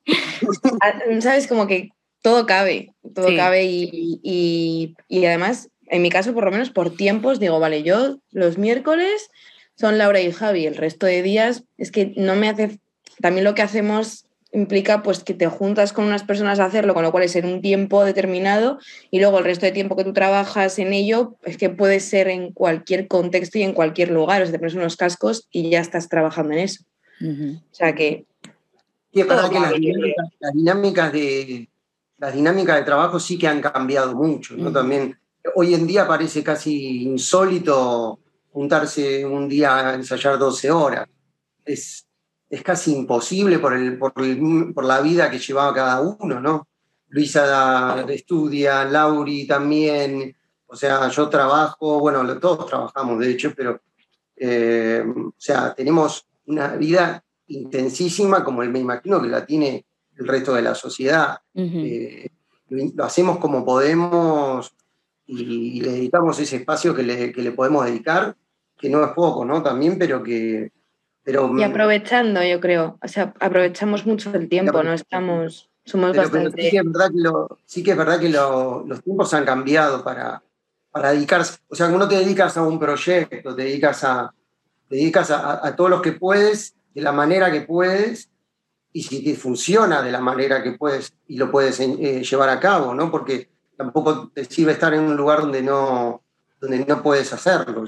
¿sabes? 1.21 1.47
Como 1.47 1.67
que 1.67 1.93
todo 2.21 2.45
cabe, 2.45 2.93
todo 3.15 3.35
cabe 3.35 3.65
y, 3.65 4.95
además, 5.11 5.71
en 5.87 6.03
mi 6.03 6.11
caso, 6.11 6.35
por 6.35 6.45
lo 6.45 6.51
menos 6.51 6.69
por 6.69 6.95
tiempos, 6.95 7.41
digo, 7.41 7.59
vale, 7.59 7.83
yo 7.83 8.19
los 8.33 8.59
miércoles 8.59 9.31
son 9.77 9.97
Laura 9.97 10.21
y 10.21 10.31
Javi, 10.31 10.67
el 10.67 10.77
resto 10.77 11.07
de 11.07 11.23
días 11.23 11.65
es 11.79 11.91
que 11.91 12.13
no 12.19 12.37
me 12.37 12.51
hace, 12.51 12.79
también 13.23 13.45
lo 13.45 13.55
que 13.55 13.63
hacemos 13.63 14.27
implica 14.53 15.03
pues 15.03 15.25
que 15.25 15.35
te 15.35 15.47
juntas 15.47 15.93
con 15.93 16.05
unas 16.05 16.23
personas 16.23 16.61
a 16.61 16.67
hacerlo, 16.67 16.95
con 16.95 17.03
lo 17.03 17.11
cual 17.11 17.25
es 17.25 17.35
en 17.37 17.47
un 17.47 17.63
tiempo 17.63 18.05
determinado 18.05 18.79
y 19.11 19.19
luego 19.19 19.39
el 19.39 19.45
resto 19.45 19.67
de 19.67 19.73
tiempo 19.73 19.97
que 19.97 20.05
tú 20.05 20.13
trabajas 20.13 20.79
en 20.79 20.93
ello 20.93 21.37
es 21.43 21.57
que 21.57 21.71
puede 21.71 22.01
ser 22.01 22.29
en 22.29 22.53
cualquier 22.53 23.09
contexto 23.09 23.59
y 23.59 23.63
en 23.63 23.73
cualquier 23.73 24.11
lugar, 24.11 24.43
o 24.43 24.45
sea, 24.45 24.53
te 24.53 24.59
pones 24.59 24.75
unos 24.75 24.97
cascos 24.97 25.49
y 25.51 25.71
ya 25.71 25.81
estás 25.81 26.09
trabajando 26.09 26.53
en 26.53 26.59
eso. 26.61 26.85
O 27.21 27.75
sea 27.75 27.95
que... 27.95 28.27
es 29.13 29.27
verdad 29.27 29.51
que 29.51 29.61
las 30.41 30.53
dinámicas, 30.53 31.13
de, 31.13 31.69
las 32.19 32.35
dinámicas 32.35 32.77
de 32.77 32.85
trabajo 32.85 33.19
sí 33.19 33.39
que 33.39 33.49
han 33.49 33.61
cambiado 33.61 34.15
mucho, 34.15 34.55
¿no? 34.57 34.71
También 34.73 35.17
hoy 35.55 35.75
en 35.75 35.87
día 35.87 36.07
parece 36.07 36.43
casi 36.43 37.03
insólito 37.03 38.19
juntarse 38.53 39.25
un 39.25 39.49
día 39.49 39.89
a 39.89 39.95
ensayar 39.95 40.39
12 40.39 40.71
horas. 40.71 41.09
Es, 41.65 42.07
es 42.53 42.63
casi 42.63 42.95
imposible 42.95 43.59
por, 43.59 43.73
el, 43.73 43.97
por, 43.99 44.85
la 44.85 45.01
vida 45.01 45.31
que 45.31 45.39
llevaba 45.39 45.73
cada 45.73 46.03
uno, 46.03 46.39
¿no? 46.39 46.69
Luisa 47.09 48.05
estudia, 48.11 48.85
Lauri 48.85 49.47
también, 49.47 50.37
o 50.67 50.77
sea, 50.77 51.09
yo 51.09 51.31
trabajo, 51.31 51.99
bueno, 51.99 52.39
todos 52.39 52.67
trabajamos 52.67 53.19
de 53.21 53.31
hecho, 53.31 53.55
pero, 53.57 53.81
eh, 54.37 55.03
o 55.03 55.33
sea, 55.39 55.75
tenemos 55.75 56.27
una 56.45 56.77
vida 56.77 57.25
intensísima 57.47 58.45
como 58.45 58.61
me 58.61 58.81
imagino 58.81 59.23
que 59.23 59.29
la 59.29 59.47
tiene 59.47 59.87
el 60.19 60.29
resto 60.29 60.53
de 60.53 60.63
la 60.63 60.75
sociedad. 60.75 61.39
Eh, 61.55 62.29
lo 62.69 63.05
hacemos 63.05 63.39
como 63.39 63.65
podemos 63.65 64.75
y, 65.25 65.81
le 65.81 65.93
dedicamos 65.93 66.39
ese 66.39 66.57
espacio 66.57 66.95
que 66.95 67.03
le, 67.03 67.33
que 67.33 67.41
le, 67.41 67.53
podemos 67.53 67.87
dedicar, 67.87 68.37
que 68.77 68.91
no 68.91 69.03
es 69.03 69.13
poco, 69.13 69.43
¿no? 69.47 69.63
También, 69.63 69.99
pero 69.99 70.23
que... 70.23 70.71
Pero, 71.25 71.57
y 71.57 71.63
aprovechando, 71.63 72.43
yo 72.43 72.61
creo, 72.61 72.99
o 73.03 73.09
sea, 73.09 73.33
aprovechamos 73.39 74.07
mucho 74.07 74.33
el 74.35 74.49
tiempo, 74.49 74.83
no 74.83 74.93
estamos... 74.93 75.71
Somos 75.85 76.17
bastante... 76.17 76.63
sí, 76.63 76.71
que 76.71 76.77
es 76.79 76.85
verdad 76.85 77.11
que, 77.11 77.55
sí 77.67 77.83
que 77.83 77.91
es 77.91 77.97
verdad 77.97 78.21
que 78.21 78.29
los 78.29 79.03
tiempos 79.03 79.35
han 79.35 79.45
cambiado 79.45 80.05
para, 80.05 80.43
para 80.91 81.13
dedicarse, 81.13 81.59
o 81.69 81.75
sea, 81.75 81.89
no 81.89 82.09
te 82.09 82.17
dedicas 82.17 82.57
a 82.57 82.63
un 82.63 82.79
proyecto, 82.79 83.55
te 83.55 83.63
dedicas 83.63 84.05
a, 84.05 84.33
te 84.89 84.97
dedicas 84.97 85.31
a, 85.31 85.67
a 85.67 85.75
todos 85.75 85.91
los 85.91 86.03
que 86.03 86.13
puedes, 86.13 86.75
de 86.95 87.03
la 87.03 87.13
manera 87.13 87.51
que 87.51 87.63
puedes, 87.63 88.31
y 88.93 89.03
si 89.03 89.25
te 89.25 89.35
funciona 89.35 90.03
de 90.03 90.13
la 90.13 90.21
manera 90.21 90.63
que 90.63 90.73
puedes 90.73 91.15
y 91.27 91.37
lo 91.37 91.51
puedes 91.51 91.81
eh, 91.81 92.23
llevar 92.23 92.51
a 92.51 92.61
cabo, 92.61 92.95
¿no? 92.95 93.11
Porque 93.11 93.49
tampoco 93.77 94.31
te 94.35 94.45
sirve 94.45 94.73
estar 94.73 94.93
en 94.93 95.01
un 95.01 95.17
lugar 95.17 95.41
donde 95.41 95.63
no, 95.63 96.23
donde 96.61 96.85
no 96.85 97.03
puedes 97.03 97.33
hacerlo. 97.33 97.85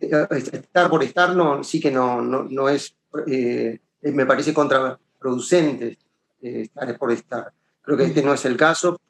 Estar 0.00 0.90
por 0.90 1.02
estar 1.02 1.34
no, 1.36 1.62
sí 1.62 1.80
que 1.80 1.90
no, 1.90 2.22
no, 2.22 2.68
es, 2.68 2.96
eh, 3.26 3.78
me 4.02 4.26
parece 4.26 4.54
contraproducente 4.54 5.98
estar 6.40 6.96
por 6.98 7.12
estar. 7.12 7.52
Creo 7.82 7.96
que 7.96 8.04
este 8.04 8.22
no 8.22 8.32
es 8.32 8.44
el 8.44 8.56
caso, 8.56 9.00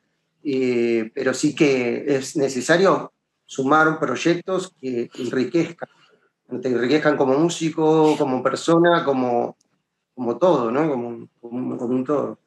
pero 0.42 1.34
sí 1.34 1.54
que 1.54 2.04
es 2.16 2.36
necesario 2.36 3.12
sumar 3.46 3.98
proyectos 3.98 4.72
que 4.80 5.10
enriquezcan, 5.18 5.88
te 6.62 6.68
enriquezcan 6.68 7.16
como 7.16 7.38
músico, 7.38 8.16
como 8.16 8.42
persona, 8.42 9.04
como, 9.04 9.56
como 10.14 10.38
todo, 10.38 10.70
¿no? 10.70 10.88
Como, 10.88 11.28
como, 11.40 11.84
un 11.86 12.04
todo. 12.04 12.38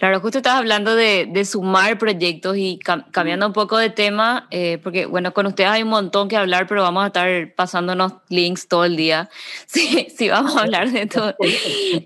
Claro, 0.00 0.18
justo 0.20 0.38
estabas 0.38 0.60
hablando 0.60 0.96
de, 0.96 1.26
de 1.28 1.44
sumar 1.44 1.98
proyectos 1.98 2.56
y 2.56 2.78
cambiando 2.78 3.46
un 3.46 3.52
poco 3.52 3.76
de 3.76 3.90
tema, 3.90 4.48
eh, 4.50 4.78
porque 4.82 5.04
bueno, 5.04 5.34
con 5.34 5.44
ustedes 5.44 5.68
hay 5.68 5.82
un 5.82 5.90
montón 5.90 6.26
que 6.26 6.38
hablar, 6.38 6.66
pero 6.66 6.80
vamos 6.80 7.04
a 7.04 7.08
estar 7.08 7.54
pasándonos 7.54 8.14
links 8.30 8.66
todo 8.66 8.86
el 8.86 8.96
día. 8.96 9.28
Sí, 9.66 10.08
sí 10.16 10.30
vamos 10.30 10.56
a 10.56 10.62
hablar 10.62 10.90
de 10.90 11.04
todo. 11.04 11.34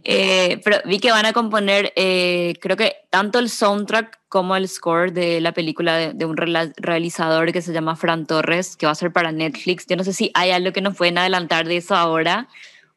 Eh, 0.06 0.60
pero 0.64 0.78
vi 0.86 0.98
que 0.98 1.12
van 1.12 1.24
a 1.24 1.32
componer, 1.32 1.92
eh, 1.94 2.54
creo 2.60 2.76
que 2.76 2.96
tanto 3.10 3.38
el 3.38 3.48
soundtrack 3.48 4.18
como 4.28 4.56
el 4.56 4.68
score 4.68 5.12
de 5.12 5.40
la 5.40 5.52
película 5.52 5.96
de, 5.96 6.12
de, 6.14 6.24
un 6.24 6.36
realizador 6.36 7.52
que 7.52 7.62
se 7.62 7.72
llama 7.72 7.94
Fran 7.94 8.26
Torres, 8.26 8.76
que 8.76 8.86
va 8.86 8.92
a 8.92 8.96
ser 8.96 9.12
para 9.12 9.30
Netflix. 9.30 9.86
Yo 9.86 9.96
no 9.96 10.02
sé 10.02 10.12
si 10.12 10.32
hay 10.34 10.50
algo 10.50 10.72
que 10.72 10.80
nos 10.80 10.96
pueden 10.96 11.16
adelantar 11.18 11.68
de 11.68 11.76
eso 11.76 11.94
ahora 11.94 12.48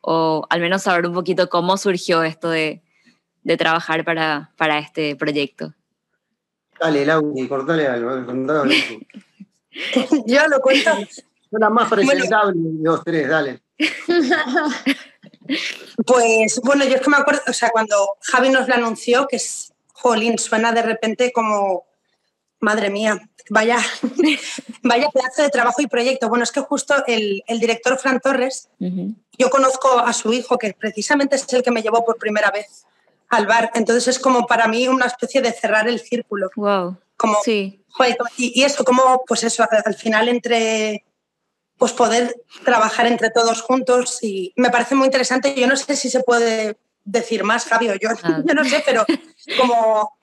o 0.02 0.48
al 0.50 0.60
menos 0.62 0.84
saber 0.84 1.06
un 1.06 1.14
poquito 1.14 1.50
cómo 1.50 1.78
surgió 1.78 2.24
esto 2.24 2.50
de, 2.50 2.82
de 3.48 3.56
trabajar 3.56 4.04
para, 4.04 4.52
para 4.58 4.78
este 4.78 5.16
proyecto. 5.16 5.74
Dale, 6.78 7.06
Lauri, 7.06 7.48
cortale 7.48 7.88
algo. 7.88 8.12
Yo 10.26 10.48
lo 10.50 10.60
cuento. 10.60 10.92
Son 11.50 11.62
las 11.62 11.72
más 11.72 11.90
presentables 11.90 12.56
de 12.58 12.84
los 12.84 13.04
tres, 13.04 13.28
dale. 13.30 13.62
Pues 16.06 16.60
bueno, 16.62 16.84
yo 16.84 16.96
es 16.96 17.02
que 17.02 17.10
me 17.10 17.16
acuerdo, 17.16 17.42
o 17.48 17.54
sea, 17.54 17.70
cuando 17.70 18.18
Javi 18.20 18.50
nos 18.50 18.68
lo 18.68 18.74
anunció, 18.74 19.28
que 19.28 19.38
es, 19.38 19.74
jolín, 19.94 20.38
suena 20.38 20.74
de 20.74 20.82
repente 20.82 21.32
como, 21.32 21.86
madre 22.60 22.90
mía, 22.90 23.30
vaya, 23.50 23.78
vaya 24.84 25.10
pedazo 25.10 25.44
de 25.44 25.50
trabajo 25.50 25.82
y 25.82 25.88
proyecto. 25.88 26.28
Bueno, 26.28 26.44
es 26.44 26.52
que 26.52 26.60
justo 26.60 26.96
el, 27.08 27.44
director 27.48 27.98
Fran 27.98 28.20
Torres, 28.20 28.68
yo 29.38 29.50
conozco 29.50 30.00
a 30.00 30.12
su 30.12 30.34
hijo, 30.34 30.58
que 30.58 30.74
precisamente 30.78 31.38
es 31.38 31.54
el 31.54 31.64
que 31.64 31.72
me 31.72 31.82
llevó 31.82 32.04
por 32.04 32.18
primera 32.18 32.52
vez 32.52 32.86
al 33.30 33.48
bar. 33.48 33.72
Entonces 33.74 34.08
es 34.08 34.20
como 34.20 34.48
para 34.48 34.68
mí 34.68 34.88
una 34.88 35.06
especie 35.06 35.42
de 35.42 35.52
cerrar 35.52 35.88
el 35.88 36.00
círculo. 36.00 36.50
Wow. 36.56 36.98
Como, 37.16 37.38
sí. 37.44 37.84
y, 38.38 38.64
eso, 38.64 38.84
como, 38.84 39.24
pues 39.28 39.44
eso, 39.44 39.66
al 39.70 39.96
final 39.96 40.30
entre 40.30 41.04
pues 41.78 41.94
poder 41.94 42.36
trabajar 42.66 43.06
entre 43.06 43.30
todos 43.30 43.62
juntos 43.62 44.20
y 44.24 44.52
me 44.56 44.70
parece 44.70 44.96
muy 44.96 45.06
interesante. 45.06 45.54
Yo 45.56 45.68
no 45.68 45.76
sé 45.76 45.96
si 45.96 46.10
se 46.10 46.24
puede 46.24 46.78
decir 47.04 47.44
más, 47.44 47.66
Javi, 47.66 47.90
o 47.90 47.96
yo, 47.96 48.10
ah. 48.24 48.42
yo 48.46 48.54
no 48.54 48.64
sé, 48.66 48.84
pero 48.86 49.06
como 49.58 50.18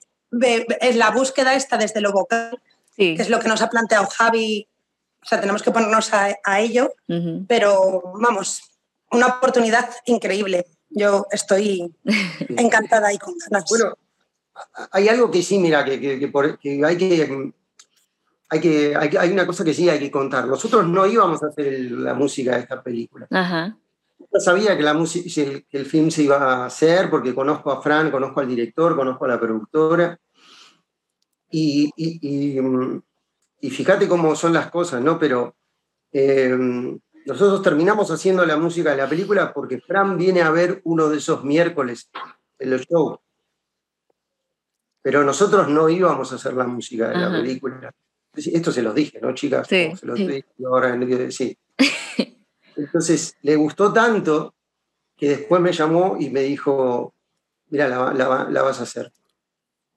es 0.81 0.95
la 0.95 1.11
búsqueda 1.11 1.55
esta 1.55 1.77
desde 1.77 2.01
lo 2.01 2.11
vocal, 2.11 2.61
que 2.97 3.13
es 3.13 3.29
lo 3.29 3.39
que 3.39 3.47
nos 3.47 3.61
ha 3.61 3.69
planteado 3.69 4.07
Javi. 4.07 4.67
O 5.21 5.27
sea, 5.27 5.39
tenemos 5.39 5.63
que 5.63 5.71
ponernos 5.71 6.11
a, 6.13 6.59
ello, 6.59 6.93
pero 7.47 8.03
vamos, 8.19 8.61
una 9.11 9.27
oportunidad 9.27 9.89
increíble. 10.05 10.65
Yo 10.95 11.27
estoy 11.29 11.93
encantada 12.57 13.13
y 13.13 13.17
con 13.17 13.35
ganas. 13.37 13.65
Bueno, 13.69 13.93
hay 14.91 15.09
algo 15.09 15.29
que 15.29 15.43
sí, 15.43 15.59
mira, 15.59 15.83
que, 15.83 15.91
hay 15.91 15.99
que 16.97 17.53
hay 18.47 18.61
que, 18.61 18.95
hay, 18.95 19.31
una 19.31 19.45
cosa 19.45 19.65
que 19.65 19.73
sí 19.73 19.89
hay 19.89 19.99
que 19.99 20.09
contar. 20.09 20.47
Nosotros 20.47 20.87
no 20.87 21.05
íbamos 21.05 21.43
a 21.43 21.47
hacer 21.47 21.91
la 21.91 22.13
música 22.13 22.55
de 22.55 22.61
esta 22.61 22.81
película. 22.81 23.27
Ajá. 23.29 23.77
Yo 24.17 24.39
sabía 24.39 24.77
que, 24.77 24.83
la 24.83 24.93
música, 24.93 25.41
el, 25.41 25.65
el, 25.69 25.85
film 25.85 26.09
se 26.09 26.23
iba 26.23 26.37
a 26.37 26.65
hacer 26.67 27.09
porque 27.09 27.35
conozco 27.35 27.71
a 27.71 27.81
Fran, 27.81 28.09
conozco 28.09 28.39
al 28.39 28.47
director, 28.47 28.95
conozco 28.95 29.25
a 29.25 29.29
la 29.29 29.39
productora. 29.39 30.17
Y, 31.51 31.91
y, 31.97 33.69
fíjate 33.69 34.07
cómo 34.07 34.35
son 34.35 34.53
las 34.53 34.69
cosas, 34.71 35.01
¿no? 35.01 35.19
Pero 35.19 35.55
eh, 36.11 36.55
nosotros 37.25 37.61
terminamos 37.61 38.09
haciendo 38.11 38.45
la 38.45 38.57
música 38.57 38.91
de 38.91 38.97
la 38.97 39.09
película 39.09 39.53
porque 39.53 39.81
Fran 39.81 40.17
viene 40.17 40.41
a 40.41 40.51
ver 40.51 40.81
uno 40.83 41.09
de 41.09 41.17
esos 41.17 41.43
miércoles 41.43 42.09
en 42.59 42.69
los 42.69 42.81
shows. 42.81 43.19
Pero 45.01 45.23
nosotros 45.23 45.67
no 45.69 45.89
íbamos 45.89 46.31
a 46.31 46.35
hacer 46.35 46.53
la 46.53 46.65
música 46.65 47.09
de 47.09 47.17
la 47.17 47.31
película. 47.31 47.91
Esto 48.33 48.71
se 48.71 48.81
los 48.81 48.95
dije, 48.95 49.19
¿no, 49.21 49.33
chicas? 49.33 49.67
Sí, 49.67 49.91
se 49.95 50.05
los 50.05 50.17
dije 50.17 50.45
ahora 50.65 50.93
en 50.93 51.31
sí. 51.31 51.57
Entonces, 52.75 53.35
le 53.41 53.55
gustó 53.55 53.93
tanto 53.93 54.55
que 55.15 55.29
después 55.29 55.61
me 55.61 55.71
llamó 55.71 56.17
y 56.19 56.29
me 56.29 56.41
dijo, 56.41 57.13
mira, 57.69 57.87
la 57.87 58.61
vas 58.61 58.79
a 58.79 58.83
hacer. 58.83 59.11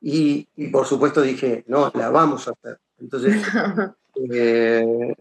Y, 0.00 0.46
por 0.70 0.86
supuesto 0.86 1.22
dije, 1.22 1.64
no, 1.66 1.90
la 1.94 2.10
vamos 2.10 2.48
a 2.48 2.52
hacer. 2.52 2.78
Entonces, 2.98 3.42
eh, 4.30 5.14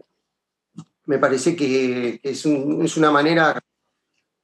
me 1.08 1.18
parece 1.18 1.56
que 1.56 2.20
es, 2.22 2.44
una 2.44 3.10
manera 3.10 3.58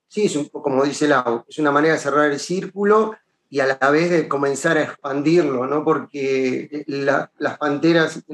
sí, 0.08 0.24
es 0.24 0.34
un, 0.34 0.48
como 0.48 0.82
dice 0.82 1.06
Lau, 1.06 1.44
es 1.46 1.58
una 1.58 1.70
manera 1.70 1.92
de 1.92 2.00
cerrar 2.00 2.30
el 2.30 2.40
círculo 2.40 3.14
y 3.50 3.60
a 3.60 3.66
la 3.66 3.90
vez 3.90 4.10
de 4.10 4.26
comenzar 4.26 4.78
a 4.78 4.84
expandirlo, 4.84 5.66
¿no? 5.66 5.84
Porque 5.84 6.84
las 6.86 7.58
panteras 7.58 8.24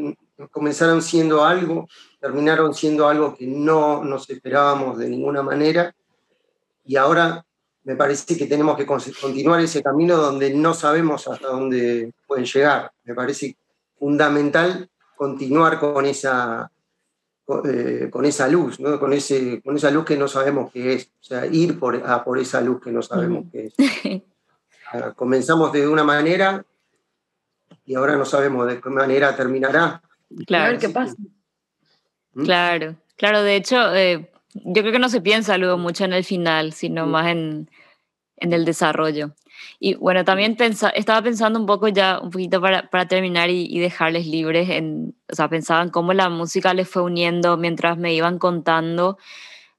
comenzaron 0.53 1.03
siendo 1.03 1.45
algo, 1.45 1.89
terminaron 2.20 2.72
siendo 2.72 3.09
algo 3.09 3.35
que 3.35 3.49
no 3.49 4.05
nos 4.05 4.31
esperábamos 4.31 4.97
de 4.99 5.09
ninguna 5.09 5.43
manera 5.43 5.93
y 6.85 6.95
ahora 6.95 7.45
me 7.83 7.97
parece 7.97 8.37
que 8.37 8.47
tenemos 8.47 8.76
que 8.76 8.87
continuar 8.87 9.61
ese 9.61 9.83
camino 9.83 10.16
donde 10.16 10.55
no 10.55 10.72
sabemos 10.72 11.26
hasta 11.26 11.49
dónde 11.49 12.12
pueden 12.28 12.45
llegar. 12.45 12.93
Me 13.03 13.14
parece 13.14 13.57
fundamental 13.99 14.89
continuar 15.16 15.81
con 15.81 16.07
esa, 16.07 16.70
eh, 17.64 18.09
con, 18.11 18.24
esa 18.24 18.48
luz, 18.48 18.78
con, 18.78 19.12
ese, 19.12 19.61
con 19.62 19.76
esa 19.76 19.90
luz 19.90 20.05
que 20.05 20.16
no 20.16 20.28
sabemos 20.28 20.70
qué 20.72 20.94
es, 20.94 21.11
o 21.20 21.24
sea, 21.24 21.46
ir 21.46 21.78
por, 21.78 21.96
a 22.07 22.24
por 22.24 22.38
esa 22.38 22.61
luz 22.61 22.80
que 22.80 22.92
no 22.92 23.03
sabemos 23.03 23.46
qué 23.53 23.66
es. 23.66 24.22
Ah, 24.92 25.12
comenzamos 25.14 25.72
de 25.72 25.86
una 25.86 26.03
manera 26.03 26.64
y 27.86 27.94
ahora 27.94 28.16
no 28.16 28.24
sabemos 28.24 28.66
de 28.66 28.80
qué 28.80 28.90
manera 28.90 29.36
terminará. 29.36 30.03
Claro, 30.48 30.80
¿qué 30.80 30.88
pasa? 30.88 31.14
¿Mm? 32.34 32.44
Claro, 32.44 32.96
claro, 33.16 33.44
de 33.44 33.55
hecho, 33.55 33.94
eh, 33.94 34.32
yo 34.53 34.82
creo 34.82 34.90
que 34.90 34.98
no 34.98 35.09
se 35.09 35.20
piensa 35.20 35.59
luego 35.59 35.78
mucho 35.78 36.05
en 36.05 36.12
el 36.12 36.24
final, 36.24 36.72
sino 36.72 37.07
más 37.07 37.28
en, 37.28 37.70
en 38.36 38.53
el 38.53 38.64
desarrollo. 38.64 39.36
Y 39.78 39.94
bueno, 39.94 40.24
también 40.24 40.56
estaba 40.94 41.22
pensando 41.22 41.58
un 41.58 41.66
poco 41.66 41.88
ya, 41.88 42.20
un 42.20 42.30
poquito 42.30 42.61
para, 42.61 42.88
para 42.90 43.06
terminar 43.06 43.50
y, 43.50 43.78
dejarles 43.78 44.26
libres, 44.26 44.68
en, 44.70 45.14
o 45.30 45.34
sea, 45.34 45.48
pensaba 45.48 45.82
en 45.82 45.90
cómo 45.90 46.12
la 46.12 46.28
música 46.28 46.74
les 46.74 46.88
fue 46.88 47.02
uniendo 47.02 47.56
mientras 47.56 47.96
me 47.98 48.14
iban 48.14 48.38
contando. 48.38 49.18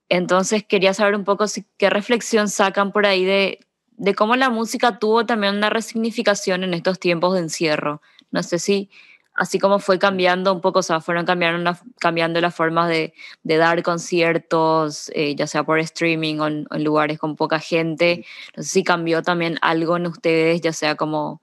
Entonces 0.10 0.64
quería 0.64 0.94
saber 0.94 1.16
un 1.16 1.24
poco 1.24 1.48
si, 1.48 1.66
qué 1.78 1.90
reflexión 1.90 2.50
sacan 2.50 2.92
por 2.92 3.06
ahí 3.06 3.24
de, 3.24 3.60
de 3.92 4.16
cómo 4.16 4.36
la 4.36 4.50
música 4.50 5.00
tuvo 5.00 5.26
también 5.26 5.56
una 5.56 5.70
resignificación 5.70 6.64
en 6.64 6.74
estos 6.74 7.00
tiempos 7.00 7.34
de 7.36 7.42
encierro. 7.42 8.02
No 8.32 8.44
sé 8.44 8.60
si 8.60 8.90
así 9.34 9.60
como 9.60 9.80
fue 9.80 10.00
cambiando 10.00 10.54
un 10.54 10.62
poco, 10.62 10.80
o 10.80 10.84
sea, 10.84 11.00
fueron 11.00 11.26
cambiando, 11.26 11.78
cambiando 12.00 12.42
las 12.42 12.54
formas 12.54 12.90
de, 12.90 13.14
de 13.44 13.58
dar 13.58 13.82
conciertos, 13.84 15.12
eh, 15.16 15.36
ya 15.36 15.48
sea 15.48 15.64
por 15.64 15.80
streaming 15.80 16.40
o 16.40 16.48
en, 16.48 16.68
lugares 16.84 17.18
con 17.20 17.36
poca 17.36 17.60
gente. 17.60 18.26
No 18.56 18.64
sé 18.64 18.70
si 18.70 18.84
cambió 18.84 19.22
también 19.22 19.58
algo 19.62 19.98
en 19.98 20.08
ustedes, 20.08 20.62
ya 20.62 20.74
sea 20.74 20.96
como, 20.96 21.42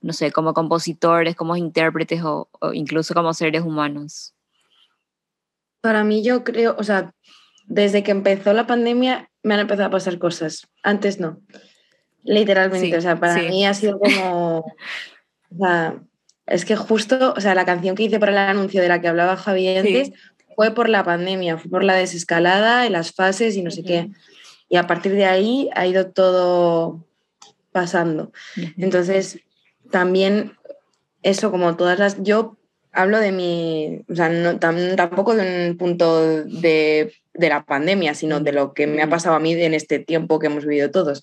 no 0.00 0.12
sé, 0.12 0.32
como 0.32 0.52
compositores, 0.54 1.36
como 1.36 1.56
intérpretes 1.56 2.22
o, 2.24 2.48
incluso 2.72 3.14
como 3.14 3.32
seres 3.34 3.62
humanos. 3.62 4.34
Para 5.80 6.02
mí 6.04 6.24
yo 6.24 6.42
creo, 6.42 6.74
o 6.78 6.82
sea, 6.82 7.14
desde 7.66 8.02
que 8.02 8.10
empezó 8.10 8.52
la 8.52 8.66
pandemia 8.66 9.30
me 9.42 9.54
han 9.54 9.60
empezado 9.60 9.88
a 9.88 9.92
pasar 9.92 10.18
cosas. 10.18 10.66
Antes 10.82 11.20
no. 11.20 11.40
Literalmente, 12.24 12.96
o 12.96 13.00
sea, 13.00 13.18
para 13.18 13.36
mí 13.42 13.64
ha 13.64 13.74
sido 13.74 13.98
como... 13.98 14.64
O 15.50 15.56
sea, 15.56 15.98
es 16.48 16.64
que 16.64 16.76
justo, 16.76 17.34
o 17.36 17.40
sea, 17.40 17.54
la 17.54 17.64
canción 17.64 17.94
que 17.94 18.04
hice 18.04 18.18
para 18.18 18.32
el 18.32 18.38
anuncio 18.38 18.80
de 18.80 18.88
la 18.88 19.00
que 19.00 19.08
hablaba 19.08 19.36
Javi 19.36 19.76
antes 19.76 20.12
fue 20.56 20.74
por 20.74 20.88
la 20.88 21.04
pandemia, 21.04 21.58
fue 21.58 21.70
por 21.70 21.84
la 21.84 21.94
desescalada 21.94 22.86
y 22.86 22.90
las 22.90 23.12
fases 23.12 23.56
y 23.56 23.62
no 23.62 23.70
sé 23.70 23.84
qué. 23.84 24.10
Y 24.68 24.76
a 24.76 24.86
partir 24.86 25.12
de 25.12 25.24
ahí 25.24 25.70
ha 25.74 25.86
ido 25.86 26.10
todo 26.10 27.06
pasando. 27.70 28.32
Entonces, 28.76 29.40
también 29.90 30.52
eso, 31.22 31.50
como 31.50 31.76
todas 31.76 31.98
las... 31.98 32.22
Yo 32.22 32.56
hablo 32.92 33.20
de 33.20 33.32
mi, 33.32 34.04
o 34.10 34.16
sea, 34.16 34.28
no, 34.28 34.58
tampoco 34.58 35.34
de 35.34 35.70
un 35.70 35.76
punto 35.76 36.44
de, 36.44 37.12
de, 37.34 37.48
la 37.48 37.64
pandemia, 37.64 38.14
sino 38.14 38.40
de 38.40 38.52
lo 38.52 38.74
que 38.74 38.86
me 38.86 39.02
ha 39.02 39.08
pasado 39.08 39.36
a 39.36 39.40
mí 39.40 39.52
en 39.52 39.74
este 39.74 39.98
tiempo 39.98 40.38
que 40.38 40.46
hemos 40.46 40.66
vivido 40.66 40.90
todos. 40.90 41.22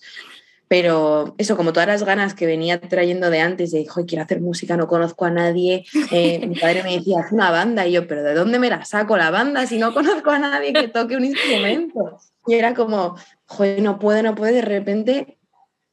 Pero 0.68 1.36
eso, 1.38 1.56
como 1.56 1.74
todas 1.74 1.88
las 1.88 2.04
ganas 2.04 2.34
que 2.34 2.48
venía 2.48 2.80
trayendo 2.80 3.30
de 3.30 3.40
antes, 3.40 3.72
de, 3.72 3.82
hijo, 3.82 4.06
quiero 4.06 4.24
hacer 4.24 4.42
música, 4.42 4.76
no 4.78 4.88
conozco 4.88 5.26
a 5.26 5.30
nadie. 5.30 5.86
Eh, 6.12 6.46
mi 6.48 6.56
padre 6.60 6.84
me 6.84 6.98
decía, 6.98 7.20
haz 7.20 7.32
una 7.32 7.52
banda. 7.52 7.86
Y 7.86 7.94
yo, 7.94 8.08
pero 8.08 8.24
¿de 8.24 8.34
dónde 8.34 8.58
me 8.58 8.70
la 8.70 8.84
saco 8.84 9.16
la 9.18 9.30
banda 9.30 9.68
si 9.68 9.78
no 9.78 9.94
conozco 9.94 10.32
a 10.32 10.40
nadie 10.40 10.74
que 10.74 10.88
toque 10.88 11.16
un 11.16 11.26
instrumento? 11.26 12.18
Y 12.48 12.56
era 12.56 12.74
como, 12.74 13.16
joder, 13.46 13.82
no 13.82 14.00
puede, 14.00 14.24
no 14.24 14.34
puede. 14.34 14.54
De 14.54 14.62
repente, 14.62 15.38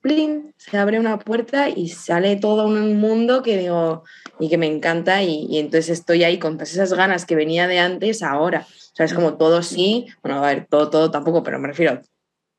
plin, 0.00 0.54
se 0.56 0.78
abre 0.78 0.98
una 0.98 1.18
puerta 1.18 1.68
y 1.68 1.88
sale 1.88 2.36
todo 2.36 2.66
un 2.66 2.98
mundo 2.98 3.42
que 3.42 3.58
digo, 3.58 4.04
y 4.38 4.48
que 4.48 4.58
me 4.58 4.66
encanta. 4.66 5.22
Y, 5.22 5.46
y 5.50 5.58
entonces 5.58 5.90
estoy 5.90 6.24
ahí 6.24 6.38
con 6.38 6.54
todas 6.54 6.72
esas 6.72 6.94
ganas 6.94 7.26
que 7.26 7.36
venía 7.36 7.66
de 7.66 7.78
antes 7.78 8.22
ahora. 8.22 8.66
O 8.92 8.96
sea, 8.96 9.06
es 9.06 9.14
como 9.14 9.38
todo 9.38 9.62
sí, 9.62 10.06
bueno, 10.22 10.44
a 10.44 10.46
ver, 10.46 10.66
todo, 10.68 10.90
todo 10.90 11.10
tampoco, 11.10 11.42
pero 11.42 11.58
me 11.58 11.68
refiero, 11.68 12.02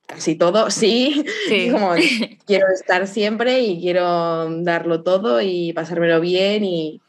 casi 0.08 0.36
todo, 0.36 0.70
sí, 0.70 1.26
como 1.72 1.94
quiero 2.46 2.68
estar 2.74 3.08
siempre 3.08 3.62
y 3.62 3.80
quiero 3.82 4.50
darlo 4.62 5.04
todo 5.04 5.42
y 5.42 5.74
pasármelo 5.74 6.20
bien 6.22 6.64
y, 6.64 7.02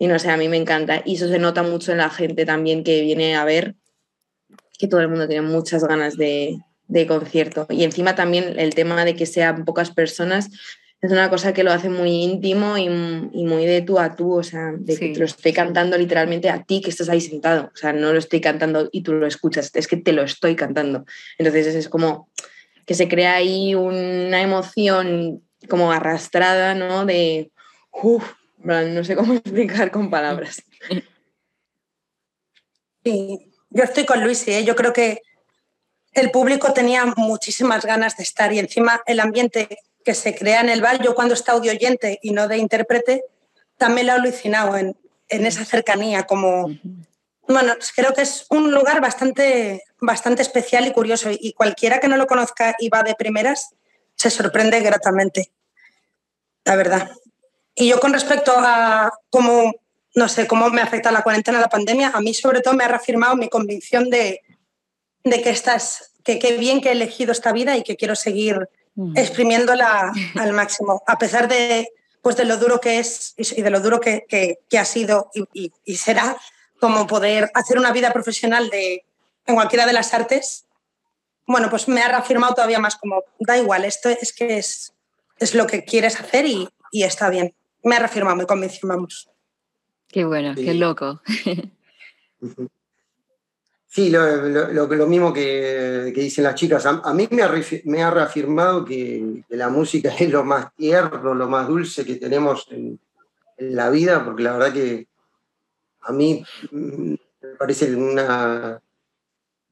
no 0.00 0.18
sé, 0.18 0.30
a 0.30 0.36
mí 0.36 0.48
me 0.48 0.56
encanta. 0.56 1.02
Y 1.04 1.16
eso 1.16 1.28
se 1.28 1.38
nota 1.38 1.62
mucho 1.62 1.92
en 1.92 1.98
la 1.98 2.10
gente 2.10 2.44
también 2.44 2.84
que 2.84 3.00
viene 3.00 3.36
a 3.36 3.44
ver, 3.44 3.74
que 4.78 4.88
todo 4.88 5.00
el 5.00 5.08
mundo 5.08 5.26
tiene 5.28 5.46
muchas 5.46 5.84
ganas 5.84 6.16
de, 6.16 6.58
concierto. 7.08 7.66
Y 7.70 7.84
encima 7.84 8.14
también 8.14 8.58
el 8.58 8.74
tema 8.74 9.04
de 9.04 9.16
que 9.16 9.26
sean 9.26 9.64
pocas 9.64 9.90
personas 9.90 10.50
es 11.00 11.10
una 11.10 11.28
cosa 11.28 11.52
que 11.52 11.64
lo 11.64 11.70
hace 11.70 11.90
muy 11.90 12.10
íntimo 12.22 12.78
y, 12.78 12.88
muy 12.88 13.66
de 13.66 13.82
tú 13.82 13.98
a 13.98 14.16
tú, 14.16 14.38
o 14.38 14.42
sea, 14.42 14.72
de 14.74 14.96
que 14.96 15.12
te 15.12 15.18
lo 15.18 15.26
estoy 15.26 15.52
cantando 15.52 15.98
literalmente 15.98 16.48
a 16.48 16.62
ti 16.64 16.80
que 16.80 16.88
estás 16.88 17.10
ahí 17.10 17.20
sentado, 17.20 17.70
o 17.74 17.76
sea, 17.76 17.92
no 17.92 18.12
lo 18.12 18.18
estoy 18.18 18.40
cantando 18.40 18.88
y 18.90 19.02
tú 19.02 19.12
lo 19.12 19.26
escuchas, 19.26 19.70
es 19.74 19.86
que 19.86 19.98
te 19.98 20.12
lo 20.12 20.22
estoy 20.22 20.56
cantando. 20.56 21.04
Entonces 21.36 21.74
es 21.74 21.90
como 21.90 22.30
que 22.86 22.94
se 22.94 23.08
crea 23.08 23.34
ahí 23.34 23.74
una 23.74 24.40
emoción 24.40 25.42
como 25.68 25.92
arrastrada, 25.92 26.74
¿no? 26.74 27.06
De, 27.06 27.50
uff, 27.92 28.24
no 28.58 29.04
sé 29.04 29.16
cómo 29.16 29.34
explicar 29.34 29.90
con 29.90 30.10
palabras. 30.10 30.62
Sí, 33.04 33.52
yo 33.70 33.84
estoy 33.84 34.06
con 34.06 34.22
Luis, 34.22 34.46
¿eh? 34.48 34.64
yo 34.64 34.74
creo 34.76 34.92
que 34.92 35.20
el 36.12 36.30
público 36.30 36.72
tenía 36.72 37.04
muchísimas 37.16 37.84
ganas 37.84 38.16
de 38.16 38.22
estar 38.22 38.52
y 38.52 38.58
encima 38.58 39.02
el 39.06 39.20
ambiente 39.20 39.68
que 40.04 40.14
se 40.14 40.34
crea 40.34 40.60
en 40.60 40.68
el 40.68 40.80
bar, 40.80 41.02
yo 41.02 41.14
cuando 41.14 41.34
está 41.34 41.52
audio 41.52 41.72
oyente 41.72 42.18
y 42.22 42.30
no 42.30 42.46
de 42.46 42.58
intérprete, 42.58 43.24
también 43.76 44.06
lo 44.06 44.12
he 44.12 44.16
alucinado 44.16 44.76
en, 44.76 44.96
en 45.28 45.46
esa 45.46 45.64
cercanía, 45.64 46.24
como, 46.24 46.70
bueno, 47.48 47.74
creo 47.94 48.12
que 48.14 48.22
es 48.22 48.46
un 48.50 48.72
lugar 48.72 49.00
bastante, 49.00 49.82
bastante 50.00 50.42
especial 50.42 50.86
y 50.86 50.92
curioso 50.92 51.30
y 51.30 51.52
cualquiera 51.52 52.00
que 52.00 52.08
no 52.08 52.16
lo 52.16 52.26
conozca 52.26 52.74
y 52.78 52.88
va 52.88 53.02
de 53.02 53.14
primeras 53.14 53.70
se 54.14 54.30
sorprende 54.30 54.80
gratamente, 54.80 55.52
la 56.64 56.76
verdad. 56.76 57.10
Y 57.74 57.88
yo 57.88 58.00
con 58.00 58.12
respecto 58.12 58.52
a 58.56 59.12
cómo, 59.30 59.74
no 60.14 60.28
sé, 60.28 60.46
cómo 60.46 60.70
me 60.70 60.80
afecta 60.80 61.10
la 61.10 61.22
cuarentena, 61.22 61.60
la 61.60 61.68
pandemia, 61.68 62.10
a 62.14 62.20
mí 62.20 62.32
sobre 62.32 62.60
todo 62.60 62.74
me 62.74 62.84
ha 62.84 62.88
reafirmado 62.88 63.36
mi 63.36 63.48
convicción 63.48 64.10
de, 64.10 64.42
de 65.24 65.42
que 65.42 65.50
estás, 65.50 66.12
que 66.22 66.38
qué 66.38 66.56
bien 66.56 66.80
que 66.80 66.90
he 66.90 66.92
elegido 66.92 67.32
esta 67.32 67.52
vida 67.52 67.76
y 67.76 67.82
que 67.82 67.96
quiero 67.96 68.14
seguir 68.14 68.68
Mm. 68.96 69.16
exprimiéndola 69.18 70.12
al 70.36 70.52
máximo, 70.52 71.02
a 71.06 71.18
pesar 71.18 71.48
de, 71.48 71.88
pues 72.22 72.36
de 72.36 72.44
lo 72.44 72.58
duro 72.58 72.80
que 72.80 72.98
es 72.98 73.34
y 73.36 73.62
de 73.62 73.70
lo 73.70 73.80
duro 73.80 74.00
que, 74.00 74.24
que, 74.28 74.78
ha 74.78 74.84
sido 74.84 75.30
y, 75.34 75.72
y, 75.84 75.96
será 75.96 76.36
como 76.84 77.06
poder 77.06 77.50
hacer 77.54 77.78
una 77.78 77.92
vida 77.92 78.12
profesional 78.12 78.68
de, 78.68 79.06
en 79.46 79.54
cualquiera 79.54 79.86
de 79.86 79.94
las 79.94 80.12
artes, 80.12 80.66
bueno, 81.46 81.70
pues 81.70 81.88
me 81.88 82.02
ha 82.02 82.08
reafirmado 82.08 82.52
todavía 82.52 82.78
más 82.78 82.96
como, 82.96 83.24
da 83.38 83.56
igual, 83.56 83.86
esto 83.86 84.10
es 84.10 84.34
que 84.34 84.58
es, 84.58 84.92
es 85.38 85.54
lo 85.54 85.66
que 85.66 85.86
quieres 85.86 86.20
hacer 86.20 86.44
y, 86.44 86.68
y 86.90 87.04
está 87.04 87.30
bien. 87.30 87.54
Me 87.82 87.96
ha 87.96 88.00
reafirmado, 88.00 88.36
me 88.36 88.44
convenció, 88.44 88.86
vamos. 88.86 89.30
Qué 90.08 90.26
bueno, 90.26 90.54
qué 90.54 90.74
loco. 90.74 91.22
Sí, 93.86 94.10
lo, 94.10 94.26
lo, 94.70 95.06
mismo 95.06 95.32
que, 95.32 96.12
dicen 96.14 96.44
las 96.44 96.54
chicas. 96.54 96.84
A, 96.84 97.14
mí 97.14 97.28
me 97.30 97.44
ha, 97.44 97.50
me 97.84 98.02
ha 98.02 98.10
reafirmado 98.10 98.84
que, 98.84 99.42
la 99.48 99.70
música 99.70 100.14
es 100.18 100.28
lo 100.28 100.44
más 100.44 100.74
tierno, 100.74 101.32
lo 101.32 101.48
más 101.48 101.66
dulce 101.66 102.04
que 102.04 102.16
tenemos 102.16 102.68
en, 102.70 103.00
la 103.56 103.88
vida, 103.88 104.22
porque 104.22 104.42
la 104.42 104.52
verdad 104.52 104.72
que 104.74 105.06
a 106.04 106.12
mí 106.12 106.44
mm, 106.70 107.14
me 107.42 107.48
parece 107.58 107.94
una, 107.94 108.80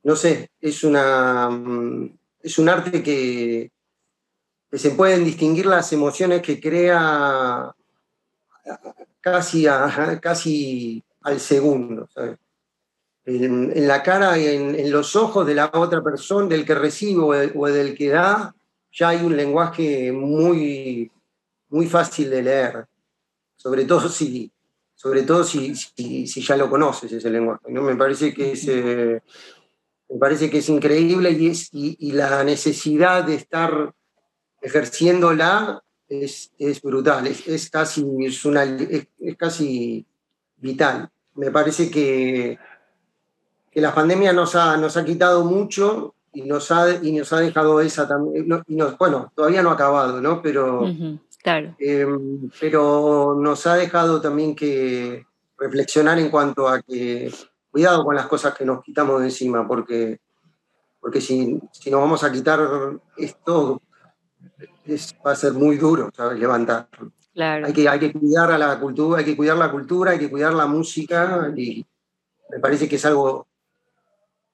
no 0.03 0.17
sé, 0.17 0.51
es, 0.61 0.85
una, 0.85 1.49
mm, 1.51 2.19
es 2.43 2.59
un 2.59 2.69
arte 2.69 3.03
que, 3.03 3.71
se 4.73 4.93
pueden 4.93 5.23
distinguir 5.23 5.67
las 5.67 5.93
emociones 5.93 6.41
que 6.41 6.59
crea 6.59 7.75
casi, 9.21 9.67
casi 10.19 11.05
al 11.21 11.39
segundo. 11.41 12.09
en, 13.27 13.87
la 13.87 14.03
cara, 14.03 14.39
en, 14.39 14.75
en, 14.75 14.91
los 14.91 15.15
ojos 15.15 15.47
de 15.47 15.55
la 15.55 15.71
otra 15.75 16.03
persona, 16.03 16.49
del 16.49 16.65
que 16.65 16.75
recibe 16.75 17.53
o, 17.55 17.67
del 17.67 17.95
que 17.95 18.09
da, 18.09 18.55
ya 18.91 19.11
hay 19.11 19.23
un 19.23 19.37
lenguaje 19.37 20.11
muy, 20.11 21.11
muy 21.69 21.87
fácil 21.87 22.31
de 22.31 22.43
leer, 22.43 22.87
sobre 23.57 23.85
todo 23.85 24.09
si, 24.09 24.51
sobre 25.03 25.23
todo 25.23 25.43
si, 25.43 25.75
si, 25.75 26.43
ya 26.43 26.57
lo 26.57 26.71
conoces 26.71 27.11
ese 27.11 27.29
lenguaje. 27.29 27.65
¿no? 27.71 27.83
Me 27.83 27.97
parece 27.97 28.33
que 28.33 28.53
es, 28.53 28.69
Me 28.69 30.17
parece 30.21 30.49
que 30.49 30.59
es 30.59 30.69
increíble 30.69 31.33
y, 31.33 31.49
es, 31.49 31.71
y, 31.73 32.13
la 32.13 32.45
necesidad 32.45 33.25
de 33.25 33.35
estar 33.35 33.93
ejerciéndola 34.61 35.83
es, 36.09 36.53
es 36.57 36.81
brutal, 36.81 37.27
es, 37.27 37.69
casi, 37.69 38.07
es, 38.21 38.45
una, 38.45 38.63
es, 38.63 39.09
casi 39.37 40.07
vital. 40.59 41.11
Me 41.35 41.51
parece 41.51 41.91
que, 41.91 42.57
que 43.73 43.81
la 43.81 43.93
pandemia 43.93 44.33
nos 44.33 44.55
ha, 44.55 44.77
nos 44.77 44.97
ha 44.97 45.05
quitado 45.05 45.45
mucho 45.45 46.15
y 46.33 46.43
nos 46.43 46.71
ha, 46.71 47.03
y 47.03 47.11
nos 47.11 47.33
ha 47.33 47.41
dejado 47.41 47.81
esa 47.81 48.07
también. 48.07 48.47
bueno, 49.01 49.33
todavía 49.35 49.63
no 49.63 49.71
ha 49.71 49.75
acabado, 49.75 50.21
¿no? 50.21 50.41
Pero, 50.41 50.87
claro. 51.43 51.75
Em, 51.79 52.51
pero 52.61 53.37
nos 53.39 53.67
ha 53.67 53.77
dejado 53.77 54.21
también 54.21 54.55
que 54.55 55.27
reflexionar 55.59 56.19
en 56.19 56.31
cuanto 56.31 56.69
a 56.69 56.81
que 56.83 57.33
cuidado 57.71 58.05
con 58.05 58.15
las 58.15 58.27
cosas 58.27 58.55
que 58.55 58.65
nos 58.65 58.83
quitamos 58.83 59.21
de 59.21 59.27
encima, 59.27 59.67
porque, 59.67 60.21
porque 61.01 61.21
si, 61.21 61.59
si 61.73 61.91
nos 61.91 62.01
vamos 62.01 62.23
a 62.23 62.31
quitar 62.31 62.61
esto, 63.17 63.81
va 65.27 65.33
a 65.33 65.37
ser 65.37 65.53
muy 65.53 65.77
duro 65.77 66.11
¿sabes? 66.15 66.39
levantar. 66.39 66.89
Claro. 67.35 67.67
Hay, 67.67 67.73
que, 67.73 67.89
hay 67.89 67.99
que 67.99 68.13
cuidar 68.13 68.51
a 68.51 68.59
la 68.59 68.79
cultura, 68.79 69.21
hay 69.21 69.25
que 69.25 69.37
cuidar 69.37 69.57
la 69.57 69.71
cultura, 69.71 70.11
hay 70.11 70.19
que 70.19 70.31
cuidar 70.31 70.53
la 70.53 70.67
música 70.67 71.51
y 71.57 71.85
me 72.51 72.59
parece 72.59 72.89
que 72.89 72.97
es 72.97 73.05
algo 73.07 73.47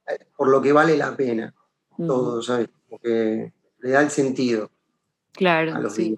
eh, 0.07 0.27
por 0.37 0.49
lo 0.49 0.63
que 0.63 0.73
vale 0.73 0.97
la 0.97 1.17
pena 1.17 1.53
todo, 1.97 2.41
¿sabes? 2.43 2.69
Porque 2.89 3.53
le 3.81 3.91
da 3.91 4.01
el 4.03 4.11
sentido. 4.11 4.71
Claro, 5.33 5.91
sí. 5.91 6.17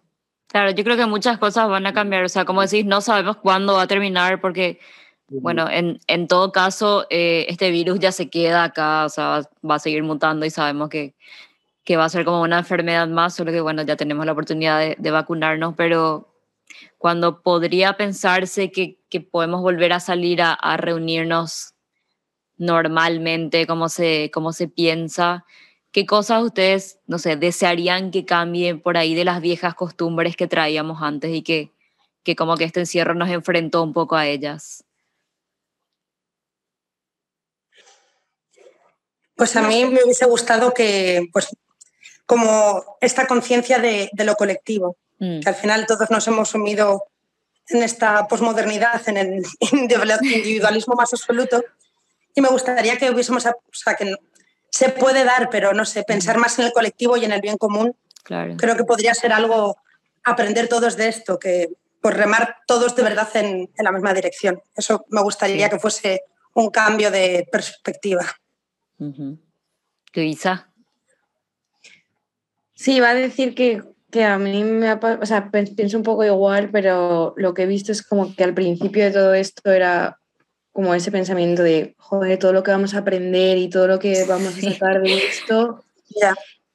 Claro, 0.51 0.71
yo 0.73 0.85
creo 0.85 0.97
que 0.97 1.07
muchas 1.07 1.39
cosas 1.39 1.69
van 1.69 1.87
a 1.87 1.93
cambiar, 1.93 2.25
o 2.25 2.29
sea, 2.29 2.45
como 2.45 2.63
decís, 2.63 2.85
no 2.85 3.01
sabemos 3.01 3.37
cuándo 3.37 3.75
va 3.75 3.83
a 3.83 3.87
terminar 3.87 4.41
porque 4.41 4.81
bueno, 5.31 5.71
en, 5.71 6.01
en 6.09 6.27
todo 6.27 6.51
caso, 6.51 7.07
eh, 7.09 7.47
este 7.49 7.71
virus 7.71 8.01
ya 8.01 8.11
se 8.11 8.29
queda 8.31 8.65
acá, 8.65 9.05
o 9.05 9.09
sea, 9.09 9.43
va, 9.69 9.77
a 9.77 9.79
seguir 9.79 10.03
mutando 10.03 10.45
y 10.45 10.51
sabemos 10.51 10.89
que, 10.89 11.15
que, 11.85 11.97
va 11.97 12.05
a 12.07 12.09
ser 12.09 12.25
como 12.25 12.43
una 12.43 12.59
enfermedad 12.59 13.07
más, 13.09 13.37
solo 13.37 13.53
que, 13.53 13.61
bueno, 13.61 13.83
ya 13.83 13.97
tenemos 13.97 14.27
la 14.27 14.33
oportunidad 14.33 14.81
de, 14.81 14.97
de 14.99 15.11
vacunarnos, 15.13 15.75
pero 15.77 16.35
cuando 16.99 17.43
podría 17.43 17.95
pensarse 17.97 18.73
que, 18.73 18.99
que 19.09 19.21
podemos 19.21 19.63
volver 19.63 19.93
a 19.93 20.01
salir 20.01 20.43
a, 20.43 20.53
a, 20.53 20.77
reunirnos 20.77 21.75
normalmente, 22.59 23.67
como 23.69 23.89
se, 23.89 24.31
como 24.33 24.53
se 24.53 24.69
piensa, 24.69 25.45
¿qué 25.93 26.07
cosas 26.07 26.43
ustedes, 26.43 26.99
no 27.07 27.19
sé, 27.19 27.37
desearían 27.37 28.11
que 28.11 28.25
cambien 28.25 28.81
por 28.81 28.97
ahí 28.97 29.15
de 29.15 29.25
las 29.25 29.41
viejas 29.41 29.75
costumbres 29.75 30.37
que 30.37 30.47
traíamos 30.47 31.03
antes 31.03 31.33
y 31.35 31.43
que, 31.43 31.73
que 32.23 32.37
como 32.37 32.57
que 32.57 32.65
este 32.65 32.81
encierro 32.81 33.15
nos 33.15 33.29
enfrentó 33.31 33.83
un 33.83 33.93
poco 33.93 34.17
a 34.17 34.27
ellas? 34.27 34.85
Pues 39.35 39.57
a 39.57 39.63
mí 39.63 39.87
me 39.87 40.05
hubiese 40.05 40.27
gustado 40.27 40.75
que, 40.75 41.29
pues, 41.33 41.49
como 42.27 42.99
esta 43.01 43.27
conciencia 43.27 43.79
de, 43.79 44.11
lo 44.13 44.37
colectivo, 44.37 44.97
mm. 45.19 45.41
que 45.41 45.49
al 45.49 45.55
final 45.55 45.87
todos 45.87 46.11
nos 46.11 46.29
hemos 46.29 46.51
sumido 46.51 47.05
en 47.69 47.83
esta 47.83 48.29
posmodernidad, 48.29 49.01
en 49.09 49.17
el 49.17 49.43
individualismo 49.73 50.95
más 50.95 51.13
absoluto, 51.15 51.65
y 52.35 52.41
me 52.43 52.49
gustaría 52.49 52.99
que 52.99 53.11
hubiésemos, 53.11 53.47
o 53.47 53.53
sea, 53.73 53.95
que 53.95 54.15
se 54.71 54.91
puede 54.91 55.25
dar, 55.25 55.51
pero 55.51 55.73
no 55.73 55.85
sé, 55.85 56.05
pensar 56.05 56.39
más 56.39 56.59
en 56.59 56.67
el 56.67 56.73
colectivo 56.73 57.17
y 57.17 57.25
en 57.25 57.33
el 57.33 57.41
bien 57.41 57.59
común. 57.59 57.97
Claro. 58.23 58.57
Creo 58.57 58.77
que 58.77 58.85
podría 58.85 59.15
ser 59.15 59.33
algo, 59.33 59.77
aprender 60.25 60.69
todos 60.69 60.97
de 60.97 61.09
esto, 61.09 61.39
que 61.39 61.71
pues 62.01 62.17
remar 62.17 62.57
todos 62.67 62.97
de 62.97 63.03
verdad 63.03 63.29
en, 63.35 63.71
la 63.79 63.93
misma 63.93 64.15
dirección. 64.15 64.63
Eso 64.75 65.05
me 65.09 65.23
gustaría 65.23 65.69
que 65.69 65.79
fuese 65.79 66.23
un 66.55 66.71
cambio 66.71 67.11
de 67.11 67.47
perspectiva. 67.51 68.25
Luisa. 70.15 70.71
Sí, 72.75 73.01
va 73.01 73.11
a 73.11 73.15
decir 73.15 73.55
que, 73.55 73.83
que 74.11 74.25
a 74.25 74.39
mí 74.39 74.65
me 74.65 74.93
o 74.93 75.27
sea, 75.27 75.51
pienso 75.51 75.99
un 75.99 76.03
poco 76.03 76.25
igual, 76.25 76.71
pero 76.71 77.35
lo 77.37 77.53
que 77.53 77.65
he 77.65 77.67
visto 77.67 77.93
es 77.93 78.03
como 78.03 78.35
que 78.35 78.45
al 78.45 78.55
principio 78.55 79.05
de 79.05 79.11
todo 79.11 79.35
esto 79.35 79.71
era 79.71 80.20
como 80.73 80.95
ese 80.95 81.11
pensamiento 81.11 81.63
de, 81.63 81.95
joder, 81.99 82.39
todo 82.39 82.53
lo 82.53 82.63
que 82.63 82.71
vamos 82.71 82.95
a 82.95 82.99
aprender 82.99 83.59
y 83.59 83.69
todo 83.69 83.87
lo 83.87 83.99
que 83.99 84.25
vamos 84.25 84.57
a 84.57 84.61
sacar 84.61 85.03
de 85.03 85.17
esto. 85.17 85.85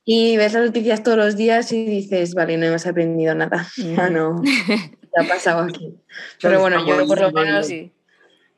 Y 0.03 0.37
ves 0.37 0.53
las 0.53 0.65
noticias 0.65 1.01
todos 1.01 1.17
los 1.17 1.35
días 1.35 1.71
y 1.71 1.85
dices, 1.85 2.35
vale, 2.35 2.57
no 2.57 2.65
hemos 2.67 2.85
aprendido 2.85 3.33
nada. 3.33 3.67
Ya 3.77 4.09
no, 4.09 4.41
ya 4.43 5.23
ha 5.23 5.27
pasado 5.27 5.63
aquí. 5.63 5.95
Pero 6.41 6.59
bueno, 6.59 6.85
yo 6.85 7.07
por 7.07 7.19
lo 7.19 7.31
menos 7.31 7.69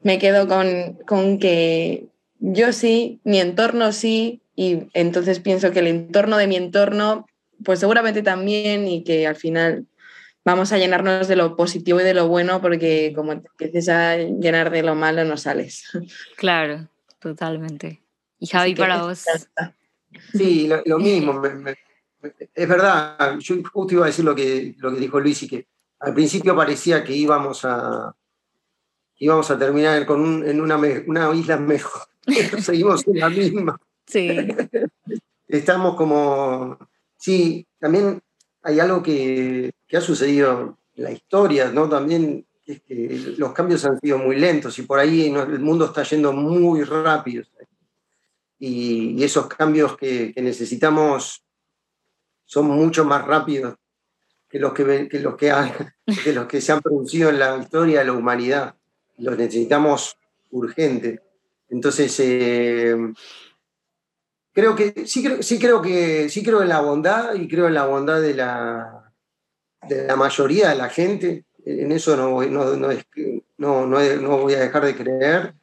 me 0.02 0.20
quedo 0.20 0.48
con, 0.48 0.94
con 1.06 1.40
que 1.40 2.08
yo 2.40 2.74
sí, 2.74 3.20
mi 3.24 3.40
entorno 3.40 3.92
sí, 3.92 4.42
y 4.56 4.88
entonces 4.94 5.40
pienso 5.40 5.72
que 5.72 5.80
el 5.80 5.88
entorno 5.88 6.38
de 6.38 6.48
mi 6.48 6.56
entorno, 6.56 7.28
pues 7.64 7.80
seguramente 7.80 8.24
también, 8.24 8.88
y 8.88 9.04
que 9.04 9.28
al 9.28 9.36
final 9.36 9.86
vamos 10.48 10.72
a 10.72 10.78
llenarnos 10.78 11.28
de 11.28 11.36
lo 11.36 11.58
positivo 11.58 12.00
y 12.00 12.06
de 12.06 12.14
lo 12.14 12.30
bueno, 12.30 12.62
porque 12.62 13.12
como 13.14 13.38
te 13.42 13.50
empieces 13.50 13.90
a 13.90 14.16
llenar 14.16 14.72
de 14.72 14.82
lo 14.82 14.96
malo, 14.96 15.26
no 15.26 15.36
sales. 15.36 15.84
Claro, 16.38 16.88
totalmente. 17.20 18.02
Y 18.40 18.48
Javi, 18.48 18.74
para 18.74 19.04
vos. 19.04 19.26
Sí, 20.32 20.70
lo, 20.86 21.00
mismo. 21.00 21.42
es 22.56 22.68
verdad, 22.68 23.38
yo 23.40 23.56
justo 23.74 23.96
iba 23.96 24.06
a 24.06 24.08
decir 24.08 24.24
lo 24.24 24.34
que, 24.34 24.74
lo 24.78 24.94
que 24.94 25.02
dijo 25.02 25.20
Luis 25.20 25.44
y 25.44 25.50
que 25.50 25.68
al 26.00 26.14
principio 26.14 26.56
parecía 26.56 27.04
que 27.04 27.14
íbamos 27.14 27.66
a, 27.66 28.16
íbamos 29.18 29.52
a 29.52 29.60
terminar 29.60 30.06
con 30.06 30.48
en 30.48 30.62
una, 30.62 30.78
una 30.78 31.36
isla 31.36 31.58
mejor 31.58 32.08
seguimos 32.62 33.06
en 33.06 33.20
la 33.20 33.30
misma. 33.30 33.82
Sí. 34.06 34.30
Estamos 35.48 35.96
como, 35.96 36.78
sí, 37.18 37.68
también 37.80 38.22
hay 38.64 38.80
algo 38.80 39.02
que, 39.02 39.72
ha 39.94 40.02
sucedido 40.02 40.78
en 40.96 41.04
la 41.04 41.12
historia, 41.12 41.72
¿no? 41.72 41.88
También 41.88 42.46
es 42.66 42.82
que 42.82 43.36
los 43.38 43.54
cambios 43.54 43.86
han 43.86 44.00
sido 44.00 44.18
muy 44.18 44.36
lentos 44.36 44.78
y 44.80 44.82
por 44.82 45.00
ahí 45.00 45.28
el 45.28 45.60
mundo 45.60 45.86
está 45.86 46.04
yendo 46.04 46.34
muy 46.34 46.84
rápido. 46.84 47.44
Y, 48.60 49.24
esos 49.24 49.48
cambios 49.48 49.96
que, 49.98 50.34
necesitamos 50.38 51.44
son 52.46 52.68
mucho 52.68 53.06
más 53.06 53.26
rápidos 53.26 53.76
que 54.50 54.60
los 54.60 54.74
que 54.74 56.62
se 56.62 56.72
han 56.72 56.82
producido 56.82 57.30
en 57.30 57.40
la 57.40 57.58
historia 57.58 58.00
de 58.00 58.06
la 58.06 58.14
humanidad. 58.14 58.76
Los 59.18 59.38
necesitamos 59.38 60.18
urgente. 60.52 61.22
Entonces, 61.70 62.18
eh, 62.20 62.96
creo 64.58 64.76
que 64.76 65.06
sí, 65.06 65.24
creo, 65.24 65.44
sí 65.44 65.60
creo 65.60 65.84
que 65.84 66.30
sí 66.30 66.42
creo 66.42 66.64
en 66.64 66.70
la 66.70 66.82
bondad 66.82 67.36
y 67.36 67.48
creo 67.48 67.68
en 67.68 67.76
la 67.76 67.86
bondad 67.86 68.20
de 68.20 68.34
la, 68.34 69.14
de 69.88 70.08
la 70.08 70.16
mayoría 70.16 70.70
de 70.70 70.76
la 70.76 70.90
gente. 70.90 71.46
En 71.64 71.92
eso 71.92 72.18
no, 72.18 72.42
no, 72.44 72.76
no, 72.76 74.38
voy 74.40 74.54
a 74.56 74.60
dejar 74.60 74.86
de 74.86 74.96
creer, 74.96 75.54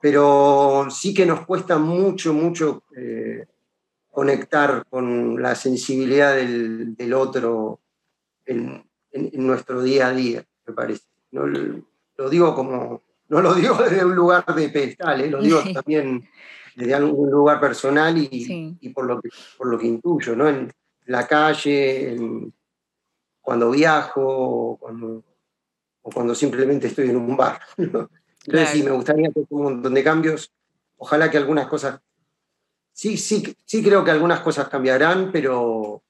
pero 0.00 0.86
sí 0.90 1.12
que 1.12 1.26
nos 1.26 1.44
cuesta 1.44 1.76
mucho, 1.76 2.32
mucho 2.32 2.84
eh, 2.96 3.44
conectar 4.10 4.86
con 4.88 5.42
la 5.42 5.54
sensibilidad 5.54 6.34
del, 6.34 7.12
otro 7.12 7.80
en, 8.46 8.82
nuestro 9.32 9.82
día 9.82 10.06
a 10.06 10.14
día, 10.14 10.42
me 10.66 10.72
parece. 10.72 11.04
No, 11.32 11.44
lo 11.46 12.30
digo 12.30 12.54
como, 12.54 13.02
no 13.28 13.42
lo 13.42 13.52
digo 13.52 13.74
desde 13.90 14.06
un 14.06 14.14
lugar 14.14 14.46
de 14.54 14.70
pedestal, 14.70 15.20
¿eh? 15.20 15.28
lo 15.28 15.42
digo 15.42 15.62
también 15.74 16.26
desde 16.78 16.94
algún 16.94 17.28
lugar 17.28 17.58
personal 17.58 18.16
y, 18.16 18.78
y, 18.80 18.88
por, 18.90 19.04
lo 19.04 19.20
que, 19.20 19.30
por 19.56 19.66
lo 19.66 19.76
que 19.76 19.88
intuyo, 19.88 20.36
¿no? 20.36 20.48
En 20.48 20.72
la 21.06 21.26
calle, 21.26 22.16
cuando 23.40 23.72
viajo 23.72 24.22
o 24.24 24.76
cuando, 24.76 25.24
o 26.02 26.10
cuando, 26.10 26.36
simplemente 26.36 26.86
estoy 26.86 27.10
en 27.10 27.16
un 27.16 27.36
bar. 27.36 27.60
Entonces 27.76 28.68
sí, 28.68 28.84
me 28.84 28.92
gustaría 28.92 29.28
hacer 29.28 29.44
un 29.50 29.62
montón 29.62 29.92
de 29.92 30.04
cambios. 30.04 30.52
Ojalá 30.98 31.28
que 31.28 31.38
algunas 31.38 31.66
cosas... 31.66 32.00
Sí, 32.92 33.16
sí, 33.16 33.56
sí 33.64 33.82
creo 33.82 34.04
que 34.04 34.12
algunas 34.12 34.38
cosas 34.40 34.68
cambiarán, 34.68 35.32
pero 35.32 36.04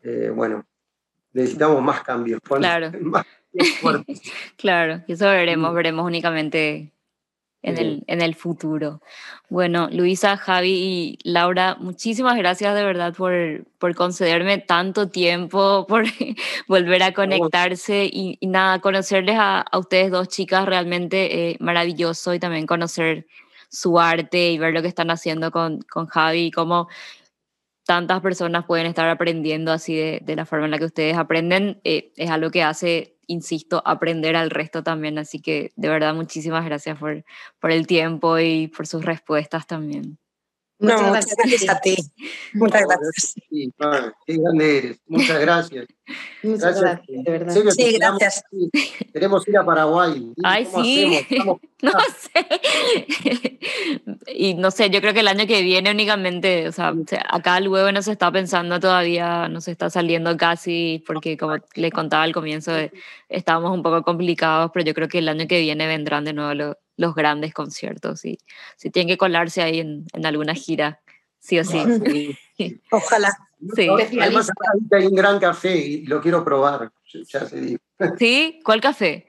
eh, 0.00 0.30
bueno, 0.32 0.64
necesitamos 1.32 1.82
más 1.82 2.04
cambios. 2.04 2.40
Claro. 2.40 2.92
claro, 4.56 5.02
eso 5.08 5.26
veremos, 5.26 5.74
veremos 5.74 6.04
únicamente 6.04 6.92
en 7.66 7.78
el, 7.78 8.04
en 8.06 8.22
el 8.22 8.34
futuro. 8.36 9.00
Bueno, 9.48 9.88
Luisa, 9.90 10.36
Javi 10.36 10.70
y 10.70 11.18
Laura, 11.24 11.76
muchísimas 11.80 12.36
gracias 12.36 12.74
de 12.76 12.84
verdad 12.84 13.12
por, 13.12 13.32
por 13.78 13.94
concederme 13.96 14.58
tanto 14.58 15.08
tiempo, 15.08 15.84
por 15.88 16.04
volver 16.68 17.02
a 17.02 17.12
conectarse 17.12 18.08
y, 18.10 18.38
nada, 18.42 18.80
conocerles 18.80 19.36
a, 19.36 19.60
a, 19.60 19.78
ustedes 19.78 20.12
dos 20.12 20.28
chicas 20.28 20.64
realmente 20.66 21.50
eh, 21.50 21.56
maravilloso 21.58 22.32
y 22.34 22.38
también 22.38 22.66
conocer 22.66 23.26
su 23.68 23.98
arte 23.98 24.52
y 24.52 24.58
ver 24.58 24.72
lo 24.72 24.80
que 24.80 24.88
están 24.88 25.10
haciendo 25.10 25.50
con, 25.50 25.82
con 25.82 26.06
Javi 26.06 26.46
y 26.46 26.50
cómo 26.52 26.88
tantas 27.84 28.20
personas 28.20 28.64
pueden 28.64 28.86
estar 28.86 29.08
aprendiendo 29.08 29.72
así 29.72 29.96
de, 29.96 30.20
de 30.22 30.36
la 30.36 30.46
forma 30.46 30.66
en 30.66 30.70
la 30.70 30.78
que 30.78 30.84
ustedes 30.84 31.16
aprenden. 31.16 31.80
Eh, 31.82 32.12
es 32.16 32.30
algo 32.30 32.50
que 32.50 32.62
hace 32.62 33.15
insisto, 33.26 33.82
aprender 33.84 34.36
al 34.36 34.50
resto 34.50 34.82
también. 34.82 35.18
Así 35.18 35.40
que 35.40 35.72
de 35.76 35.88
verdad 35.88 36.14
muchísimas 36.14 36.64
gracias 36.64 36.98
por, 36.98 37.24
el 37.62 37.86
tiempo 37.86 38.38
y 38.38 38.68
por 38.68 38.86
sus 38.86 39.04
respuestas 39.04 39.66
también. 39.66 40.18
Muchas 40.78 41.00
no, 41.00 41.10
gracias. 41.10 41.36
muchas 41.38 41.50
gracias 41.50 41.76
a 41.76 41.80
ti. 41.80 41.96
Muchas 42.52 42.82
gracias. 42.82 43.34
Sí, 43.48 43.72
qué 44.26 44.36
grande 44.36 44.78
eres. 44.78 45.00
Muchas 45.06 45.40
gracias. 45.40 45.86
Muchas 46.42 46.80
gracias, 46.80 47.24
de 47.24 47.30
verdad. 47.30 47.54
sí, 47.70 47.96
gracias. 47.98 48.44
Queremos 49.12 49.48
ir 49.48 49.56
a 49.56 49.64
Paraguay. 49.64 50.32
Ay, 50.44 50.66
sí. 50.66 51.26
no 51.82 51.92
sé. 52.18 53.58
y 54.26 54.54
no 54.54 54.70
sé, 54.70 54.90
yo 54.90 55.00
creo 55.00 55.14
que 55.14 55.20
el 55.20 55.28
año 55.28 55.46
que 55.46 55.62
viene 55.62 55.90
únicamente, 55.90 56.68
o 56.68 56.72
sea, 56.72 56.92
acá 57.30 57.58
luego 57.60 57.90
no 57.90 58.02
se 58.02 58.12
está 58.12 58.30
pensando 58.30 58.78
todavía, 58.78 59.48
no 59.48 59.62
se 59.62 59.72
está 59.72 59.88
saliendo 59.88 60.36
casi, 60.36 61.02
porque 61.06 61.38
como 61.38 61.56
les 61.74 61.92
contaba 61.92 62.22
al 62.22 62.34
comienzo, 62.34 62.72
estábamos 63.30 63.72
un 63.72 63.82
poco 63.82 64.02
complicados, 64.02 64.70
pero 64.74 64.84
yo 64.84 64.92
creo 64.92 65.08
que 65.08 65.18
el 65.18 65.28
año 65.28 65.46
que 65.48 65.60
viene 65.60 65.86
vendrán 65.86 66.24
de 66.24 66.34
nuevo 66.34 66.52
los 66.52 66.76
los 66.96 67.14
grandes 67.14 67.52
conciertos 67.52 68.24
y 68.24 68.38
si 68.76 68.90
tienen 68.90 69.08
que 69.08 69.18
colarse 69.18 69.62
ahí 69.62 69.80
en, 69.80 70.06
en 70.12 70.26
alguna 70.26 70.54
gira, 70.54 71.00
sí 71.38 71.58
o 71.58 71.64
sí. 71.64 71.78
Ojalá. 72.90 73.36
Sí. 73.74 73.88
Además, 73.88 74.50
hay 74.92 75.06
un 75.06 75.14
gran 75.14 75.38
café 75.38 75.76
y 75.76 76.06
lo 76.06 76.20
quiero 76.20 76.44
probar, 76.44 76.92
ya 77.28 77.46
se 77.46 77.60
digo. 77.60 77.78
¿Sí? 78.18 78.60
¿Cuál 78.64 78.80
café? 78.80 79.26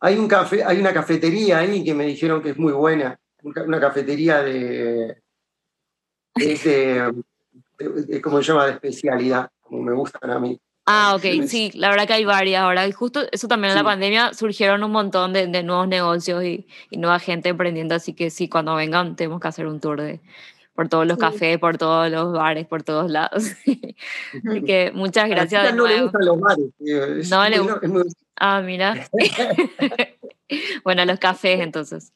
Hay, 0.00 0.16
un 0.16 0.28
café, 0.28 0.64
hay 0.64 0.78
una 0.78 0.92
cafetería 0.92 1.58
ahí 1.58 1.84
que 1.84 1.94
me 1.94 2.06
dijeron 2.06 2.42
que 2.42 2.50
es 2.50 2.58
muy 2.58 2.72
buena, 2.72 3.18
una 3.42 3.80
cafetería 3.80 4.42
de, 4.42 5.22
de, 6.34 7.12
de, 7.78 8.20
¿cómo 8.20 8.42
se 8.42 8.52
llama?, 8.52 8.66
de 8.66 8.72
especialidad, 8.72 9.50
como 9.60 9.82
me 9.82 9.92
gustan 9.92 10.30
a 10.30 10.38
mí. 10.38 10.60
Ah, 10.90 11.14
ok, 11.14 11.46
sí, 11.46 11.70
la 11.74 11.90
verdad 11.90 12.06
que 12.06 12.14
hay 12.14 12.24
varias 12.24 12.62
ahora. 12.62 12.88
Y 12.88 12.92
justo 12.92 13.20
eso 13.30 13.46
también 13.46 13.72
en 13.72 13.76
la 13.76 13.84
pandemia 13.84 14.32
surgieron 14.32 14.82
un 14.82 14.90
montón 14.90 15.34
de, 15.34 15.46
de 15.46 15.62
nuevos 15.62 15.86
negocios 15.86 16.42
y, 16.42 16.66
y, 16.88 16.96
nueva 16.96 17.18
gente 17.18 17.50
emprendiendo. 17.50 17.94
Así 17.94 18.14
que 18.14 18.30
sí, 18.30 18.48
cuando 18.48 18.74
vengan 18.74 19.14
tenemos 19.14 19.38
que 19.38 19.48
hacer 19.48 19.66
un 19.66 19.80
tour 19.80 20.00
de, 20.00 20.20
por 20.78 20.88
todos 20.88 21.06
los 21.06 21.18
cafés, 21.18 21.58
por 21.58 21.76
todos 21.76 22.10
los 22.10 22.32
bares, 22.32 22.66
por 22.66 22.84
todos 22.84 23.10
lados. 23.10 23.44
así 23.66 24.62
que 24.64 24.90
muchas 24.94 25.28
gracias. 25.28 25.74
no 25.74 25.86
le 25.86 26.02
gustan 26.02 26.24
los 26.24 26.40
bares. 26.40 27.30
no 27.30 27.48
le 27.48 27.58
gustan. 27.58 28.04
Ah, 28.36 28.62
mira. 28.62 29.08
bueno, 30.84 31.04
los 31.04 31.18
cafés 31.18 31.60
entonces. 31.60 32.12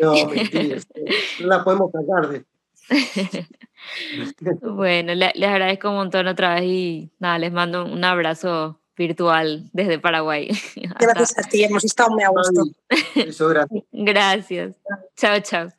No, 0.00 0.14
mentira. 0.26 0.78
no 1.40 1.46
la 1.48 1.62
podemos 1.62 1.90
sacar 1.92 2.28
de 2.30 2.44
bueno, 4.62 5.14
les 5.14 5.48
agradezco 5.48 5.90
un 5.90 5.96
montón 5.96 6.26
otra 6.26 6.54
vez 6.54 6.64
y 6.64 7.10
nada, 7.18 7.38
les 7.38 7.52
mando 7.52 7.84
un 7.84 8.04
abrazo 8.04 8.80
virtual 8.96 9.68
desde 9.72 9.98
Paraguay. 9.98 10.48
Gracias 11.00 11.38
a 11.38 11.42
ti, 11.48 11.64
hemos 11.64 11.84
estado 11.84 12.10
muy 12.10 12.22
a 12.22 12.28
gusto. 12.28 12.64
Gracias. 13.92 14.76
Chao, 15.16 15.40
chao. 15.40 15.72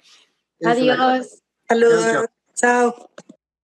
Adiós. 0.63 1.41
Saludos. 1.67 2.29
Chao. 2.55 3.09